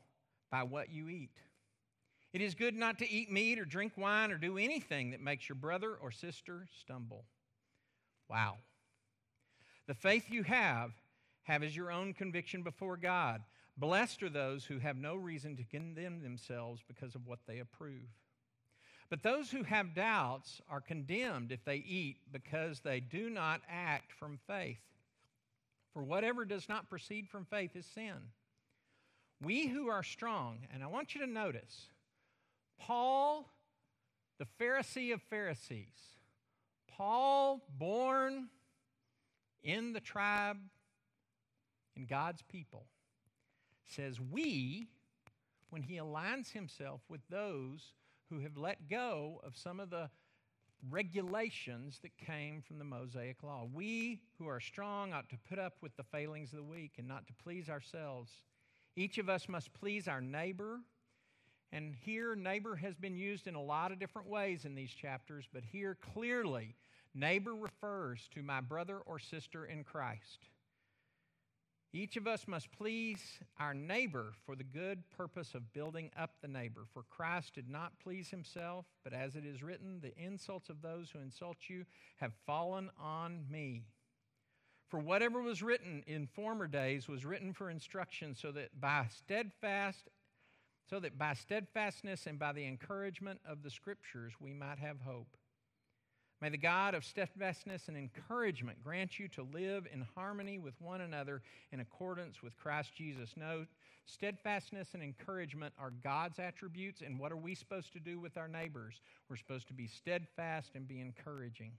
by 0.52 0.64
what 0.64 0.90
you 0.90 1.10
eat. 1.10 1.36
It 2.32 2.40
is 2.40 2.56
good 2.56 2.76
not 2.76 2.98
to 3.00 3.12
eat 3.12 3.30
meat 3.30 3.60
or 3.60 3.66
drink 3.66 3.92
wine 3.98 4.32
or 4.32 4.38
do 4.38 4.58
anything 4.58 5.12
that 5.12 5.20
makes 5.20 5.50
your 5.50 5.58
brother 5.58 5.96
or 6.02 6.12
sister 6.12 6.66
stumble. 6.80 7.26
Wow. 8.30 8.56
The 9.88 9.94
faith 9.94 10.26
you 10.30 10.44
have, 10.44 10.92
have 11.44 11.64
as 11.64 11.76
your 11.76 11.92
own 11.92 12.14
conviction 12.14 12.64
before 12.64 12.98
God. 12.98 13.42
Blessed 13.78 14.24
are 14.24 14.30
those 14.30 14.66
who 14.66 14.80
have 14.80 14.98
no 14.98 15.16
reason 15.16 15.56
to 15.58 15.64
condemn 15.64 16.22
themselves 16.22 16.82
because 16.88 17.14
of 17.14 17.28
what 17.28 17.40
they 17.46 17.60
approve. 17.60 18.08
But 19.10 19.22
those 19.22 19.52
who 19.52 19.64
have 19.64 19.94
doubts 19.94 20.62
are 20.70 20.82
condemned 20.82 21.52
if 21.52 21.64
they 21.64 21.76
eat 21.76 22.18
because 22.32 22.80
they 22.80 23.00
do 23.00 23.30
not 23.30 23.62
act 23.70 24.12
from 24.14 24.40
faith. 24.48 24.80
For 25.94 26.04
whatever 26.04 26.46
does 26.46 26.68
not 26.68 26.90
proceed 26.90 27.30
from 27.30 27.46
faith 27.46 27.76
is 27.76 27.86
sin. 27.86 28.32
We 29.42 29.68
who 29.68 29.90
are 29.90 30.04
strong, 30.04 30.60
and 30.74 30.82
I 30.82 30.88
want 30.88 31.14
you 31.14 31.22
to 31.22 31.28
notice, 31.28 31.90
Paul, 32.80 33.50
the 34.40 34.48
Pharisee 34.60 35.14
of 35.14 35.22
Pharisees, 35.22 36.18
Paul, 36.88 37.62
born 37.78 38.48
in 39.66 39.92
the 39.92 40.00
tribe, 40.00 40.58
in 41.98 42.06
God's 42.06 42.42
people, 42.44 42.86
says, 43.86 44.22
We, 44.22 44.88
when 45.72 45.82
he 45.82 45.96
aligns 45.96 46.52
himself 46.52 47.02
with 47.10 47.22
those 47.30 47.94
who 48.30 48.40
have 48.40 48.58
let 48.58 48.88
go 48.88 49.42
of 49.44 49.58
some 49.58 49.82
of 49.82 49.90
the 49.90 50.10
regulations 50.90 52.00
that 52.04 52.16
came 52.18 52.62
from 52.62 52.78
the 52.78 52.86
Mosaic 52.86 53.44
Law, 53.44 53.68
we 53.74 54.22
who 54.38 54.48
are 54.48 54.60
strong 54.60 55.12
ought 55.12 55.30
to 55.30 55.38
put 55.50 55.60
up 55.60 55.74
with 55.82 55.96
the 55.98 56.04
failings 56.04 56.54
of 56.54 56.58
the 56.58 56.64
weak 56.64 56.94
and 56.98 57.08
not 57.08 57.28
to 57.28 57.34
please 57.34 57.70
ourselves. 57.70 58.32
Each 58.96 59.18
of 59.18 59.28
us 59.28 59.50
must 59.50 59.74
please 59.74 60.08
our 60.08 60.22
neighbor 60.22 60.80
and 61.76 61.94
here, 62.06 62.36
neighbor 62.36 62.78
has 62.78 62.96
been 62.96 63.16
used 63.16 63.48
in 63.48 63.56
a 63.56 63.62
lot 63.62 63.92
of 63.92 64.00
different 64.00 64.30
ways 64.30 64.64
in 64.64 64.76
these 64.76 64.92
chapters, 64.92 65.46
but 65.52 65.64
here 65.64 65.98
clearly, 66.14 66.74
neighbor 67.16 67.56
refers 67.56 68.28
to 68.36 68.44
my 68.44 68.62
brother 68.62 69.00
or 69.06 69.18
sister 69.18 69.66
in 69.66 69.84
Christ. 69.84 70.50
Each 71.94 72.18
of 72.18 72.28
us 72.28 72.46
must 72.46 72.74
please 72.74 73.22
our 73.58 73.74
neighbor 73.74 74.34
for 74.46 74.58
the 74.58 74.66
good 74.66 75.10
purpose 75.16 75.56
of 75.56 75.72
building 75.72 76.12
up 76.20 76.32
the 76.42 76.48
neighbor. 76.50 76.82
For 76.94 77.04
Christ 77.04 77.56
did 77.56 77.70
not 77.70 77.98
please 78.04 78.30
himself, 78.30 78.86
but 79.02 79.14
as 79.14 79.36
it 79.36 79.46
is 79.46 79.64
written, 79.64 80.02
the 80.02 80.14
insults 80.22 80.70
of 80.70 80.82
those 80.82 81.10
who 81.10 81.20
insult 81.20 81.56
you 81.70 81.86
have 82.18 82.34
fallen 82.46 82.90
on 83.02 83.46
me. 83.50 83.86
For 84.90 85.00
whatever 85.00 85.42
was 85.42 85.64
written 85.64 86.04
in 86.06 86.28
former 86.28 86.68
days 86.68 87.08
was 87.08 87.26
written 87.26 87.54
for 87.54 87.70
instruction, 87.70 88.36
so 88.36 88.52
that 88.52 88.80
by 88.80 89.06
steadfast 89.10 90.10
so 90.90 91.00
that 91.00 91.18
by 91.18 91.34
steadfastness 91.34 92.28
and 92.28 92.38
by 92.38 92.52
the 92.54 92.66
encouragement 92.68 93.40
of 93.48 93.64
the 93.64 93.72
Scriptures 93.72 94.34
we 94.40 94.54
might 94.54 94.78
have 94.78 95.02
hope. 95.02 95.36
May 96.42 96.50
the 96.50 96.58
God 96.58 96.96
of 96.96 97.06
steadfastness 97.06 97.88
and 97.88 97.96
encouragement 97.96 98.84
grant 98.84 99.18
you 99.18 99.28
to 99.30 99.48
live 99.54 99.88
in 99.92 100.06
harmony 100.16 100.60
with 100.60 100.80
one 100.82 101.02
another 101.02 101.42
in 101.72 101.80
accordance 101.80 102.44
with 102.44 102.58
Christ 102.58 102.94
Jesus. 102.94 103.34
Note, 103.38 103.68
steadfastness 104.06 104.90
and 104.94 105.02
encouragement 105.02 105.74
are 105.80 105.94
God's 106.04 106.40
attributes, 106.40 107.02
and 107.02 107.18
what 107.18 107.32
are 107.32 107.38
we 107.38 107.56
supposed 107.56 107.94
to 107.94 108.00
do 108.00 108.20
with 108.20 108.38
our 108.38 108.50
neighbors? 108.50 109.02
We're 109.30 109.38
supposed 109.38 109.68
to 109.70 109.74
be 109.74 109.88
steadfast 109.88 110.72
and 110.76 110.88
be 110.88 111.00
encouraging. 111.00 111.72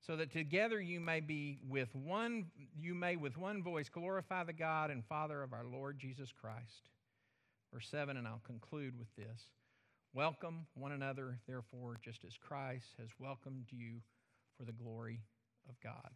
So 0.00 0.16
that 0.16 0.32
together 0.32 0.80
you 0.80 0.98
may 0.98 1.20
be 1.20 1.58
with 1.68 1.94
one 1.94 2.46
you 2.78 2.94
may 2.94 3.16
with 3.16 3.36
one 3.36 3.62
voice 3.62 3.90
glorify 3.90 4.44
the 4.44 4.52
God 4.54 4.90
and 4.90 5.04
Father 5.04 5.42
of 5.42 5.52
our 5.52 5.64
Lord 5.64 5.98
Jesus 5.98 6.32
Christ. 6.32 6.88
Verse 7.72 7.86
7, 7.88 8.16
and 8.16 8.26
I'll 8.26 8.40
conclude 8.44 8.98
with 8.98 9.14
this. 9.14 9.42
Welcome 10.12 10.66
one 10.74 10.90
another, 10.90 11.38
therefore, 11.46 11.96
just 12.04 12.24
as 12.24 12.36
Christ 12.36 12.94
has 12.98 13.10
welcomed 13.20 13.66
you 13.70 14.00
for 14.58 14.64
the 14.64 14.72
glory 14.72 15.20
of 15.68 15.80
God. 15.80 16.10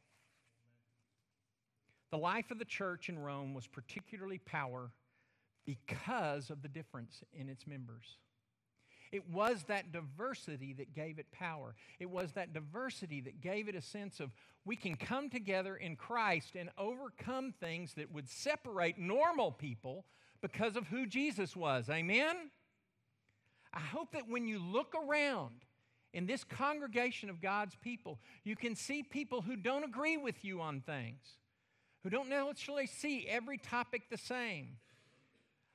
The 2.10 2.18
life 2.18 2.50
of 2.50 2.58
the 2.58 2.64
church 2.64 3.08
in 3.08 3.20
Rome 3.20 3.54
was 3.54 3.68
particularly 3.68 4.38
power 4.38 4.90
because 5.64 6.50
of 6.50 6.60
the 6.60 6.68
difference 6.68 7.22
in 7.32 7.48
its 7.48 7.68
members. 7.68 8.18
It 9.12 9.30
was 9.30 9.62
that 9.68 9.92
diversity 9.92 10.72
that 10.72 10.92
gave 10.92 11.20
it 11.20 11.30
power. 11.30 11.76
It 12.00 12.10
was 12.10 12.32
that 12.32 12.52
diversity 12.52 13.20
that 13.20 13.40
gave 13.40 13.68
it 13.68 13.76
a 13.76 13.80
sense 13.80 14.18
of 14.18 14.32
we 14.64 14.74
can 14.74 14.96
come 14.96 15.30
together 15.30 15.76
in 15.76 15.94
Christ 15.94 16.56
and 16.56 16.68
overcome 16.76 17.54
things 17.60 17.94
that 17.94 18.12
would 18.12 18.28
separate 18.28 18.98
normal 18.98 19.52
people 19.52 20.04
because 20.42 20.74
of 20.74 20.88
who 20.88 21.06
Jesus 21.06 21.54
was. 21.54 21.88
Amen? 21.88 22.50
I 23.74 23.80
hope 23.80 24.12
that 24.12 24.28
when 24.28 24.46
you 24.46 24.60
look 24.60 24.94
around 24.94 25.64
in 26.12 26.26
this 26.26 26.44
congregation 26.44 27.28
of 27.28 27.42
God's 27.42 27.74
people, 27.82 28.20
you 28.44 28.54
can 28.54 28.76
see 28.76 29.02
people 29.02 29.42
who 29.42 29.56
don't 29.56 29.84
agree 29.84 30.16
with 30.16 30.44
you 30.44 30.60
on 30.60 30.80
things, 30.80 31.20
who 32.04 32.10
don't 32.10 32.28
necessarily 32.28 32.86
see 32.86 33.26
every 33.28 33.58
topic 33.58 34.02
the 34.08 34.16
same. 34.16 34.76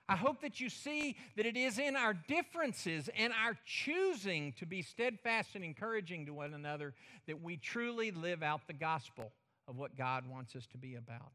I 0.08 0.16
hope 0.16 0.41
that 0.41 0.60
you 0.60 0.70
see 0.70 1.18
that 1.36 1.45
it 1.45 1.58
is 1.58 1.78
in 1.78 1.95
our 1.95 2.14
differences 2.14 3.10
and 3.16 3.34
our 3.34 3.56
choosing 3.66 4.54
to 4.54 4.66
be 4.66 4.82
steadfast 4.82 5.50
and 5.54 5.64
encouraging 5.64 6.26
to 6.26 6.34
one 6.34 6.54
another 6.56 6.95
that 7.28 7.43
we 7.43 7.58
truly 7.58 8.10
live 8.10 8.41
out 8.41 8.62
the 8.66 8.74
gospel 8.74 9.32
of 9.68 9.78
what 9.78 9.95
God 9.95 10.24
wants 10.28 10.56
us 10.56 10.66
to 10.72 10.78
be 10.78 10.95
about. 10.95 11.34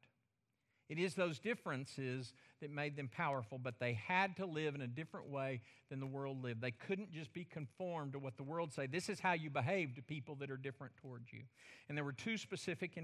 It 0.89 0.99
is 0.99 1.15
those 1.15 1.39
differences 1.39 2.35
that 2.61 2.71
made 2.71 2.97
them 2.97 3.09
powerful, 3.09 3.59
but 3.59 3.79
they 3.79 3.95
had 3.95 4.37
to 4.37 4.47
live 4.47 4.75
in 4.75 4.83
a 4.83 4.87
different 4.87 5.31
way 5.31 5.63
than 5.89 5.99
the 5.99 6.07
world 6.07 6.43
lived. 6.43 6.61
They 6.61 6.73
couldn't 6.73 7.11
just 7.11 7.33
be 7.33 7.45
conformed 7.45 8.13
to 8.13 8.19
what 8.19 8.37
the 8.37 8.43
world 8.43 8.73
say. 8.73 8.87
This 8.87 9.09
is 9.09 9.19
how 9.19 9.33
you 9.33 9.49
behave 9.49 9.95
to 9.97 10.03
people 10.03 10.35
that 10.37 10.51
are 10.51 10.59
different 10.59 10.93
towards 10.99 11.33
you. 11.33 11.41
And 11.89 11.97
there 11.97 12.05
were 12.05 12.13
two 12.13 12.37
specific 12.37 12.99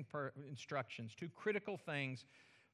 instructions, 0.49 1.15
two 1.15 1.31
critical 1.35 1.79
things 1.79 2.27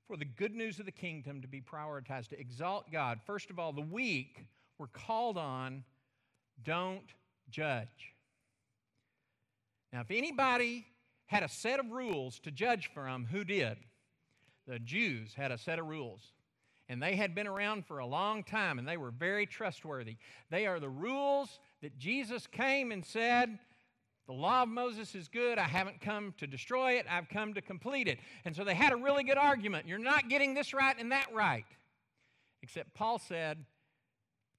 for 0.09 0.17
the 0.17 0.25
good 0.25 0.55
news 0.55 0.81
of 0.81 0.87
the 0.87 0.93
kingdom 0.93 1.41
to 1.41 1.49
be 1.49 1.61
prioritized 1.61 2.29
to 2.29 2.41
exalt 2.41 2.91
God. 2.91 3.21
First 3.27 3.51
of 3.51 3.59
all, 3.59 3.73
the 3.73 3.81
weak 3.81 4.47
were 4.79 4.89
called 4.89 5.39
on 5.39 5.85
don't 6.63 7.13
judge. 7.49 8.15
Now, 9.93 10.01
if 10.01 10.11
anybody 10.11 10.85
had 11.27 11.43
a 11.43 11.49
set 11.49 11.81
of 11.81 11.91
rules 11.91 12.39
to 12.41 12.51
judge 12.51 12.91
from, 12.93 13.27
who 13.27 13.45
did? 13.45 13.79
The 14.67 14.79
Jews 14.79 15.35
had 15.35 15.53
a 15.53 15.59
set 15.59 15.79
of 15.79 15.87
rules. 15.87 16.33
And 16.89 17.03
they 17.03 17.17
had 17.17 17.35
been 17.35 17.49
around 17.49 17.87
for 17.87 17.99
a 17.99 18.07
long 18.07 18.45
time 18.45 18.79
and 18.79 18.87
they 18.87 18.97
were 18.97 19.11
very 19.11 19.47
trustworthy. 19.47 20.17
They 20.51 20.67
are 20.67 20.79
the 20.79 20.89
rules 20.89 21.59
that 21.83 21.99
Jesus 21.99 22.47
came 22.47 22.93
and 22.93 23.05
said, 23.05 23.59
The 24.27 24.33
law 24.33 24.63
of 24.63 24.69
Moses 24.69 25.15
is 25.15 25.29
good. 25.29 25.59
I 25.59 25.65
haven't 25.65 26.01
come 26.01 26.35
to 26.39 26.47
destroy 26.47 26.93
it, 26.93 27.07
I've 27.11 27.29
come 27.29 27.55
to 27.55 27.61
complete 27.61 28.07
it. 28.07 28.19
And 28.45 28.55
so 28.55 28.63
they 28.63 28.75
had 28.75 28.93
a 28.93 28.97
really 28.97 29.25
good 29.25 29.39
argument. 29.39 29.89
You're 29.89 29.99
not 29.99 30.29
getting 30.29 30.55
this 30.55 30.73
right 30.73 30.97
and 30.99 31.11
that 31.11 31.27
right. 31.35 31.67
Except 32.63 32.95
Paul 32.95 33.19
said, 33.19 33.65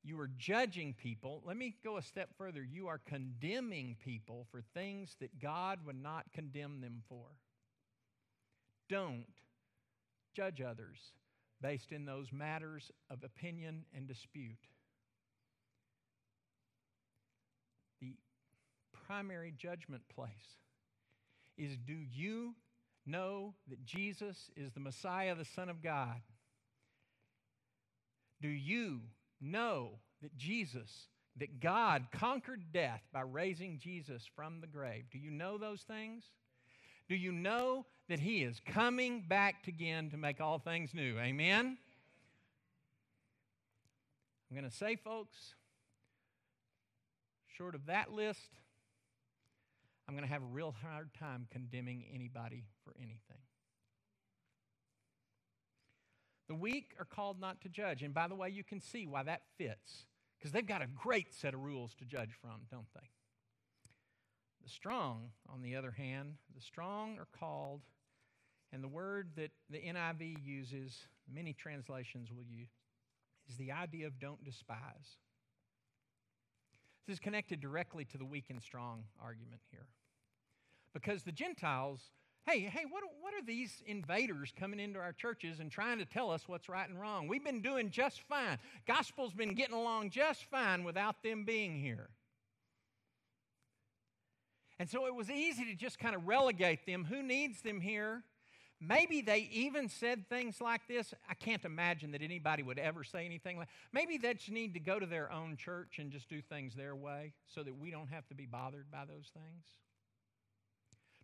You 0.03 0.19
are 0.19 0.29
judging 0.37 0.93
people. 0.93 1.41
Let 1.45 1.55
me 1.55 1.75
go 1.81 1.95
a 1.95 2.01
step 2.01 2.29
further. 2.37 2.61
You 2.61 2.87
are 2.87 2.99
condemning 3.05 3.95
people 4.03 4.47
for 4.51 4.61
things 4.73 5.15
that 5.21 5.39
God 5.39 5.79
would 5.85 6.01
not 6.01 6.25
condemn 6.33 6.81
them 6.81 7.03
for. 7.07 7.25
Don't 8.89 9.25
judge 10.37 10.61
others 10.61 10.99
based 11.61 11.91
in 11.91 12.05
those 12.05 12.31
matters 12.31 12.91
of 13.09 13.23
opinion 13.23 13.85
and 13.95 14.07
dispute. 14.07 14.67
The 17.99 18.13
primary 19.07 19.51
judgment 19.57 20.03
place 20.13 20.29
is 21.57 21.75
do 21.75 21.95
you 22.13 22.53
know 23.07 23.55
that 23.67 23.83
Jesus 23.83 24.51
is 24.55 24.71
the 24.73 24.79
Messiah, 24.79 25.33
the 25.33 25.43
Son 25.43 25.69
of 25.69 25.81
God? 25.81 26.21
Do 28.39 28.49
you 28.49 29.01
know 29.41 29.93
that 30.21 30.37
Jesus, 30.37 31.07
that 31.37 31.59
God 31.59 32.09
conquered 32.11 32.71
death 32.71 33.01
by 33.11 33.21
raising 33.21 33.79
Jesus 33.79 34.29
from 34.35 34.61
the 34.61 34.67
grave? 34.67 35.05
Do 35.11 35.17
you 35.17 35.31
know 35.31 35.57
those 35.57 35.81
things? 35.81 36.25
Do 37.09 37.15
you 37.15 37.31
know 37.31 37.87
that 38.09 38.19
He 38.19 38.43
is 38.43 38.61
coming 38.65 39.23
back 39.27 39.67
again 39.67 40.09
to 40.11 40.17
make 40.17 40.39
all 40.39 40.59
things 40.59 40.93
new? 40.93 41.17
Amen? 41.19 41.77
I'm 44.49 44.57
going 44.57 44.69
to 44.69 44.75
say, 44.75 44.95
folks, 44.95 45.55
short 47.57 47.75
of 47.75 47.87
that 47.87 48.13
list, 48.13 48.49
I'm 50.07 50.15
going 50.15 50.25
to 50.25 50.31
have 50.31 50.41
a 50.41 50.45
real 50.45 50.73
hard 50.83 51.13
time 51.19 51.47
condemning 51.51 52.05
anybody 52.13 52.63
for 52.85 52.93
anything. 52.97 53.41
The 56.47 56.55
weak 56.55 56.93
are 56.97 57.05
called 57.05 57.41
not 57.41 57.59
to 57.61 57.69
judge. 57.69 58.03
And 58.03 58.13
by 58.13 58.29
the 58.29 58.35
way, 58.35 58.49
you 58.49 58.63
can 58.63 58.79
see 58.79 59.05
why 59.05 59.23
that 59.23 59.41
fits, 59.57 60.05
because 60.37 60.53
they've 60.53 60.65
got 60.65 60.81
a 60.81 60.87
great 60.87 61.33
set 61.33 61.53
of 61.53 61.59
rules 61.59 61.93
to 61.95 62.05
judge 62.05 62.31
from, 62.41 62.61
don't 62.71 62.87
they? 62.93 63.09
The 64.63 64.69
strong, 64.69 65.31
on 65.49 65.61
the 65.61 65.75
other 65.75 65.91
hand, 65.91 66.35
the 66.55 66.61
strong 66.61 67.17
are 67.19 67.27
called, 67.37 67.81
and 68.73 68.83
the 68.83 68.87
word 68.87 69.29
that 69.35 69.51
the 69.69 69.77
NIV 69.77 70.45
uses, 70.45 71.05
many 71.33 71.53
translations 71.53 72.29
will 72.31 72.43
use, 72.43 72.69
is 73.49 73.55
the 73.57 73.71
idea 73.71 74.07
of 74.07 74.19
don't 74.19 74.43
despise. 74.43 75.17
This 77.07 77.15
is 77.15 77.19
connected 77.19 77.61
directly 77.61 78.03
to 78.05 78.17
the 78.17 78.25
weak 78.25 78.45
and 78.49 78.61
strong 78.61 79.03
argument 79.23 79.61
here. 79.71 79.87
Because 80.93 81.23
the 81.23 81.31
Gentiles, 81.31 82.01
hey, 82.45 82.59
hey, 82.59 82.83
what, 82.89 83.03
what 83.21 83.33
are 83.33 83.45
these 83.45 83.81
invaders 83.85 84.51
coming 84.59 84.79
into 84.79 84.99
our 84.99 85.13
churches 85.13 85.61
and 85.61 85.71
trying 85.71 85.99
to 85.99 86.05
tell 86.05 86.29
us 86.29 86.43
what's 86.47 86.67
right 86.67 86.89
and 86.89 86.99
wrong? 86.99 87.27
We've 87.27 87.43
been 87.43 87.61
doing 87.61 87.91
just 87.91 88.21
fine. 88.21 88.57
Gospel's 88.85 89.33
been 89.33 89.53
getting 89.53 89.75
along 89.75 90.09
just 90.09 90.43
fine 90.45 90.83
without 90.83 91.23
them 91.23 91.45
being 91.45 91.79
here. 91.79 92.09
And 94.79 94.89
so 94.89 95.07
it 95.07 95.15
was 95.15 95.31
easy 95.31 95.65
to 95.65 95.75
just 95.75 95.97
kind 95.97 96.15
of 96.15 96.27
relegate 96.27 96.85
them. 96.85 97.05
Who 97.05 97.23
needs 97.23 97.61
them 97.61 97.79
here? 97.79 98.23
Maybe 98.79 99.21
they 99.21 99.49
even 99.51 99.89
said 99.89 100.29
things 100.29 100.61
like 100.61 100.87
this. 100.87 101.13
I 101.27 101.33
can't 101.33 101.65
imagine 101.65 102.11
that 102.11 102.21
anybody 102.21 102.61
would 102.61 102.77
ever 102.77 103.03
say 103.03 103.25
anything 103.25 103.57
like 103.57 103.69
maybe 103.91 104.17
they 104.17 104.35
just 104.35 104.51
need 104.51 104.75
to 104.75 104.79
go 104.79 104.99
to 104.99 105.05
their 105.05 105.31
own 105.31 105.57
church 105.57 105.97
and 105.97 106.11
just 106.11 106.29
do 106.29 106.41
things 106.41 106.75
their 106.75 106.95
way 106.95 107.33
so 107.47 107.63
that 107.63 107.75
we 107.75 107.89
don't 107.89 108.09
have 108.09 108.27
to 108.27 108.35
be 108.35 108.45
bothered 108.45 108.91
by 108.91 109.05
those 109.05 109.31
things. 109.33 109.65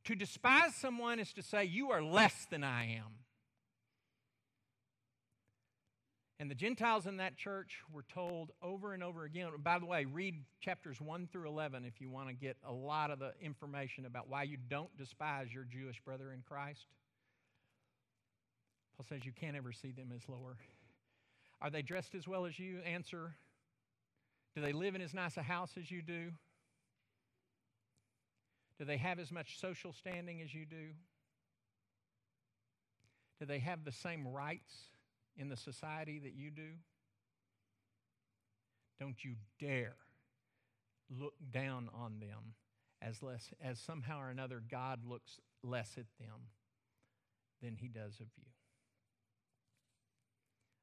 To 0.05 0.15
despise 0.15 0.75
someone 0.75 1.19
is 1.19 1.31
to 1.33 1.43
say, 1.43 1.63
You 1.65 1.91
are 1.91 2.01
less 2.01 2.47
than 2.49 2.63
I 2.63 2.95
am. 2.95 3.19
And 6.39 6.49
the 6.49 6.55
Gentiles 6.55 7.05
in 7.05 7.17
that 7.17 7.37
church 7.37 7.77
were 7.91 8.03
told 8.13 8.51
over 8.61 8.93
and 8.93 9.03
over 9.03 9.23
again. 9.23 9.47
By 9.59 9.79
the 9.79 9.85
way, 9.85 10.05
read 10.05 10.43
chapters 10.59 10.99
1 10.99 11.29
through 11.31 11.47
11 11.47 11.85
if 11.85 12.01
you 12.01 12.09
want 12.09 12.27
to 12.27 12.33
get 12.33 12.57
a 12.67 12.73
lot 12.73 13.11
of 13.11 13.19
the 13.19 13.31
information 13.39 14.05
about 14.05 14.27
why 14.27 14.43
you 14.43 14.57
don't 14.57 14.89
despise 14.97 15.53
your 15.53 15.63
Jewish 15.63 16.01
brother 16.01 16.33
in 16.33 16.41
Christ. 16.41 16.87
Paul 19.03 19.17
says 19.17 19.25
you 19.25 19.31
can't 19.31 19.57
ever 19.57 19.71
see 19.71 19.91
them 19.91 20.11
as 20.15 20.21
lower. 20.29 20.57
Are 21.61 21.69
they 21.69 21.81
dressed 21.81 22.15
as 22.15 22.27
well 22.27 22.45
as 22.45 22.57
you? 22.59 22.79
Answer 22.85 23.35
Do 24.55 24.61
they 24.61 24.71
live 24.71 24.95
in 24.95 25.01
as 25.01 25.13
nice 25.13 25.35
a 25.37 25.41
house 25.41 25.71
as 25.77 25.89
you 25.89 26.01
do? 26.01 26.31
Do 28.79 28.85
they 28.85 28.97
have 28.97 29.19
as 29.19 29.31
much 29.31 29.59
social 29.59 29.93
standing 29.93 30.41
as 30.41 30.53
you 30.53 30.65
do? 30.65 30.91
Do 33.39 33.45
they 33.45 33.59
have 33.59 33.83
the 33.83 33.91
same 33.91 34.27
rights 34.27 34.73
in 35.37 35.49
the 35.49 35.57
society 35.57 36.19
that 36.19 36.33
you 36.33 36.49
do? 36.49 36.69
Don't 38.99 39.23
you 39.23 39.35
dare 39.59 39.95
look 41.09 41.33
down 41.51 41.89
on 41.93 42.19
them 42.19 42.53
as 43.01 43.21
less 43.21 43.49
as 43.61 43.79
somehow 43.79 44.21
or 44.21 44.29
another 44.29 44.61
God 44.69 45.01
looks 45.05 45.39
less 45.61 45.97
at 45.97 46.05
them 46.19 46.47
than 47.61 47.75
he 47.75 47.87
does 47.87 48.19
of 48.19 48.27
you. 48.37 48.52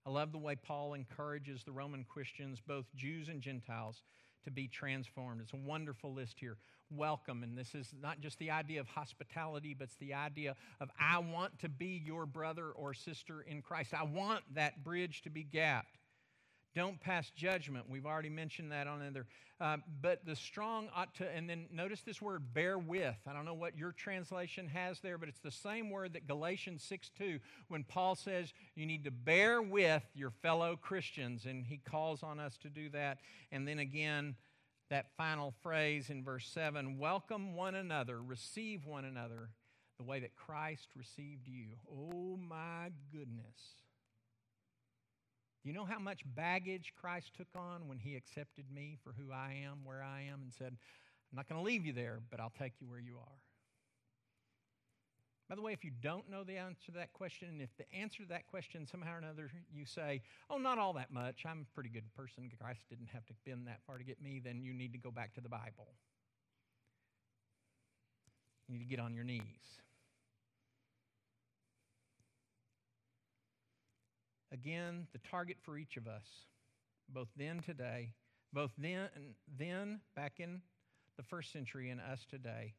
I 0.06 0.10
love 0.10 0.32
the 0.32 0.38
way 0.38 0.56
Paul 0.56 0.94
encourages 0.94 1.62
the 1.62 1.72
Roman 1.72 2.04
Christians, 2.04 2.60
both 2.66 2.86
Jews 2.96 3.28
and 3.28 3.42
Gentiles, 3.42 4.02
to 4.44 4.50
be 4.50 4.66
transformed. 4.66 5.40
It's 5.42 5.52
a 5.52 5.56
wonderful 5.56 6.14
list 6.14 6.36
here. 6.40 6.56
Welcome. 6.90 7.42
And 7.42 7.56
this 7.56 7.74
is 7.74 7.92
not 8.00 8.20
just 8.20 8.38
the 8.38 8.50
idea 8.50 8.80
of 8.80 8.88
hospitality, 8.88 9.74
but 9.78 9.84
it's 9.84 9.96
the 9.96 10.14
idea 10.14 10.56
of 10.80 10.90
I 10.98 11.18
want 11.18 11.58
to 11.60 11.68
be 11.68 12.02
your 12.04 12.26
brother 12.26 12.70
or 12.70 12.94
sister 12.94 13.42
in 13.42 13.60
Christ. 13.62 13.92
I 13.94 14.04
want 14.04 14.42
that 14.54 14.82
bridge 14.82 15.22
to 15.22 15.30
be 15.30 15.44
gapped. 15.44 15.99
Don't 16.74 17.00
pass 17.00 17.30
judgment. 17.30 17.86
We've 17.88 18.06
already 18.06 18.28
mentioned 18.28 18.70
that 18.70 18.86
on 18.86 19.02
other. 19.02 19.26
Uh, 19.60 19.76
but 20.00 20.24
the 20.24 20.36
strong 20.36 20.88
ought 20.94 21.14
to, 21.16 21.28
and 21.28 21.50
then 21.50 21.66
notice 21.72 22.00
this 22.02 22.22
word, 22.22 22.54
bear 22.54 22.78
with. 22.78 23.16
I 23.26 23.32
don't 23.32 23.44
know 23.44 23.54
what 23.54 23.76
your 23.76 23.92
translation 23.92 24.68
has 24.68 25.00
there, 25.00 25.18
but 25.18 25.28
it's 25.28 25.40
the 25.40 25.50
same 25.50 25.90
word 25.90 26.14
that 26.14 26.26
Galatians 26.26 26.82
6 26.84 27.10
2, 27.18 27.40
when 27.68 27.84
Paul 27.84 28.14
says 28.14 28.52
you 28.74 28.86
need 28.86 29.04
to 29.04 29.10
bear 29.10 29.60
with 29.60 30.02
your 30.14 30.30
fellow 30.30 30.76
Christians, 30.76 31.44
and 31.44 31.66
he 31.66 31.76
calls 31.78 32.22
on 32.22 32.38
us 32.38 32.56
to 32.58 32.68
do 32.68 32.88
that. 32.90 33.18
And 33.50 33.66
then 33.66 33.80
again, 33.80 34.36
that 34.90 35.06
final 35.16 35.54
phrase 35.62 36.08
in 36.08 36.24
verse 36.24 36.46
7 36.46 36.98
welcome 36.98 37.54
one 37.54 37.74
another, 37.74 38.22
receive 38.22 38.86
one 38.86 39.04
another 39.04 39.50
the 39.98 40.04
way 40.04 40.20
that 40.20 40.34
Christ 40.36 40.88
received 40.96 41.46
you. 41.46 41.66
Oh 41.92 42.38
my 42.38 42.90
goodness. 43.12 43.79
Do 45.62 45.68
you 45.68 45.74
know 45.74 45.84
how 45.84 45.98
much 45.98 46.22
baggage 46.24 46.94
Christ 46.98 47.32
took 47.36 47.48
on 47.54 47.86
when 47.86 47.98
he 47.98 48.16
accepted 48.16 48.64
me 48.72 48.96
for 49.04 49.12
who 49.12 49.30
I 49.32 49.62
am, 49.66 49.84
where 49.84 50.02
I 50.02 50.22
am, 50.32 50.40
and 50.42 50.52
said, 50.52 50.76
I'm 51.30 51.36
not 51.36 51.48
going 51.48 51.60
to 51.60 51.64
leave 51.64 51.84
you 51.84 51.92
there, 51.92 52.20
but 52.30 52.40
I'll 52.40 52.52
take 52.58 52.72
you 52.80 52.88
where 52.88 52.98
you 52.98 53.16
are? 53.18 53.38
By 55.50 55.56
the 55.56 55.62
way, 55.62 55.72
if 55.72 55.84
you 55.84 55.90
don't 56.00 56.30
know 56.30 56.44
the 56.44 56.56
answer 56.56 56.80
to 56.86 56.92
that 56.92 57.12
question, 57.12 57.48
and 57.48 57.60
if 57.60 57.70
the 57.76 57.92
answer 57.92 58.22
to 58.22 58.28
that 58.28 58.46
question 58.46 58.86
somehow 58.86 59.16
or 59.16 59.18
another 59.18 59.50
you 59.74 59.84
say, 59.84 60.22
oh, 60.48 60.58
not 60.58 60.78
all 60.78 60.92
that 60.92 61.12
much, 61.12 61.42
I'm 61.44 61.66
a 61.70 61.74
pretty 61.74 61.90
good 61.90 62.04
person, 62.16 62.50
Christ 62.60 62.82
didn't 62.88 63.08
have 63.12 63.26
to 63.26 63.34
bend 63.44 63.66
that 63.66 63.80
far 63.84 63.98
to 63.98 64.04
get 64.04 64.22
me, 64.22 64.40
then 64.42 64.62
you 64.62 64.72
need 64.72 64.92
to 64.92 64.98
go 64.98 65.10
back 65.10 65.34
to 65.34 65.40
the 65.40 65.48
Bible. 65.48 65.88
You 68.68 68.78
need 68.78 68.84
to 68.84 68.88
get 68.88 69.00
on 69.00 69.12
your 69.12 69.24
knees. 69.24 69.80
Again, 74.52 75.06
the 75.12 75.18
target 75.18 75.56
for 75.62 75.78
each 75.78 75.96
of 75.96 76.06
us, 76.06 76.24
both 77.08 77.28
then 77.36 77.60
today, 77.60 78.14
both 78.52 78.72
then 78.78 79.08
and 79.14 79.34
then 79.58 80.00
back 80.16 80.34
in 80.38 80.60
the 81.16 81.22
first 81.22 81.52
century 81.52 81.90
and 81.90 82.00
us 82.00 82.26
today, 82.28 82.74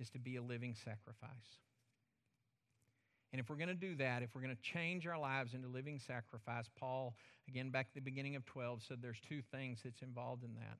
is 0.00 0.10
to 0.10 0.18
be 0.18 0.36
a 0.36 0.42
living 0.42 0.74
sacrifice. 0.74 1.60
And 3.32 3.40
if 3.40 3.48
we're 3.48 3.56
going 3.56 3.68
to 3.68 3.74
do 3.74 3.94
that, 3.96 4.22
if 4.22 4.34
we're 4.34 4.42
going 4.42 4.54
to 4.54 4.62
change 4.62 5.06
our 5.06 5.18
lives 5.18 5.54
into 5.54 5.68
living 5.68 5.98
sacrifice, 5.98 6.66
Paul, 6.78 7.14
again 7.48 7.70
back 7.70 7.86
at 7.90 7.94
the 7.94 8.00
beginning 8.00 8.36
of 8.36 8.44
12, 8.44 8.82
said 8.86 8.98
there's 9.00 9.20
two 9.26 9.40
things 9.40 9.80
that's 9.84 10.02
involved 10.02 10.44
in 10.44 10.54
that. 10.54 10.78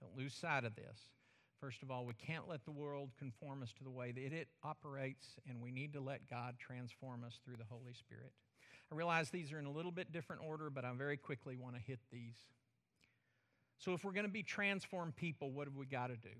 Don't 0.00 0.16
lose 0.16 0.34
sight 0.34 0.64
of 0.64 0.76
this. 0.76 0.98
First 1.60 1.82
of 1.82 1.90
all, 1.90 2.06
we 2.06 2.14
can't 2.14 2.48
let 2.48 2.64
the 2.64 2.70
world 2.70 3.10
conform 3.18 3.64
us 3.64 3.72
to 3.78 3.84
the 3.84 3.90
way 3.90 4.12
that 4.12 4.32
it 4.32 4.46
operates, 4.62 5.26
and 5.48 5.60
we 5.60 5.72
need 5.72 5.92
to 5.94 6.00
let 6.00 6.30
God 6.30 6.54
transform 6.60 7.24
us 7.24 7.40
through 7.44 7.56
the 7.56 7.64
Holy 7.68 7.94
Spirit. 7.94 8.32
I 8.90 8.94
realize 8.94 9.30
these 9.30 9.52
are 9.52 9.58
in 9.58 9.66
a 9.66 9.70
little 9.70 9.92
bit 9.92 10.12
different 10.12 10.42
order, 10.46 10.70
but 10.70 10.84
I 10.84 10.92
very 10.92 11.16
quickly 11.16 11.56
want 11.56 11.74
to 11.74 11.80
hit 11.80 11.98
these. 12.10 12.36
So, 13.78 13.92
if 13.92 14.04
we're 14.04 14.12
going 14.12 14.26
to 14.26 14.32
be 14.32 14.42
transformed 14.42 15.14
people, 15.16 15.50
what 15.50 15.66
have 15.66 15.76
we 15.76 15.86
got 15.86 16.08
to 16.08 16.16
do? 16.16 16.34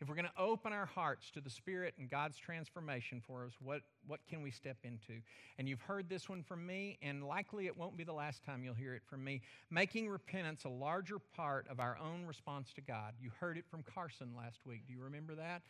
If 0.00 0.08
we're 0.08 0.14
going 0.14 0.26
to 0.26 0.40
open 0.42 0.72
our 0.72 0.86
hearts 0.86 1.30
to 1.32 1.40
the 1.40 1.50
Spirit 1.50 1.94
and 1.98 2.08
God's 2.08 2.38
transformation 2.38 3.20
for 3.26 3.44
us, 3.44 3.52
what, 3.60 3.80
what 4.06 4.20
can 4.28 4.42
we 4.42 4.52
step 4.52 4.76
into? 4.84 5.20
And 5.58 5.68
you've 5.68 5.80
heard 5.80 6.08
this 6.08 6.28
one 6.28 6.44
from 6.44 6.64
me, 6.64 6.98
and 7.02 7.24
likely 7.24 7.66
it 7.66 7.76
won't 7.76 7.96
be 7.96 8.04
the 8.04 8.12
last 8.12 8.44
time 8.44 8.62
you'll 8.62 8.74
hear 8.74 8.94
it 8.94 9.02
from 9.10 9.24
me. 9.24 9.42
Making 9.70 10.08
repentance 10.08 10.62
a 10.64 10.68
larger 10.68 11.18
part 11.18 11.66
of 11.68 11.80
our 11.80 11.98
own 11.98 12.26
response 12.26 12.72
to 12.74 12.80
God. 12.80 13.14
You 13.20 13.32
heard 13.40 13.58
it 13.58 13.64
from 13.68 13.82
Carson 13.82 14.34
last 14.36 14.60
week. 14.64 14.82
Do 14.86 14.92
you 14.92 15.00
remember 15.00 15.34
that? 15.34 15.62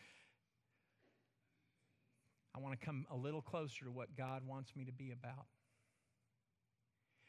I 2.59 2.61
want 2.61 2.79
to 2.79 2.85
come 2.85 3.07
a 3.13 3.17
little 3.17 3.41
closer 3.41 3.85
to 3.85 3.91
what 3.91 4.17
God 4.17 4.43
wants 4.45 4.75
me 4.75 4.85
to 4.85 4.93
be 4.93 5.13
about. 5.13 5.47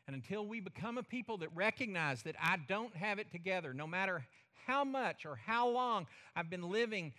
And 0.08 0.16
until 0.16 0.44
we 0.44 0.60
become 0.60 0.98
a 0.98 1.04
people 1.04 1.38
that 1.38 1.50
recognize 1.54 2.24
that 2.24 2.36
I 2.42 2.58
don't 2.68 2.96
have 2.96 3.20
it 3.20 3.32
together, 3.32 3.72
no 3.72 3.86
matter 3.86 4.26
how 4.66 4.84
much 4.84 5.28
or 5.28 5.36
how 5.36 5.70
long 5.70 6.08
I've 6.36 6.50
been 6.50 6.68
living 6.68 7.14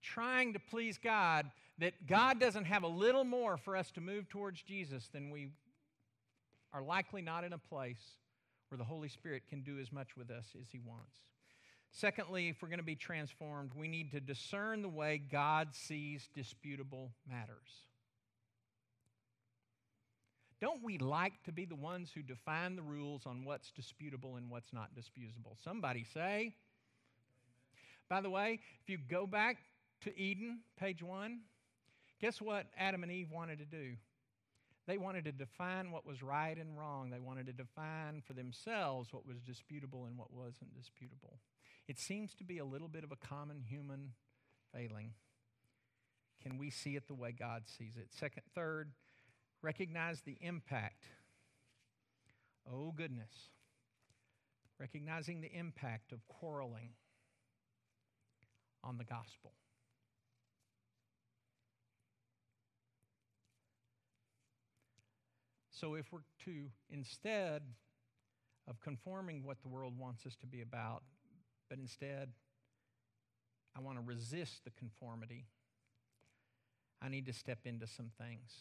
trying 0.00 0.54
to 0.54 0.58
please 0.58 0.96
God, 0.96 1.50
that 1.78 2.06
God 2.06 2.40
doesn't 2.40 2.64
have 2.64 2.82
a 2.82 2.88
little 2.88 3.24
more 3.24 3.58
for 3.58 3.76
us 3.76 3.90
to 3.92 4.00
move 4.00 4.26
towards 4.30 4.62
Jesus, 4.62 5.10
then 5.12 5.28
we 5.28 5.48
are 6.72 6.82
likely 6.82 7.20
not 7.20 7.44
in 7.44 7.52
a 7.52 7.58
place 7.58 8.16
where 8.70 8.78
the 8.78 8.84
Holy 8.84 9.08
Spirit 9.08 9.42
can 9.50 9.60
do 9.60 9.78
as 9.78 9.92
much 9.92 10.16
with 10.16 10.30
us 10.30 10.46
as 10.58 10.68
He 10.72 10.78
wants. 10.78 11.16
Secondly, 11.96 12.48
if 12.48 12.60
we're 12.60 12.68
going 12.68 12.80
to 12.80 12.84
be 12.84 12.96
transformed, 12.96 13.70
we 13.76 13.86
need 13.86 14.10
to 14.10 14.20
discern 14.20 14.82
the 14.82 14.88
way 14.88 15.16
God 15.16 15.68
sees 15.72 16.28
disputable 16.34 17.12
matters. 17.30 17.86
Don't 20.60 20.82
we 20.82 20.98
like 20.98 21.34
to 21.44 21.52
be 21.52 21.66
the 21.66 21.76
ones 21.76 22.10
who 22.12 22.22
define 22.22 22.74
the 22.74 22.82
rules 22.82 23.26
on 23.26 23.44
what's 23.44 23.70
disputable 23.70 24.34
and 24.34 24.50
what's 24.50 24.72
not 24.72 24.92
disputable? 24.96 25.56
Somebody 25.62 26.04
say. 26.12 26.54
By 28.08 28.20
the 28.20 28.30
way, 28.30 28.58
if 28.82 28.90
you 28.90 28.98
go 29.08 29.24
back 29.24 29.58
to 30.02 30.18
Eden, 30.18 30.60
page 30.76 31.00
one, 31.00 31.42
guess 32.20 32.40
what 32.40 32.66
Adam 32.76 33.04
and 33.04 33.12
Eve 33.12 33.30
wanted 33.30 33.60
to 33.60 33.66
do? 33.66 33.92
They 34.88 34.98
wanted 34.98 35.24
to 35.26 35.32
define 35.32 35.92
what 35.92 36.04
was 36.04 36.24
right 36.24 36.58
and 36.58 36.76
wrong. 36.76 37.10
They 37.10 37.20
wanted 37.20 37.46
to 37.46 37.52
define 37.52 38.20
for 38.26 38.32
themselves 38.32 39.12
what 39.12 39.26
was 39.26 39.38
disputable 39.40 40.06
and 40.06 40.18
what 40.18 40.32
wasn't 40.32 40.74
disputable. 40.74 41.38
It 41.86 41.98
seems 41.98 42.34
to 42.34 42.44
be 42.44 42.58
a 42.58 42.64
little 42.64 42.88
bit 42.88 43.04
of 43.04 43.12
a 43.12 43.16
common 43.16 43.60
human 43.60 44.12
failing. 44.72 45.12
Can 46.42 46.58
we 46.58 46.70
see 46.70 46.96
it 46.96 47.06
the 47.06 47.14
way 47.14 47.32
God 47.32 47.64
sees 47.66 47.96
it? 47.96 48.08
Second, 48.10 48.42
third, 48.54 48.92
recognize 49.62 50.22
the 50.22 50.36
impact. 50.40 51.04
Oh, 52.70 52.92
goodness. 52.92 53.50
Recognizing 54.78 55.40
the 55.40 55.52
impact 55.52 56.12
of 56.12 56.26
quarreling 56.26 56.90
on 58.82 58.98
the 58.98 59.04
gospel. 59.04 59.52
So, 65.70 65.94
if 65.94 66.12
we're 66.12 66.20
to, 66.44 66.70
instead 66.88 67.62
of 68.68 68.80
conforming 68.80 69.44
what 69.44 69.60
the 69.62 69.68
world 69.68 69.98
wants 69.98 70.24
us 70.24 70.36
to 70.36 70.46
be 70.46 70.62
about, 70.62 71.02
but 71.74 71.80
instead, 71.80 72.28
I 73.76 73.80
want 73.80 73.98
to 73.98 74.04
resist 74.04 74.62
the 74.64 74.70
conformity, 74.70 75.46
I 77.02 77.08
need 77.08 77.26
to 77.26 77.32
step 77.32 77.58
into 77.64 77.88
some 77.88 78.10
things. 78.16 78.52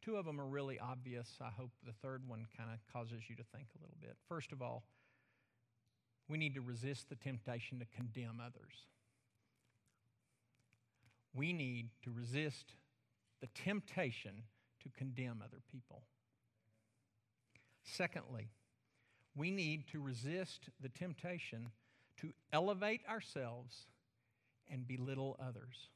Two 0.00 0.14
of 0.14 0.26
them 0.26 0.40
are 0.40 0.46
really 0.46 0.78
obvious. 0.78 1.28
I 1.40 1.48
hope 1.48 1.70
the 1.84 1.92
third 1.92 2.22
one 2.28 2.46
kind 2.56 2.70
of 2.72 2.78
causes 2.92 3.24
you 3.28 3.34
to 3.34 3.42
think 3.52 3.66
a 3.74 3.82
little 3.82 3.96
bit. 4.00 4.16
First 4.28 4.52
of 4.52 4.62
all, 4.62 4.84
we 6.28 6.38
need 6.38 6.54
to 6.54 6.60
resist 6.60 7.08
the 7.08 7.16
temptation 7.16 7.80
to 7.80 7.86
condemn 7.96 8.40
others. 8.40 8.86
We 11.34 11.52
need 11.52 11.88
to 12.04 12.12
resist 12.12 12.74
the 13.40 13.48
temptation 13.48 14.44
to 14.84 14.88
condemn 14.96 15.42
other 15.44 15.62
people. 15.72 16.02
Secondly, 17.82 18.50
we 19.34 19.50
need 19.50 19.88
to 19.88 20.00
resist 20.00 20.68
the 20.80 20.88
temptation 20.88 21.72
to 22.20 22.32
elevate 22.52 23.02
ourselves 23.08 23.86
and 24.70 24.86
belittle 24.86 25.36
others. 25.40 25.88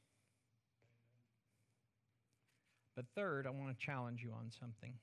But 2.95 3.05
third, 3.15 3.45
I 3.45 3.49
want 3.49 3.77
to 3.77 3.85
challenge 3.85 4.21
you 4.23 4.31
on 4.31 4.51
something. 4.57 4.93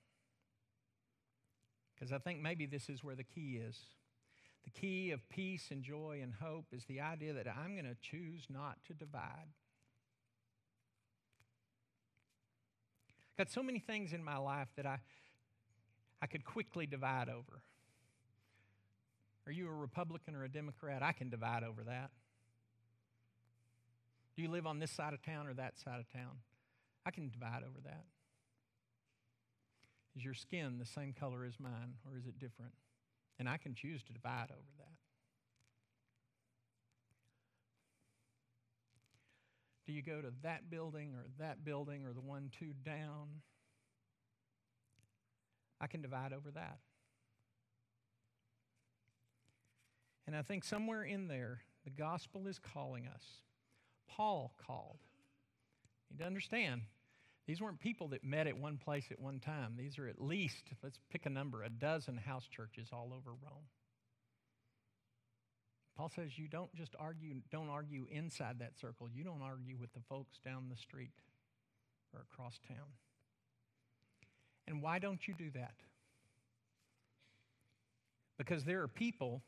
Because 1.95 2.12
I 2.12 2.18
think 2.18 2.41
maybe 2.41 2.66
this 2.66 2.89
is 2.89 3.05
where 3.05 3.14
the 3.14 3.25
key 3.25 3.61
is. 3.62 3.79
The 4.64 4.70
key 4.70 5.11
of 5.11 5.29
peace 5.29 5.68
and 5.70 5.83
joy 5.83 6.20
and 6.23 6.33
hope 6.41 6.66
is 6.73 6.85
the 6.87 7.01
idea 7.01 7.33
that 7.35 7.47
I'm 7.49 7.75
going 7.75 7.85
to 7.85 7.97
choose 8.01 8.47
not 8.49 8.79
to 8.87 8.95
divide. 8.95 9.49
I've 13.31 13.47
got 13.47 13.51
so 13.51 13.62
many 13.62 13.79
things 13.79 14.12
in 14.12 14.23
my 14.23 14.37
life 14.37 14.68
that 14.77 14.87
I, 14.87 14.99
I 16.20 16.27
could 16.27 16.45
quickly 16.45 16.87
divide 16.87 17.29
over. 17.29 17.62
Are 19.47 19.53
you 19.53 19.68
a 19.68 19.72
Republican 19.72 20.34
or 20.34 20.45
a 20.45 20.49
Democrat? 20.49 21.03
I 21.03 21.12
can 21.12 21.28
divide 21.28 21.64
over 21.64 21.82
that. 21.84 22.11
Do 24.36 24.43
you 24.43 24.51
live 24.51 24.66
on 24.66 24.78
this 24.78 24.90
side 24.90 25.12
of 25.12 25.22
town 25.22 25.47
or 25.47 25.55
that 25.55 25.78
side 25.78 26.01
of 26.01 26.11
town? 26.12 26.38
I 27.05 27.11
can 27.11 27.28
divide 27.28 27.62
over 27.62 27.80
that. 27.84 28.05
Is 30.16 30.24
your 30.24 30.34
skin 30.34 30.78
the 30.78 30.86
same 30.86 31.12
color 31.12 31.45
as 31.45 31.59
mine 31.59 31.95
or 32.11 32.16
is 32.18 32.26
it 32.26 32.38
different? 32.38 32.72
And 33.38 33.49
I 33.49 33.57
can 33.57 33.74
choose 33.74 34.03
to 34.05 34.12
divide 34.12 34.51
over 34.51 34.70
that. 34.78 34.95
Do 39.86 39.93
you 39.93 40.03
go 40.03 40.20
to 40.20 40.32
that 40.43 40.70
building 40.70 41.14
or 41.14 41.24
that 41.38 41.64
building 41.64 42.05
or 42.05 42.12
the 42.12 42.20
one 42.20 42.51
two 42.59 42.72
down? 42.84 43.40
I 45.80 45.88
can 45.88 46.01
divide 46.01 46.32
over 46.32 46.51
that. 46.53 46.78
And 50.27 50.37
I 50.37 50.43
think 50.43 50.64
somewhere 50.64 51.03
in 51.03 51.29
there, 51.29 51.62
the 51.85 51.91
gospel 51.91 52.47
is 52.47 52.59
calling 52.59 53.07
us. 53.07 53.23
Paul 54.09 54.53
called. 54.66 54.99
You 56.09 56.16
need 56.16 56.23
to 56.23 56.27
understand, 56.27 56.83
these 57.47 57.61
weren't 57.61 57.81
people 57.81 58.09
that 58.09 58.23
met 58.23 58.47
at 58.47 58.57
one 58.57 58.77
place 58.77 59.07
at 59.11 59.18
one 59.18 59.41
time. 59.41 59.75
These 59.77 59.99
are 59.99 60.07
at 60.07 60.20
least, 60.20 60.64
let's 60.83 60.99
pick 61.11 61.27
a 61.27 61.31
number, 61.31 61.62
a 61.62 61.70
dozen 61.70 62.16
house 62.16 62.47
churches 62.47 62.89
all 62.93 63.12
over 63.12 63.31
Rome. 63.31 63.66
Paul 65.97 66.11
says 66.14 66.39
you 66.39 66.49
don't 66.49 66.75
just 66.75 66.95
argue, 66.99 67.35
don't 67.51 67.68
argue 67.68 68.07
inside 68.11 68.61
that 68.61 68.79
circle. 68.81 69.09
You 69.12 69.25
don't 69.25 69.43
argue 69.43 69.77
with 69.77 69.93
the 69.93 70.01
folks 70.09 70.39
down 70.45 70.68
the 70.70 70.77
street 70.77 71.12
or 72.14 72.20
across 72.33 72.59
town. 72.66 72.87
And 74.66 74.83
why 74.83 74.99
don't 74.99 75.27
you 75.27 75.35
do 75.35 75.51
that? 75.55 75.75
Because 78.39 78.64
there 78.64 78.83
are 78.83 78.89
people 78.89 79.43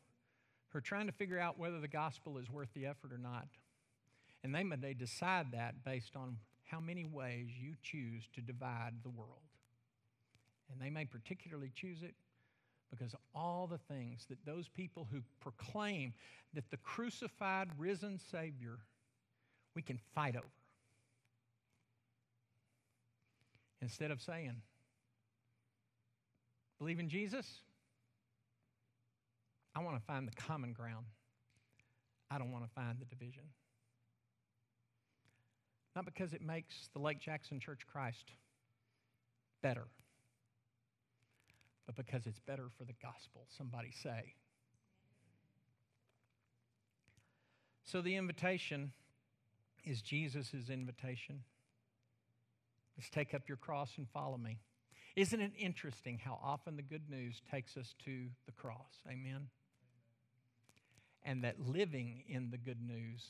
who 0.74 0.78
are 0.78 0.82
trying 0.82 1.06
to 1.06 1.12
figure 1.12 1.38
out 1.38 1.56
whether 1.56 1.78
the 1.78 1.86
gospel 1.86 2.36
is 2.36 2.50
worth 2.50 2.68
the 2.74 2.84
effort 2.84 3.12
or 3.12 3.18
not. 3.18 3.46
And 4.42 4.52
they 4.52 4.64
may 4.64 4.92
decide 4.92 5.52
that 5.52 5.84
based 5.84 6.16
on 6.16 6.36
how 6.64 6.80
many 6.80 7.04
ways 7.04 7.46
you 7.56 7.74
choose 7.80 8.24
to 8.34 8.40
divide 8.40 8.94
the 9.04 9.08
world. 9.08 9.30
And 10.72 10.80
they 10.82 10.90
may 10.90 11.04
particularly 11.04 11.70
choose 11.72 12.02
it 12.02 12.14
because 12.90 13.14
all 13.36 13.68
the 13.68 13.78
things 13.78 14.26
that 14.28 14.44
those 14.44 14.68
people 14.68 15.06
who 15.12 15.20
proclaim 15.40 16.12
that 16.54 16.68
the 16.72 16.76
crucified, 16.78 17.68
risen 17.78 18.18
Savior, 18.32 18.78
we 19.76 19.82
can 19.82 20.00
fight 20.12 20.34
over. 20.34 20.44
Instead 23.80 24.10
of 24.10 24.20
saying, 24.20 24.56
believe 26.80 26.98
in 26.98 27.08
Jesus, 27.08 27.60
I 29.74 29.82
want 29.82 29.96
to 29.96 30.04
find 30.04 30.28
the 30.28 30.32
common 30.32 30.72
ground. 30.72 31.06
I 32.30 32.38
don't 32.38 32.52
want 32.52 32.64
to 32.64 32.70
find 32.70 32.98
the 32.98 33.04
division. 33.04 33.44
Not 35.96 36.04
because 36.04 36.32
it 36.32 36.42
makes 36.42 36.88
the 36.92 37.00
Lake 37.00 37.20
Jackson 37.20 37.60
Church 37.60 37.80
Christ 37.90 38.32
better, 39.62 39.86
but 41.86 41.96
because 41.96 42.26
it's 42.26 42.40
better 42.40 42.66
for 42.76 42.84
the 42.84 42.94
gospel. 43.02 43.46
Somebody 43.56 43.90
say. 44.02 44.34
So 47.84 48.00
the 48.00 48.16
invitation 48.16 48.92
is 49.84 50.02
Jesus' 50.02 50.70
invitation. 50.70 51.42
Let's 52.96 53.10
take 53.10 53.34
up 53.34 53.42
your 53.48 53.56
cross 53.56 53.90
and 53.96 54.08
follow 54.08 54.38
me. 54.38 54.58
Isn't 55.16 55.40
it 55.40 55.52
interesting 55.56 56.18
how 56.24 56.40
often 56.42 56.76
the 56.76 56.82
good 56.82 57.08
news 57.08 57.40
takes 57.50 57.76
us 57.76 57.94
to 58.04 58.26
the 58.46 58.52
cross? 58.52 58.98
Amen 59.08 59.48
and 61.24 61.44
that 61.44 61.60
living 61.60 62.22
in 62.28 62.50
the 62.50 62.58
good 62.58 62.80
news 62.80 63.24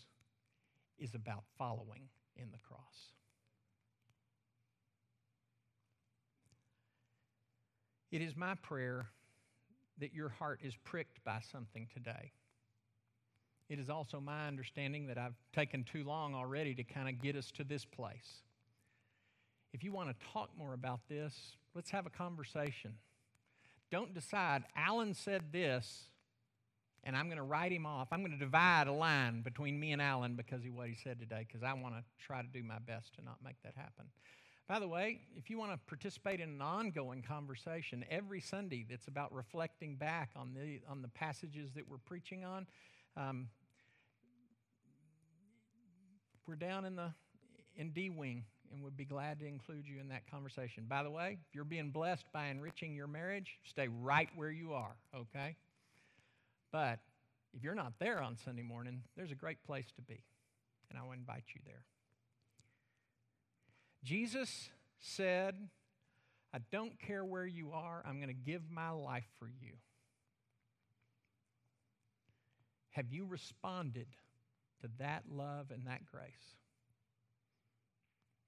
is 0.98 1.14
about 1.14 1.44
following 1.58 2.08
in 2.36 2.50
the 2.50 2.58
cross. 2.58 2.80
It 8.10 8.22
is 8.22 8.36
my 8.36 8.54
prayer 8.54 9.06
that 9.98 10.12
your 10.12 10.28
heart 10.28 10.60
is 10.62 10.74
pricked 10.84 11.22
by 11.24 11.40
something 11.50 11.88
today. 11.92 12.32
It 13.68 13.78
is 13.78 13.88
also 13.88 14.20
my 14.20 14.46
understanding 14.46 15.06
that 15.06 15.18
I've 15.18 15.34
taken 15.52 15.84
too 15.84 16.04
long 16.04 16.34
already 16.34 16.74
to 16.74 16.84
kind 16.84 17.08
of 17.08 17.20
get 17.20 17.34
us 17.34 17.50
to 17.52 17.64
this 17.64 17.84
place. 17.84 18.42
If 19.72 19.82
you 19.82 19.90
want 19.90 20.10
to 20.10 20.26
talk 20.32 20.50
more 20.56 20.74
about 20.74 21.00
this, 21.08 21.34
let's 21.74 21.90
have 21.90 22.06
a 22.06 22.10
conversation. 22.10 22.94
Don't 23.90 24.14
decide, 24.14 24.64
Alan 24.76 25.14
said 25.14 25.52
this, 25.52 26.04
and 27.04 27.16
I'm 27.16 27.26
going 27.26 27.36
to 27.36 27.44
write 27.44 27.70
him 27.70 27.86
off. 27.86 28.08
I'm 28.10 28.20
going 28.20 28.32
to 28.32 28.38
divide 28.38 28.86
a 28.86 28.92
line 28.92 29.42
between 29.42 29.78
me 29.78 29.92
and 29.92 30.02
Alan 30.02 30.34
because 30.34 30.64
of 30.64 30.74
what 30.74 30.88
he 30.88 30.94
said 30.94 31.20
today, 31.20 31.46
because 31.46 31.62
I 31.62 31.72
want 31.74 31.94
to 31.94 32.02
try 32.18 32.42
to 32.42 32.48
do 32.48 32.62
my 32.62 32.78
best 32.78 33.14
to 33.16 33.24
not 33.24 33.36
make 33.44 33.56
that 33.62 33.74
happen. 33.76 34.06
By 34.66 34.78
the 34.78 34.88
way, 34.88 35.20
if 35.36 35.50
you 35.50 35.58
want 35.58 35.72
to 35.72 35.78
participate 35.86 36.40
in 36.40 36.48
an 36.48 36.62
ongoing 36.62 37.22
conversation 37.22 38.04
every 38.10 38.40
Sunday 38.40 38.86
that's 38.88 39.08
about 39.08 39.32
reflecting 39.34 39.96
back 39.96 40.30
on 40.34 40.54
the, 40.54 40.80
on 40.88 41.02
the 41.02 41.08
passages 41.08 41.72
that 41.74 41.86
we're 41.86 41.98
preaching 41.98 42.44
on, 42.44 42.66
um, 43.16 43.48
we're 46.46 46.56
down 46.56 46.84
in 46.84 46.96
the 46.96 47.12
in 47.76 47.90
D 47.90 48.08
wing 48.08 48.44
and 48.72 48.82
would 48.82 48.96
be 48.96 49.04
glad 49.04 49.38
to 49.40 49.46
include 49.46 49.86
you 49.86 50.00
in 50.00 50.08
that 50.08 50.28
conversation. 50.30 50.84
By 50.88 51.02
the 51.02 51.10
way, 51.10 51.38
if 51.48 51.54
you're 51.54 51.64
being 51.64 51.90
blessed 51.90 52.24
by 52.32 52.46
enriching 52.46 52.94
your 52.94 53.06
marriage, 53.06 53.58
stay 53.64 53.88
right 53.88 54.28
where 54.36 54.50
you 54.50 54.72
are, 54.72 54.96
okay? 55.14 55.56
But 56.74 56.98
If 57.56 57.62
you're 57.62 57.74
not 57.74 57.92
there 58.00 58.20
on 58.20 58.36
Sunday 58.36 58.62
morning, 58.62 59.02
there's 59.16 59.30
a 59.30 59.36
great 59.36 59.62
place 59.62 59.86
to 59.94 60.02
be, 60.02 60.24
and 60.90 60.98
I 60.98 61.02
will 61.02 61.12
invite 61.12 61.44
you 61.54 61.60
there. 61.64 61.84
Jesus 64.02 64.70
said, 64.98 65.54
I 66.52 66.58
don't 66.72 66.98
care 66.98 67.24
where 67.24 67.46
you 67.46 67.70
are, 67.72 68.02
I'm 68.04 68.16
going 68.16 68.28
to 68.28 68.34
give 68.34 68.62
my 68.70 68.90
life 68.90 69.26
for 69.38 69.46
you. 69.46 69.74
Have 72.90 73.08
you 73.08 73.24
responded 73.24 74.08
to 74.80 74.90
that 74.98 75.24
love 75.30 75.70
and 75.70 75.86
that 75.86 76.04
grace? 76.04 76.56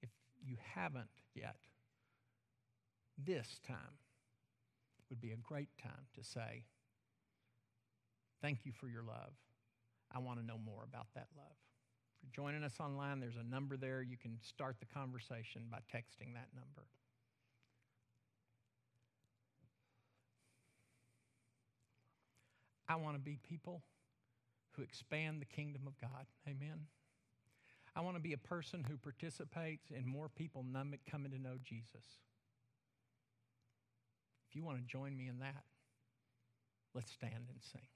If 0.01 0.09
you 0.45 0.57
haven't 0.75 1.09
yet, 1.33 1.55
this 3.17 3.59
time 3.65 3.99
would 5.09 5.21
be 5.21 5.31
a 5.31 5.37
great 5.37 5.69
time 5.81 6.07
to 6.15 6.23
say, 6.23 6.65
Thank 8.41 8.65
you 8.65 8.71
for 8.71 8.87
your 8.87 9.03
love. 9.03 9.33
I 10.13 10.19
want 10.19 10.39
to 10.39 10.45
know 10.45 10.57
more 10.63 10.83
about 10.83 11.07
that 11.15 11.27
love. 11.35 11.55
If 12.15 12.23
you're 12.23 12.45
joining 12.45 12.63
us 12.63 12.79
online, 12.79 13.19
there's 13.19 13.35
a 13.37 13.43
number 13.43 13.77
there. 13.77 14.01
You 14.01 14.17
can 14.17 14.37
start 14.41 14.77
the 14.79 14.85
conversation 14.85 15.63
by 15.69 15.79
texting 15.93 16.33
that 16.33 16.49
number. 16.55 16.87
I 22.89 22.95
want 22.95 23.15
to 23.15 23.19
be 23.19 23.37
people 23.47 23.81
who 24.71 24.81
expand 24.81 25.41
the 25.41 25.45
kingdom 25.45 25.81
of 25.87 25.99
God. 25.99 26.25
Amen. 26.47 26.85
I 27.95 28.01
want 28.01 28.15
to 28.15 28.21
be 28.21 28.33
a 28.33 28.37
person 28.37 28.85
who 28.87 28.95
participates 28.95 29.89
in 29.89 30.07
more 30.07 30.29
people 30.29 30.63
coming 31.09 31.31
to 31.31 31.39
know 31.39 31.57
Jesus. 31.63 32.05
If 34.49 34.55
you 34.55 34.63
want 34.63 34.77
to 34.77 34.83
join 34.83 35.17
me 35.17 35.27
in 35.27 35.39
that, 35.39 35.63
let's 36.93 37.11
stand 37.11 37.49
and 37.49 37.59
sing. 37.71 37.87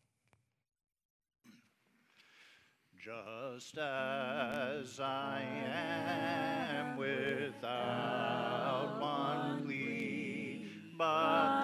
Just 3.04 3.80
as 3.80 5.00
I 5.00 5.42
am 5.66 6.98
without 6.98 9.00
one 9.02 9.64
plea, 9.66 10.68
but 11.00 11.61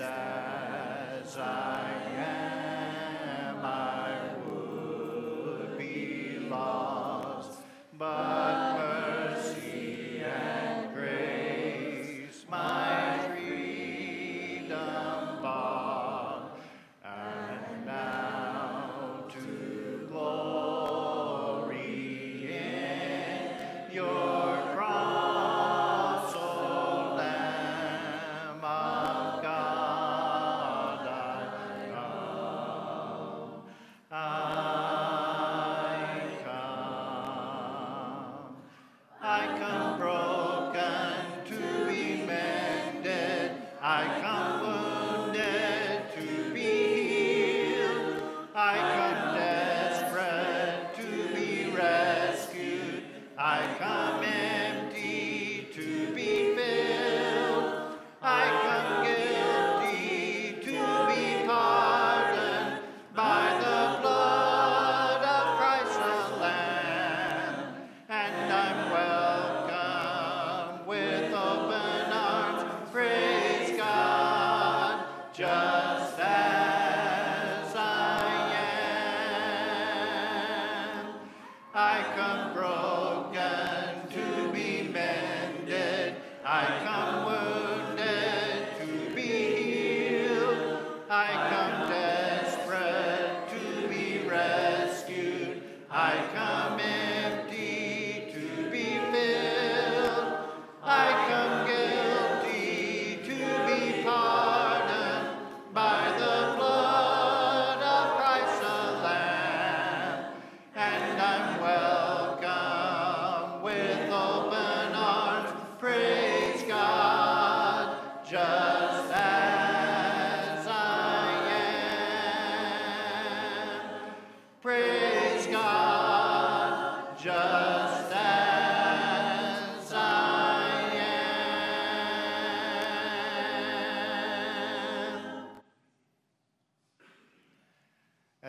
Just 0.00 0.39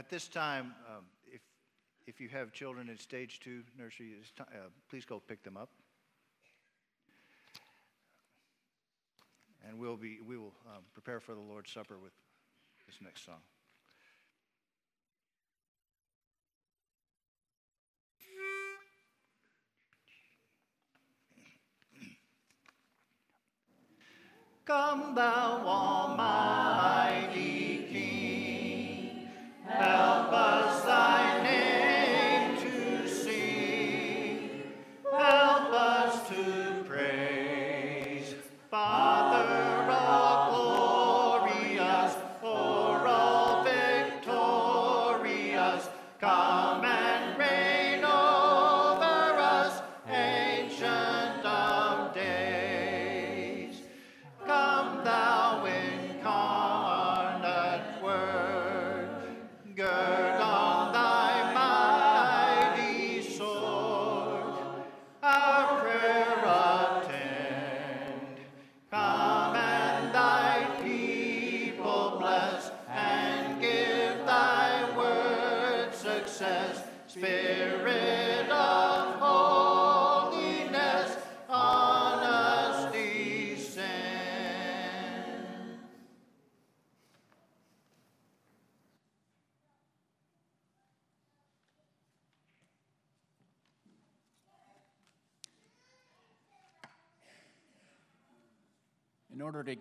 At 0.01 0.09
this 0.09 0.27
time, 0.27 0.73
um, 0.89 1.05
if, 1.31 1.41
if 2.07 2.19
you 2.19 2.27
have 2.29 2.51
children 2.51 2.89
in 2.89 2.97
stage 2.97 3.39
two 3.39 3.61
nursery, 3.77 4.15
uh, 4.39 4.43
please 4.89 5.05
go 5.05 5.19
pick 5.19 5.43
them 5.43 5.55
up. 5.55 5.69
And 9.63 9.77
we'll 9.77 9.97
be, 9.97 10.17
we 10.27 10.37
will 10.37 10.55
um, 10.67 10.81
prepare 10.95 11.19
for 11.19 11.35
the 11.35 11.39
Lord's 11.39 11.71
Supper 11.71 11.99
with 12.01 12.13
this 12.87 12.95
next 12.99 13.25
song. 13.25 13.35
Come, 24.65 25.13
thou 25.13 25.61
Almighty 25.63 27.50
help 29.77 30.31
us 30.31 30.60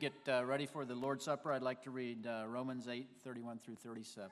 get 0.01 0.14
uh, 0.28 0.42
ready 0.46 0.64
for 0.64 0.86
the 0.86 0.94
Lord's 0.94 1.26
Supper, 1.26 1.53
I'd 1.53 1.61
like 1.61 1.82
to 1.82 1.90
read 1.90 2.26
uh, 2.26 2.44
Romans 2.48 2.88
8 2.88 3.07
31 3.22 3.59
through 3.59 3.74
37. 3.74 4.30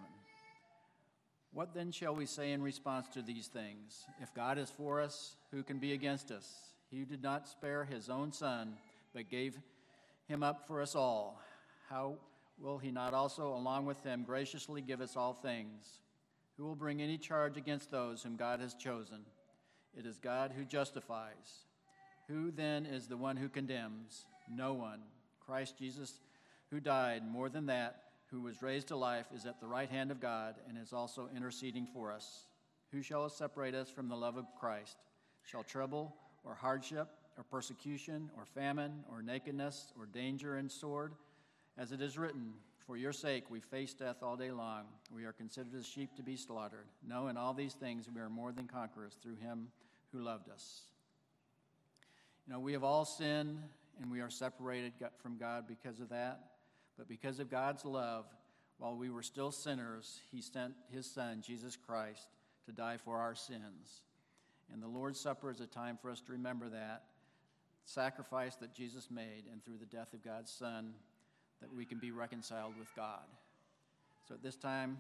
What 1.53 1.75
then 1.75 1.93
shall 1.93 2.15
we 2.15 2.25
say 2.25 2.53
in 2.53 2.63
response 2.63 3.07
to 3.09 3.21
these 3.21 3.49
things? 3.49 4.07
If 4.19 4.33
God 4.33 4.57
is 4.57 4.71
for 4.71 5.03
us, 5.03 5.37
who 5.51 5.63
can 5.63 5.79
be 5.79 5.93
against 5.93 6.31
us? 6.31 6.51
He 6.91 7.05
did 7.05 7.23
not 7.23 7.47
spare 7.47 7.85
his 7.85 8.09
own 8.09 8.33
son, 8.33 8.79
but 9.13 9.29
gave 9.29 9.59
him 10.27 10.43
up 10.43 10.67
for 10.67 10.81
us 10.81 10.95
all, 10.95 11.39
how 11.91 12.15
will 12.59 12.79
he 12.79 12.91
not 12.91 13.13
also, 13.13 13.55
along 13.55 13.85
with 13.85 14.03
him, 14.03 14.25
graciously 14.25 14.81
give 14.81 15.03
us 15.03 15.17
all 15.17 15.35
things? 15.35 16.01
Who 16.57 16.65
will 16.65 16.77
bring 16.77 17.03
any 17.03 17.19
charge 17.19 17.59
against 17.59 17.91
those 17.91 18.23
whom 18.23 18.37
God 18.37 18.61
has 18.61 18.73
chosen? 18.73 19.21
It 19.95 20.07
is 20.07 20.19
God 20.19 20.53
who 20.57 20.65
justifies. 20.65 21.67
Who 22.29 22.51
then 22.53 22.87
is 22.87 23.07
the 23.07 23.19
one 23.19 23.37
who 23.37 23.51
condemns? 23.51 24.25
No 24.51 24.73
one. 24.73 25.01
Christ 25.49 25.79
Jesus, 25.79 26.21
who 26.71 26.79
died, 26.79 27.23
more 27.27 27.49
than 27.49 27.65
that, 27.67 28.03
who 28.31 28.43
was 28.43 28.61
raised 28.61 28.89
to 28.89 28.97
life, 28.97 29.29
is 29.35 29.47
at 29.47 29.61
the 29.61 29.67
right 29.67 29.89
hand 29.89 30.11
of 30.11 30.21
God 30.21 30.57
and 30.69 30.77
is 30.77 30.93
also 30.93 31.31
interceding 31.35 31.87
for 31.87 32.13
us. 32.13 32.45
Who 32.93 33.01
shall 33.01 33.27
separate 33.31 33.75
us 33.75 33.89
from 33.89 34.09
the 34.09 34.15
love 34.15 34.37
of 34.37 34.45
Christ? 34.61 34.99
Shall 35.45 35.63
trouble, 35.63 36.15
or 36.45 36.55
hardship, 36.55 37.09
or 37.39 37.45
persecution, 37.45 38.31
or 38.37 38.45
famine, 38.45 39.05
or 39.11 39.23
nakedness, 39.23 39.95
or 39.99 40.05
danger 40.05 40.57
and 40.57 40.71
sword? 40.71 41.15
As 41.79 41.93
it 41.93 42.03
is 42.03 42.19
written, 42.19 42.53
For 42.87 42.99
your 42.99 43.15
sake 43.15 43.45
we 43.49 43.61
face 43.61 43.95
death 43.95 44.23
all 44.23 44.37
day 44.37 44.51
long. 44.51 44.83
We 45.15 45.25
are 45.25 45.33
considered 45.33 45.75
as 45.79 45.87
sheep 45.87 46.15
to 46.17 46.23
be 46.23 46.37
slaughtered. 46.37 46.89
No, 47.07 47.29
in 47.29 47.39
all 47.39 47.55
these 47.55 47.73
things 47.73 48.07
we 48.15 48.21
are 48.21 48.29
more 48.29 48.53
than 48.53 48.67
conquerors 48.67 49.17
through 49.23 49.37
him 49.37 49.69
who 50.13 50.21
loved 50.21 50.51
us. 50.51 50.83
You 52.47 52.53
know, 52.53 52.61
we 52.61 52.75
have 52.75 52.85
all 52.85 53.07
sinned 53.07 53.63
and 54.01 54.11
we 54.11 54.21
are 54.21 54.31
separated 54.31 54.93
from 55.23 55.37
God 55.37 55.65
because 55.67 56.01
of 56.01 56.09
that. 56.11 56.41
But 56.97 57.09
because 57.09 57.39
of 57.39 57.51
God's 57.51 57.85
love, 57.85 58.25
while 58.79 58.97
we 58.97 59.11
were 59.11 59.23
still 59.23 59.51
sinners, 59.51 60.21
He 60.33 60.41
sent 60.41 60.75
His 60.93 61.11
Son, 61.11 61.43
Jesus 61.45 61.77
Christ, 61.77 62.29
to 62.67 62.73
die 62.73 62.97
for 62.97 63.19
our 63.19 63.35
sins. 63.35 64.03
And 64.73 64.83
the 64.83 64.89
Lord's 64.89 65.21
Supper 65.21 65.51
is 65.51 65.61
a 65.61 65.67
time 65.67 65.99
for 66.01 66.11
us 66.11 66.21
to 66.23 66.33
remember 66.33 66.69
that 66.69 67.03
sacrifice 67.89 68.55
that 68.57 68.75
Jesus 68.75 69.11
made, 69.11 69.45
and 69.51 69.65
through 69.65 69.79
the 69.79 69.87
death 69.87 70.13
of 70.13 70.23
God's 70.23 70.51
Son, 70.51 70.93
that 71.61 71.73
we 71.73 71.85
can 71.85 71.99
be 71.99 72.11
reconciled 72.11 72.75
with 72.79 72.95
God. 72.95 73.25
So 74.29 74.35
at 74.35 74.43
this 74.43 74.57
time, 74.57 74.99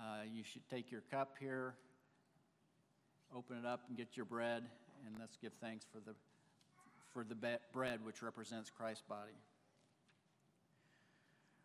uh, 0.00 0.22
you 0.32 0.42
should 0.42 0.66
take 0.70 0.90
your 0.90 1.02
cup 1.10 1.34
here, 1.38 1.74
open 3.36 3.58
it 3.58 3.66
up, 3.66 3.82
and 3.88 3.96
get 3.98 4.16
your 4.16 4.24
bread, 4.24 4.62
and 5.06 5.14
let's 5.20 5.36
give 5.36 5.52
thanks 5.60 5.84
for 5.92 6.00
the 6.00 6.14
for 7.18 7.24
the 7.24 7.58
bread 7.72 7.98
which 8.04 8.22
represents 8.22 8.70
Christ's 8.70 9.02
body. 9.08 9.32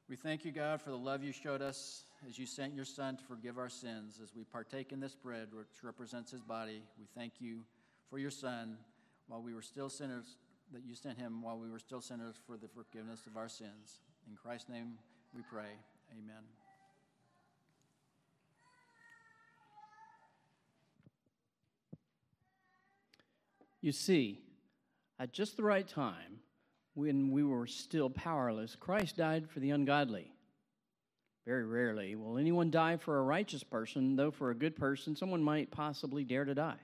We 0.10 0.16
thank 0.16 0.46
you, 0.46 0.52
God, 0.52 0.82
for 0.82 0.90
the 0.90 0.98
love 0.98 1.24
you 1.24 1.32
showed 1.32 1.62
us 1.62 2.06
as 2.28 2.40
you 2.40 2.48
sent 2.48 2.74
your 2.74 2.86
Son 2.86 3.18
to 3.18 3.24
forgive 3.24 3.60
our 3.60 3.70
sins. 3.70 4.20
As 4.24 4.34
we 4.36 4.46
partake 4.46 4.92
in 4.92 5.00
this 5.00 5.14
bread, 5.14 5.50
which 5.54 5.84
represents 5.84 6.32
his 6.32 6.42
body, 6.42 6.82
we 6.98 7.06
thank 7.16 7.34
you 7.38 7.60
for 8.10 8.18
your 8.18 8.32
Son 8.32 8.78
while 9.28 9.44
we 9.44 9.54
were 9.54 9.62
still 9.62 9.90
sinners, 9.90 10.38
that 10.72 10.82
you 10.84 10.96
sent 10.96 11.20
him 11.20 11.44
while 11.44 11.60
we 11.60 11.70
were 11.70 11.78
still 11.78 12.02
sinners 12.02 12.36
for 12.48 12.58
the 12.58 12.68
forgiveness 12.68 13.28
of 13.28 13.38
our 13.38 13.48
sins. 13.48 14.00
In 14.28 14.36
Christ's 14.36 14.70
name 14.70 14.94
we 15.36 15.44
pray. 15.52 15.70
Amen. 16.14 16.42
You 23.82 23.92
see, 23.92 24.43
at 25.20 25.34
just 25.34 25.58
the 25.58 25.64
right 25.64 25.88
time, 25.88 26.40
when 26.96 27.32
we 27.32 27.44
were 27.44 27.68
still 27.68 28.10
powerless, 28.10 28.76
Christ 28.76 29.18
died 29.18 29.50
for 29.50 29.60
the 29.60 29.72
ungodly. 29.72 30.32
Very 31.46 31.66
rarely 31.66 32.16
will 32.16 32.38
anyone 32.38 32.72
die 32.72 32.98
for 32.98 33.18
a 33.18 33.24
righteous 33.24 33.64
person, 33.64 34.16
though 34.16 34.32
for 34.32 34.52
a 34.52 34.56
good 34.56 34.76
person, 34.76 35.16
someone 35.16 35.44
might 35.44 35.72
possibly 35.72 36.24
dare 36.24 36.46
to 36.46 36.56
die. 36.56 36.80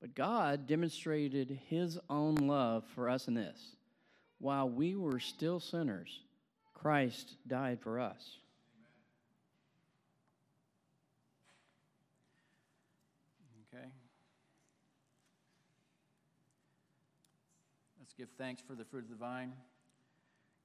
But 0.00 0.14
God 0.14 0.66
demonstrated 0.66 1.58
his 1.68 1.98
own 2.08 2.34
love 2.34 2.84
for 2.94 3.08
us 3.08 3.28
in 3.28 3.34
this. 3.34 3.76
While 4.38 4.68
we 4.68 4.94
were 4.94 5.18
still 5.18 5.58
sinners, 5.58 6.20
Christ 6.74 7.36
died 7.48 7.80
for 7.80 7.98
us. 7.98 8.36
Okay. 13.74 13.86
Let's 17.98 18.07
give 18.18 18.28
thanks 18.36 18.60
for 18.60 18.74
the 18.74 18.84
fruit 18.84 19.04
of 19.04 19.10
the 19.10 19.16
vine. 19.16 19.52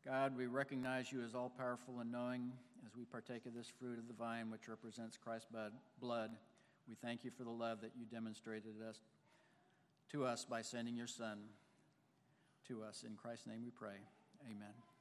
God, 0.04 0.36
we 0.36 0.48
recognize 0.48 1.12
you 1.12 1.24
as 1.24 1.36
all 1.36 1.52
powerful 1.56 2.00
and 2.00 2.12
knowing 2.12 2.52
as 2.86 2.96
we 2.98 3.06
partake 3.06 3.46
of 3.46 3.54
this 3.54 3.72
fruit 3.80 4.00
of 4.00 4.08
the 4.08 4.14
vine, 4.14 4.50
which 4.50 4.68
represents 4.68 5.18
Christ's 5.24 5.48
blood. 6.02 6.32
We 6.90 6.96
thank 6.96 7.24
you 7.24 7.30
for 7.30 7.44
the 7.44 7.52
love 7.52 7.82
that 7.82 7.92
you 7.96 8.06
demonstrated 8.06 8.74
us, 8.90 8.98
to 10.12 10.26
us 10.26 10.46
by 10.46 10.64
sending 10.64 10.96
your 10.96 11.08
Son 11.08 11.40
to 12.68 12.84
us. 12.84 13.04
In 13.08 13.16
Christ's 13.16 13.46
name 13.46 13.62
we 13.64 13.72
pray. 13.72 13.98
Amen. 14.50 14.93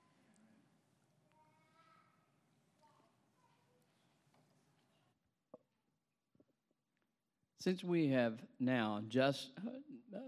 Since 7.62 7.84
we 7.84 8.08
have 8.08 8.40
now 8.58 9.02
just 9.08 9.50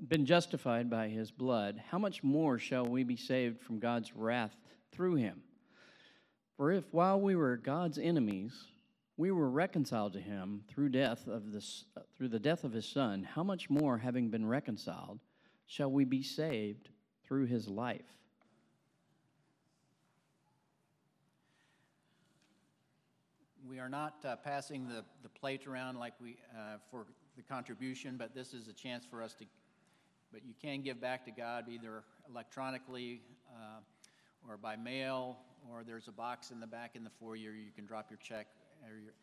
been 0.07 0.25
justified 0.25 0.89
by 0.89 1.09
his 1.09 1.33
blood, 1.33 1.83
how 1.91 1.99
much 1.99 2.23
more 2.23 2.61
shall 2.61 2.87
we 2.87 3.03
be 3.03 3.17
saved 3.17 3.61
from 3.61 3.81
God's 3.81 4.15
wrath 4.15 4.55
through 4.93 5.17
him? 5.17 5.43
For 6.57 6.71
if 6.71 6.85
while 6.93 7.21
we 7.21 7.35
were 7.35 7.57
God's 7.57 7.99
enemies, 7.99 8.53
we 9.17 9.33
were 9.33 9.51
reconciled 9.51 10.13
to 10.13 10.21
him 10.21 10.63
through 10.69 10.91
death 10.91 11.27
of 11.27 11.51
this 11.51 11.87
through 12.17 12.29
the 12.29 12.39
death 12.39 12.63
of 12.63 12.73
his 12.73 12.87
son, 12.87 13.25
how 13.25 13.43
much 13.43 13.69
more 13.69 13.99
having 13.99 14.29
been 14.29 14.47
reconciled 14.47 15.19
shall 15.67 15.91
we 15.91 16.05
be 16.05 16.23
saved 16.23 16.89
through 17.27 17.47
his 17.47 17.67
life? 17.67 18.17
We 23.69 23.75
we 23.75 23.81
are 23.81 23.89
not 23.89 24.25
uh, 24.25 24.37
passing 24.37 24.87
the, 24.87 25.05
the 25.25 25.29
plate 25.29 25.67
around 25.67 25.99
like 25.99 26.13
we, 26.21 26.37
uh, 26.57 26.77
for 26.93 27.07
the 27.37 27.43
contribution, 27.43 28.17
but 28.17 28.35
this 28.35 28.55
is 28.55 28.69
a 28.69 28.73
chance 28.73 29.05
for 29.05 29.23
us 29.23 29.35
to, 29.35 29.45
but 30.33 30.45
you 30.45 30.55
can 30.61 30.83
give 30.83 31.01
back 31.01 31.25
to 31.25 31.31
God 31.31 31.65
either 31.69 32.05
electronically 32.29 33.21
uh, 33.51 33.81
or 34.49 34.57
by 34.57 34.77
mail, 34.77 35.39
or 35.71 35.83
there's 35.85 36.09
a 36.09 36.13
box 36.13 36.51
in 36.51 36.61
the 36.61 36.67
back 36.67 36.97
in 36.97 37.05
the 37.05 37.11
foyer 37.11 37.37
you 37.37 37.71
can 37.75 37.87
drop 37.87 38.11
your 38.11 38.19
check 38.19 38.47
or 38.85 38.99
your, 38.99 39.15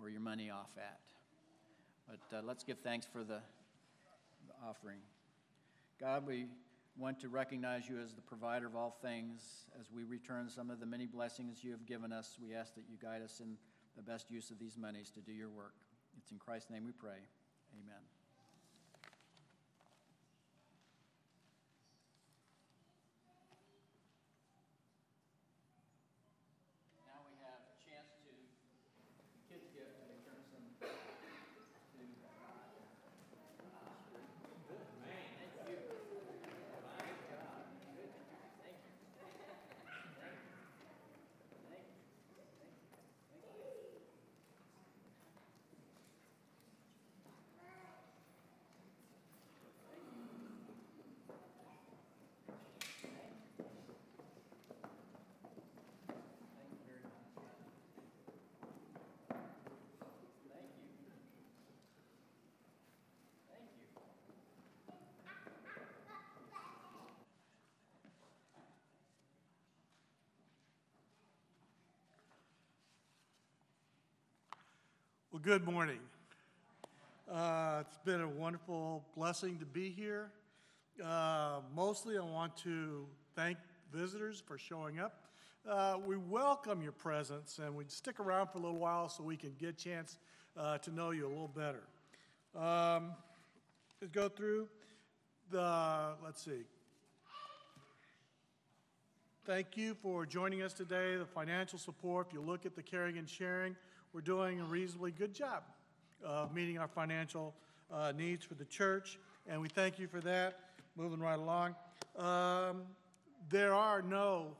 or 0.00 0.10
your 0.10 0.20
money 0.20 0.50
off 0.50 0.70
at. 0.76 0.98
But 2.08 2.36
uh, 2.38 2.42
let's 2.44 2.64
give 2.64 2.78
thanks 2.80 3.06
for 3.06 3.24
the, 3.24 3.40
the 4.46 4.54
offering. 4.68 4.98
God, 6.00 6.26
we 6.26 6.46
want 6.98 7.18
to 7.20 7.28
recognize 7.28 7.88
you 7.88 7.98
as 7.98 8.12
the 8.14 8.20
provider 8.20 8.66
of 8.66 8.76
all 8.76 8.98
things. 9.02 9.40
As 9.80 9.90
we 9.90 10.04
return 10.04 10.48
some 10.48 10.70
of 10.70 10.80
the 10.80 10.86
many 10.86 11.06
blessings 11.06 11.64
you 11.64 11.70
have 11.70 11.86
given 11.86 12.12
us, 12.12 12.36
we 12.42 12.54
ask 12.54 12.74
that 12.74 12.84
you 12.88 12.96
guide 13.00 13.22
us 13.22 13.40
in 13.40 13.56
the 13.96 14.02
best 14.02 14.30
use 14.30 14.50
of 14.50 14.58
these 14.58 14.76
monies 14.76 15.10
to 15.10 15.20
do 15.20 15.32
your 15.32 15.50
work. 15.50 15.74
It's 16.18 16.30
in 16.30 16.38
Christ's 16.38 16.70
name 16.70 16.84
we 16.84 16.92
pray. 16.92 17.18
Amen. 17.74 18.13
Well, 75.34 75.42
good 75.42 75.66
morning. 75.66 75.98
Uh, 77.28 77.82
it's 77.84 77.98
been 78.04 78.20
a 78.20 78.28
wonderful 78.28 79.04
blessing 79.16 79.58
to 79.58 79.64
be 79.64 79.90
here. 79.90 80.30
Uh, 81.04 81.58
mostly, 81.74 82.16
I 82.16 82.22
want 82.22 82.56
to 82.58 83.04
thank 83.34 83.58
visitors 83.92 84.40
for 84.46 84.56
showing 84.56 85.00
up. 85.00 85.24
Uh, 85.68 85.96
we 86.06 86.16
welcome 86.16 86.82
your 86.82 86.92
presence, 86.92 87.58
and 87.58 87.74
we 87.74 87.82
stick 87.88 88.20
around 88.20 88.50
for 88.52 88.58
a 88.58 88.60
little 88.60 88.78
while 88.78 89.08
so 89.08 89.24
we 89.24 89.36
can 89.36 89.52
get 89.58 89.70
a 89.70 89.72
chance 89.72 90.18
uh, 90.56 90.78
to 90.78 90.92
know 90.92 91.10
you 91.10 91.26
a 91.26 91.28
little 91.28 91.48
better. 91.48 91.82
Um, 92.54 93.10
let's 94.00 94.12
go 94.12 94.28
through 94.28 94.68
the, 95.50 96.12
let's 96.22 96.44
see. 96.44 96.62
Thank 99.44 99.76
you 99.76 99.96
for 100.00 100.26
joining 100.26 100.62
us 100.62 100.74
today. 100.74 101.16
The 101.16 101.26
financial 101.26 101.80
support, 101.80 102.28
if 102.28 102.34
you 102.34 102.40
look 102.40 102.64
at 102.64 102.76
the 102.76 102.84
caring 102.84 103.18
and 103.18 103.28
sharing, 103.28 103.74
we're 104.14 104.20
doing 104.20 104.60
a 104.60 104.64
reasonably 104.64 105.10
good 105.10 105.34
job 105.34 105.64
of 106.24 106.54
meeting 106.54 106.78
our 106.78 106.86
financial 106.86 107.52
uh, 107.92 108.12
needs 108.16 108.44
for 108.44 108.54
the 108.54 108.64
church, 108.64 109.18
and 109.48 109.60
we 109.60 109.68
thank 109.68 109.98
you 109.98 110.06
for 110.06 110.20
that. 110.20 110.60
Moving 110.96 111.18
right 111.18 111.36
along. 111.36 111.74
Um, 112.16 112.82
there 113.50 113.74
are 113.74 114.02
no 114.02 114.52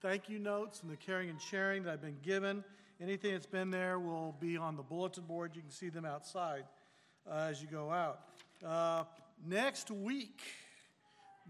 thank 0.00 0.28
you 0.28 0.38
notes 0.38 0.82
in 0.84 0.88
the 0.88 0.94
caring 0.94 1.30
and 1.30 1.42
sharing 1.42 1.82
that 1.82 1.94
I've 1.94 2.00
been 2.00 2.20
given. 2.22 2.62
Anything 3.02 3.32
that's 3.32 3.44
been 3.44 3.72
there 3.72 3.98
will 3.98 4.36
be 4.38 4.56
on 4.56 4.76
the 4.76 4.84
bulletin 4.84 5.24
board. 5.24 5.56
You 5.56 5.62
can 5.62 5.72
see 5.72 5.88
them 5.88 6.04
outside 6.04 6.62
uh, 7.28 7.48
as 7.50 7.60
you 7.60 7.66
go 7.66 7.90
out. 7.90 8.20
Uh, 8.64 9.02
next 9.44 9.90
week, 9.90 10.42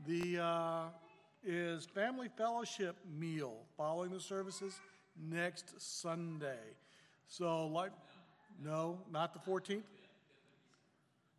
the 0.06 0.42
uh, 0.42 0.84
is 1.44 1.84
family 1.84 2.30
fellowship 2.34 2.96
meal 3.14 3.58
following 3.76 4.10
the 4.10 4.20
services 4.20 4.80
next 5.30 5.74
Sunday. 5.78 6.56
So, 7.28 7.66
like, 7.66 7.92
no, 8.62 8.98
not 9.12 9.32
the 9.32 9.50
14th. 9.50 9.82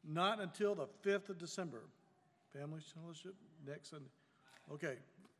Not 0.08 0.40
until 0.40 0.76
the 0.76 0.88
5th 1.06 1.30
of 1.30 1.38
December. 1.38 1.82
Family 2.54 2.82
fellowship 2.96 3.36
next 3.68 3.90
Sunday. 3.90 4.10
Okay, 4.74 4.96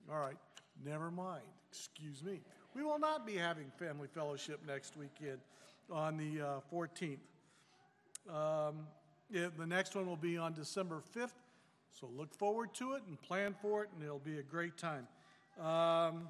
all 0.10 0.20
right. 0.20 0.38
Never 0.86 1.10
mind. 1.10 1.44
Excuse 1.70 2.24
me. 2.24 2.42
We 2.76 2.84
will 2.84 3.00
not 3.00 3.26
be 3.26 3.36
having 3.36 3.72
family 3.78 4.08
fellowship 4.14 4.60
next 4.68 4.98
weekend 4.98 5.40
on 5.92 6.18
the 6.18 6.42
uh, 6.42 6.60
14th. 6.72 7.18
Um, 8.30 8.88
it, 9.32 9.58
the 9.58 9.66
next 9.66 9.96
one 9.96 10.06
will 10.06 10.16
be 10.16 10.38
on 10.38 10.54
December 10.54 11.02
5th. 11.16 11.32
So 12.00 12.08
look 12.16 12.34
forward 12.34 12.74
to 12.76 12.94
it 12.94 13.04
and 13.08 13.20
plan 13.22 13.56
for 13.62 13.84
it, 13.84 13.90
and 13.96 14.04
it'll 14.04 14.20
be 14.20 14.38
a 14.40 14.44
great 14.44 14.78
time. 14.78 15.08
Um, 15.60 16.28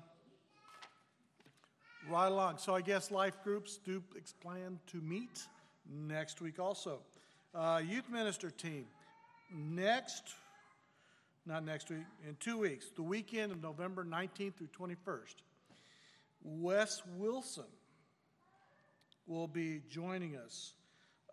right 2.09 2.27
along. 2.27 2.57
So 2.57 2.75
I 2.75 2.81
guess 2.81 3.11
life 3.11 3.43
groups 3.43 3.79
do 3.83 4.01
plan 4.41 4.79
to 4.87 4.97
meet 4.97 5.45
next 5.89 6.41
week 6.41 6.59
also. 6.59 6.99
Uh, 7.53 7.81
youth 7.85 8.09
minister 8.09 8.49
team 8.49 8.85
next, 9.53 10.35
not 11.45 11.63
next 11.65 11.89
week, 11.89 12.05
in 12.27 12.35
two 12.39 12.57
weeks, 12.57 12.87
the 12.95 13.03
weekend 13.03 13.51
of 13.51 13.61
November 13.61 14.03
19th 14.03 14.55
through 14.55 14.67
21st. 14.67 15.35
Wes 16.43 17.01
Wilson 17.17 17.63
will 19.25 19.47
be 19.47 19.81
joining 19.89 20.37
us. 20.37 20.73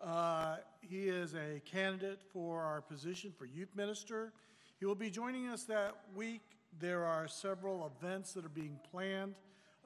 Uh, 0.01 0.57
he 0.81 1.07
is 1.07 1.33
a 1.35 1.61
candidate 1.65 2.21
for 2.33 2.61
our 2.61 2.81
position 2.81 3.33
for 3.37 3.45
youth 3.45 3.69
minister. 3.75 4.33
He 4.79 4.85
will 4.85 4.95
be 4.95 5.09
joining 5.09 5.47
us 5.47 5.63
that 5.63 5.95
week. 6.15 6.41
There 6.79 7.05
are 7.05 7.27
several 7.27 7.91
events 7.97 8.33
that 8.33 8.45
are 8.45 8.49
being 8.49 8.77
planned. 8.91 9.35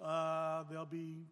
Uh, 0.04 0.64
they'll 0.70 0.86
be 0.86 1.26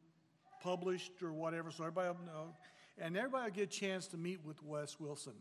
published 0.62 1.24
or 1.24 1.34
whatever, 1.34 1.72
so 1.72 1.84
everybody 1.84 2.10
will 2.10 2.26
know. 2.26 2.54
And 2.98 3.16
everybody 3.16 3.52
will 3.52 3.56
get 3.56 3.64
a 3.64 3.80
chance 3.80 4.08
to 4.08 4.18
meet 4.18 4.40
with 4.44 4.62
Wes 4.64 5.00
Wilson. 5.00 5.34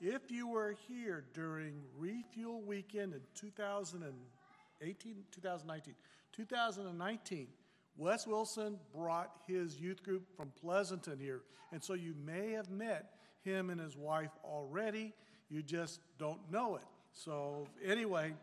If 0.00 0.30
you 0.30 0.48
were 0.48 0.74
here 0.88 1.24
during 1.32 1.82
Refuel 1.96 2.60
Weekend 2.62 3.14
in 3.14 3.20
2018, 3.34 5.24
2019, 5.30 5.94
2019, 6.32 7.48
Wes 7.96 8.26
Wilson 8.26 8.78
brought 8.94 9.30
his 9.46 9.80
youth 9.80 10.02
group 10.02 10.26
from 10.36 10.52
Pleasanton 10.60 11.18
here. 11.18 11.42
And 11.72 11.82
so 11.82 11.94
you 11.94 12.14
may 12.24 12.50
have 12.52 12.70
met 12.70 13.14
him 13.44 13.70
and 13.70 13.80
his 13.80 13.96
wife 13.96 14.32
already. 14.44 15.14
You 15.48 15.62
just 15.62 16.00
don't 16.18 16.40
know 16.50 16.76
it. 16.76 16.82
So, 17.12 17.68
anyway, 17.84 18.34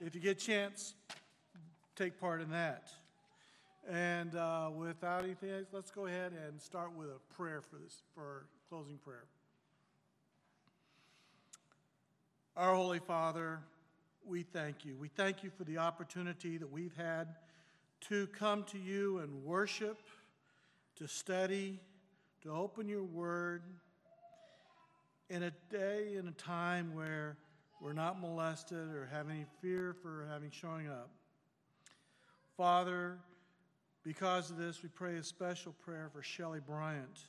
if 0.00 0.14
you 0.14 0.20
get 0.20 0.42
a 0.42 0.46
chance, 0.46 0.94
take 1.96 2.20
part 2.20 2.42
in 2.42 2.50
that. 2.50 2.90
And 3.86 4.34
uh, 4.34 4.70
without 4.74 5.24
anything 5.24 5.50
else, 5.50 5.66
let's 5.72 5.90
go 5.90 6.06
ahead 6.06 6.32
and 6.46 6.60
start 6.60 6.94
with 6.96 7.08
a 7.08 7.34
prayer 7.34 7.60
for 7.60 7.76
this, 7.76 8.02
for 8.14 8.46
closing 8.68 8.98
prayer. 8.98 9.24
Our 12.56 12.74
Holy 12.74 12.98
Father, 12.98 13.60
we 14.26 14.42
thank 14.42 14.84
you. 14.84 14.96
We 14.96 15.08
thank 15.08 15.42
you 15.42 15.50
for 15.56 15.64
the 15.64 15.78
opportunity 15.78 16.58
that 16.58 16.70
we've 16.70 16.96
had 16.96 17.28
to 18.08 18.26
come 18.28 18.64
to 18.64 18.78
you 18.78 19.18
and 19.18 19.44
worship, 19.44 19.98
to 20.96 21.06
study, 21.06 21.80
to 22.42 22.50
open 22.50 22.88
your 22.88 23.04
word 23.04 23.62
in 25.30 25.44
a 25.44 25.52
day 25.70 26.16
and 26.16 26.28
a 26.28 26.32
time 26.32 26.94
where 26.94 27.36
we're 27.80 27.92
not 27.92 28.20
molested 28.20 28.88
or 28.94 29.08
have 29.12 29.30
any 29.30 29.44
fear 29.60 29.94
for 30.02 30.26
having 30.30 30.50
showing 30.50 30.88
up. 30.88 31.10
Father, 32.56 33.18
because 34.08 34.50
of 34.50 34.56
this, 34.56 34.82
we 34.82 34.88
pray 34.88 35.16
a 35.16 35.22
special 35.22 35.74
prayer 35.84 36.08
for 36.10 36.22
Shelley 36.22 36.60
Bryant 36.66 37.26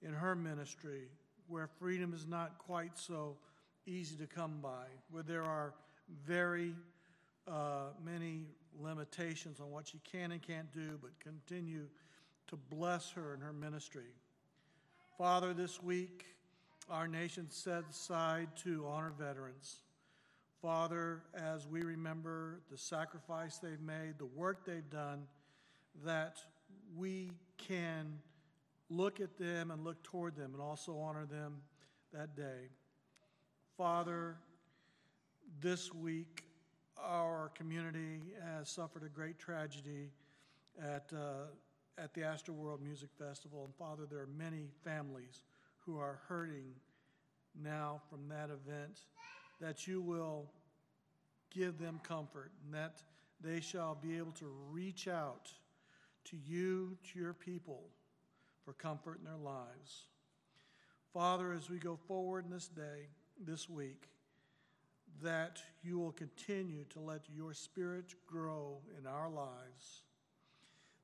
in 0.00 0.14
her 0.14 0.34
ministry, 0.34 1.02
where 1.48 1.66
freedom 1.66 2.14
is 2.14 2.26
not 2.26 2.56
quite 2.56 2.98
so 2.98 3.36
easy 3.84 4.16
to 4.16 4.26
come 4.26 4.58
by, 4.62 4.86
where 5.10 5.22
there 5.22 5.44
are 5.44 5.74
very 6.26 6.72
uh, 7.46 7.88
many 8.02 8.46
limitations 8.80 9.60
on 9.60 9.70
what 9.70 9.86
she 9.86 10.00
can 10.10 10.32
and 10.32 10.40
can't 10.40 10.72
do, 10.72 10.98
but 11.02 11.10
continue 11.20 11.84
to 12.46 12.56
bless 12.56 13.10
her 13.10 13.34
in 13.34 13.40
her 13.42 13.52
ministry. 13.52 14.14
Father, 15.18 15.52
this 15.52 15.82
week, 15.82 16.24
our 16.88 17.06
nation 17.06 17.50
set 17.50 17.82
aside 17.90 18.48
to 18.64 18.86
honor 18.88 19.12
veterans. 19.18 19.82
Father, 20.62 21.20
as 21.34 21.66
we 21.66 21.82
remember 21.82 22.60
the 22.70 22.78
sacrifice 22.78 23.58
they've 23.58 23.78
made, 23.82 24.14
the 24.16 24.24
work 24.24 24.64
they've 24.64 24.88
done, 24.88 25.26
that 26.04 26.38
we 26.96 27.32
can 27.56 28.18
look 28.90 29.20
at 29.20 29.36
them 29.36 29.70
and 29.70 29.84
look 29.84 30.02
toward 30.02 30.36
them 30.36 30.52
and 30.54 30.62
also 30.62 30.98
honor 30.98 31.26
them 31.26 31.56
that 32.12 32.36
day. 32.36 32.70
Father, 33.76 34.36
this 35.60 35.92
week 35.92 36.44
our 37.02 37.50
community 37.54 38.20
has 38.42 38.68
suffered 38.68 39.04
a 39.04 39.08
great 39.08 39.38
tragedy 39.38 40.10
at, 40.82 41.12
uh, 41.14 41.46
at 42.02 42.14
the 42.14 42.22
Astroworld 42.22 42.80
Music 42.80 43.10
Festival. 43.18 43.64
And 43.64 43.74
Father, 43.74 44.04
there 44.08 44.20
are 44.20 44.28
many 44.36 44.68
families 44.84 45.42
who 45.78 45.98
are 45.98 46.20
hurting 46.28 46.74
now 47.62 48.00
from 48.08 48.28
that 48.28 48.50
event, 48.50 49.00
that 49.60 49.86
you 49.86 50.00
will 50.00 50.50
give 51.50 51.78
them 51.78 52.00
comfort 52.02 52.52
and 52.64 52.74
that 52.74 53.02
they 53.40 53.60
shall 53.60 53.94
be 53.94 54.16
able 54.16 54.32
to 54.32 54.46
reach 54.70 55.08
out 55.08 55.50
to 56.30 56.36
you, 56.36 56.96
to 57.12 57.18
your 57.18 57.32
people, 57.32 57.82
for 58.64 58.72
comfort 58.72 59.18
in 59.18 59.24
their 59.24 59.36
lives. 59.36 60.06
Father, 61.12 61.52
as 61.52 61.70
we 61.70 61.78
go 61.78 61.96
forward 62.06 62.44
in 62.44 62.50
this 62.50 62.68
day, 62.68 63.08
this 63.44 63.68
week, 63.68 64.08
that 65.22 65.58
you 65.82 65.98
will 65.98 66.12
continue 66.12 66.84
to 66.90 67.00
let 67.00 67.22
your 67.34 67.54
spirit 67.54 68.14
grow 68.26 68.78
in 68.98 69.06
our 69.06 69.28
lives, 69.28 70.02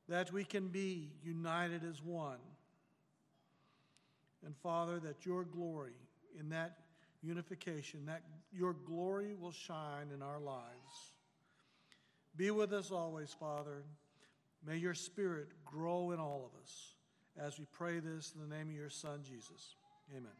that 0.08 0.32
we 0.32 0.44
can 0.44 0.68
be 0.68 1.10
united 1.22 1.82
as 1.84 2.02
one. 2.02 2.38
And 4.44 4.54
Father, 4.62 5.00
that 5.00 5.24
your 5.24 5.44
glory 5.44 5.94
in 6.38 6.50
that 6.50 6.78
unification, 7.22 8.04
that 8.06 8.22
your 8.52 8.74
glory 8.74 9.34
will 9.34 9.52
shine 9.52 10.10
in 10.14 10.20
our 10.20 10.38
lives. 10.38 11.14
Be 12.36 12.50
with 12.50 12.72
us 12.72 12.90
always, 12.90 13.32
Father. 13.32 13.84
May 14.66 14.78
your 14.78 14.94
spirit 14.94 15.48
grow 15.64 16.12
in 16.12 16.18
all 16.18 16.50
of 16.50 16.62
us 16.62 16.94
as 17.38 17.58
we 17.58 17.66
pray 17.72 17.98
this 17.98 18.32
in 18.34 18.48
the 18.48 18.54
name 18.54 18.68
of 18.68 18.74
your 18.74 18.88
Son, 18.88 19.20
Jesus. 19.22 19.76
Amen. 20.10 20.30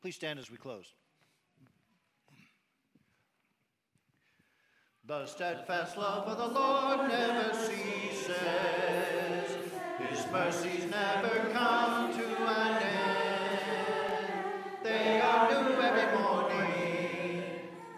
Please 0.00 0.14
stand 0.14 0.38
as 0.38 0.50
we 0.50 0.56
close. 0.56 0.94
The 5.06 5.26
steadfast 5.26 5.98
love 5.98 6.26
of 6.28 6.38
the 6.38 6.46
Lord 6.58 7.10
never 7.10 7.52
ceases, 7.54 8.30
His 9.98 10.26
mercies 10.32 10.90
never 10.90 11.50
come 11.52 12.12
to 12.14 12.24
an 12.24 12.82
end. 12.82 14.34
They 14.82 15.20
are 15.20 15.52
new. 15.52 15.63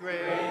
Great 0.06 0.45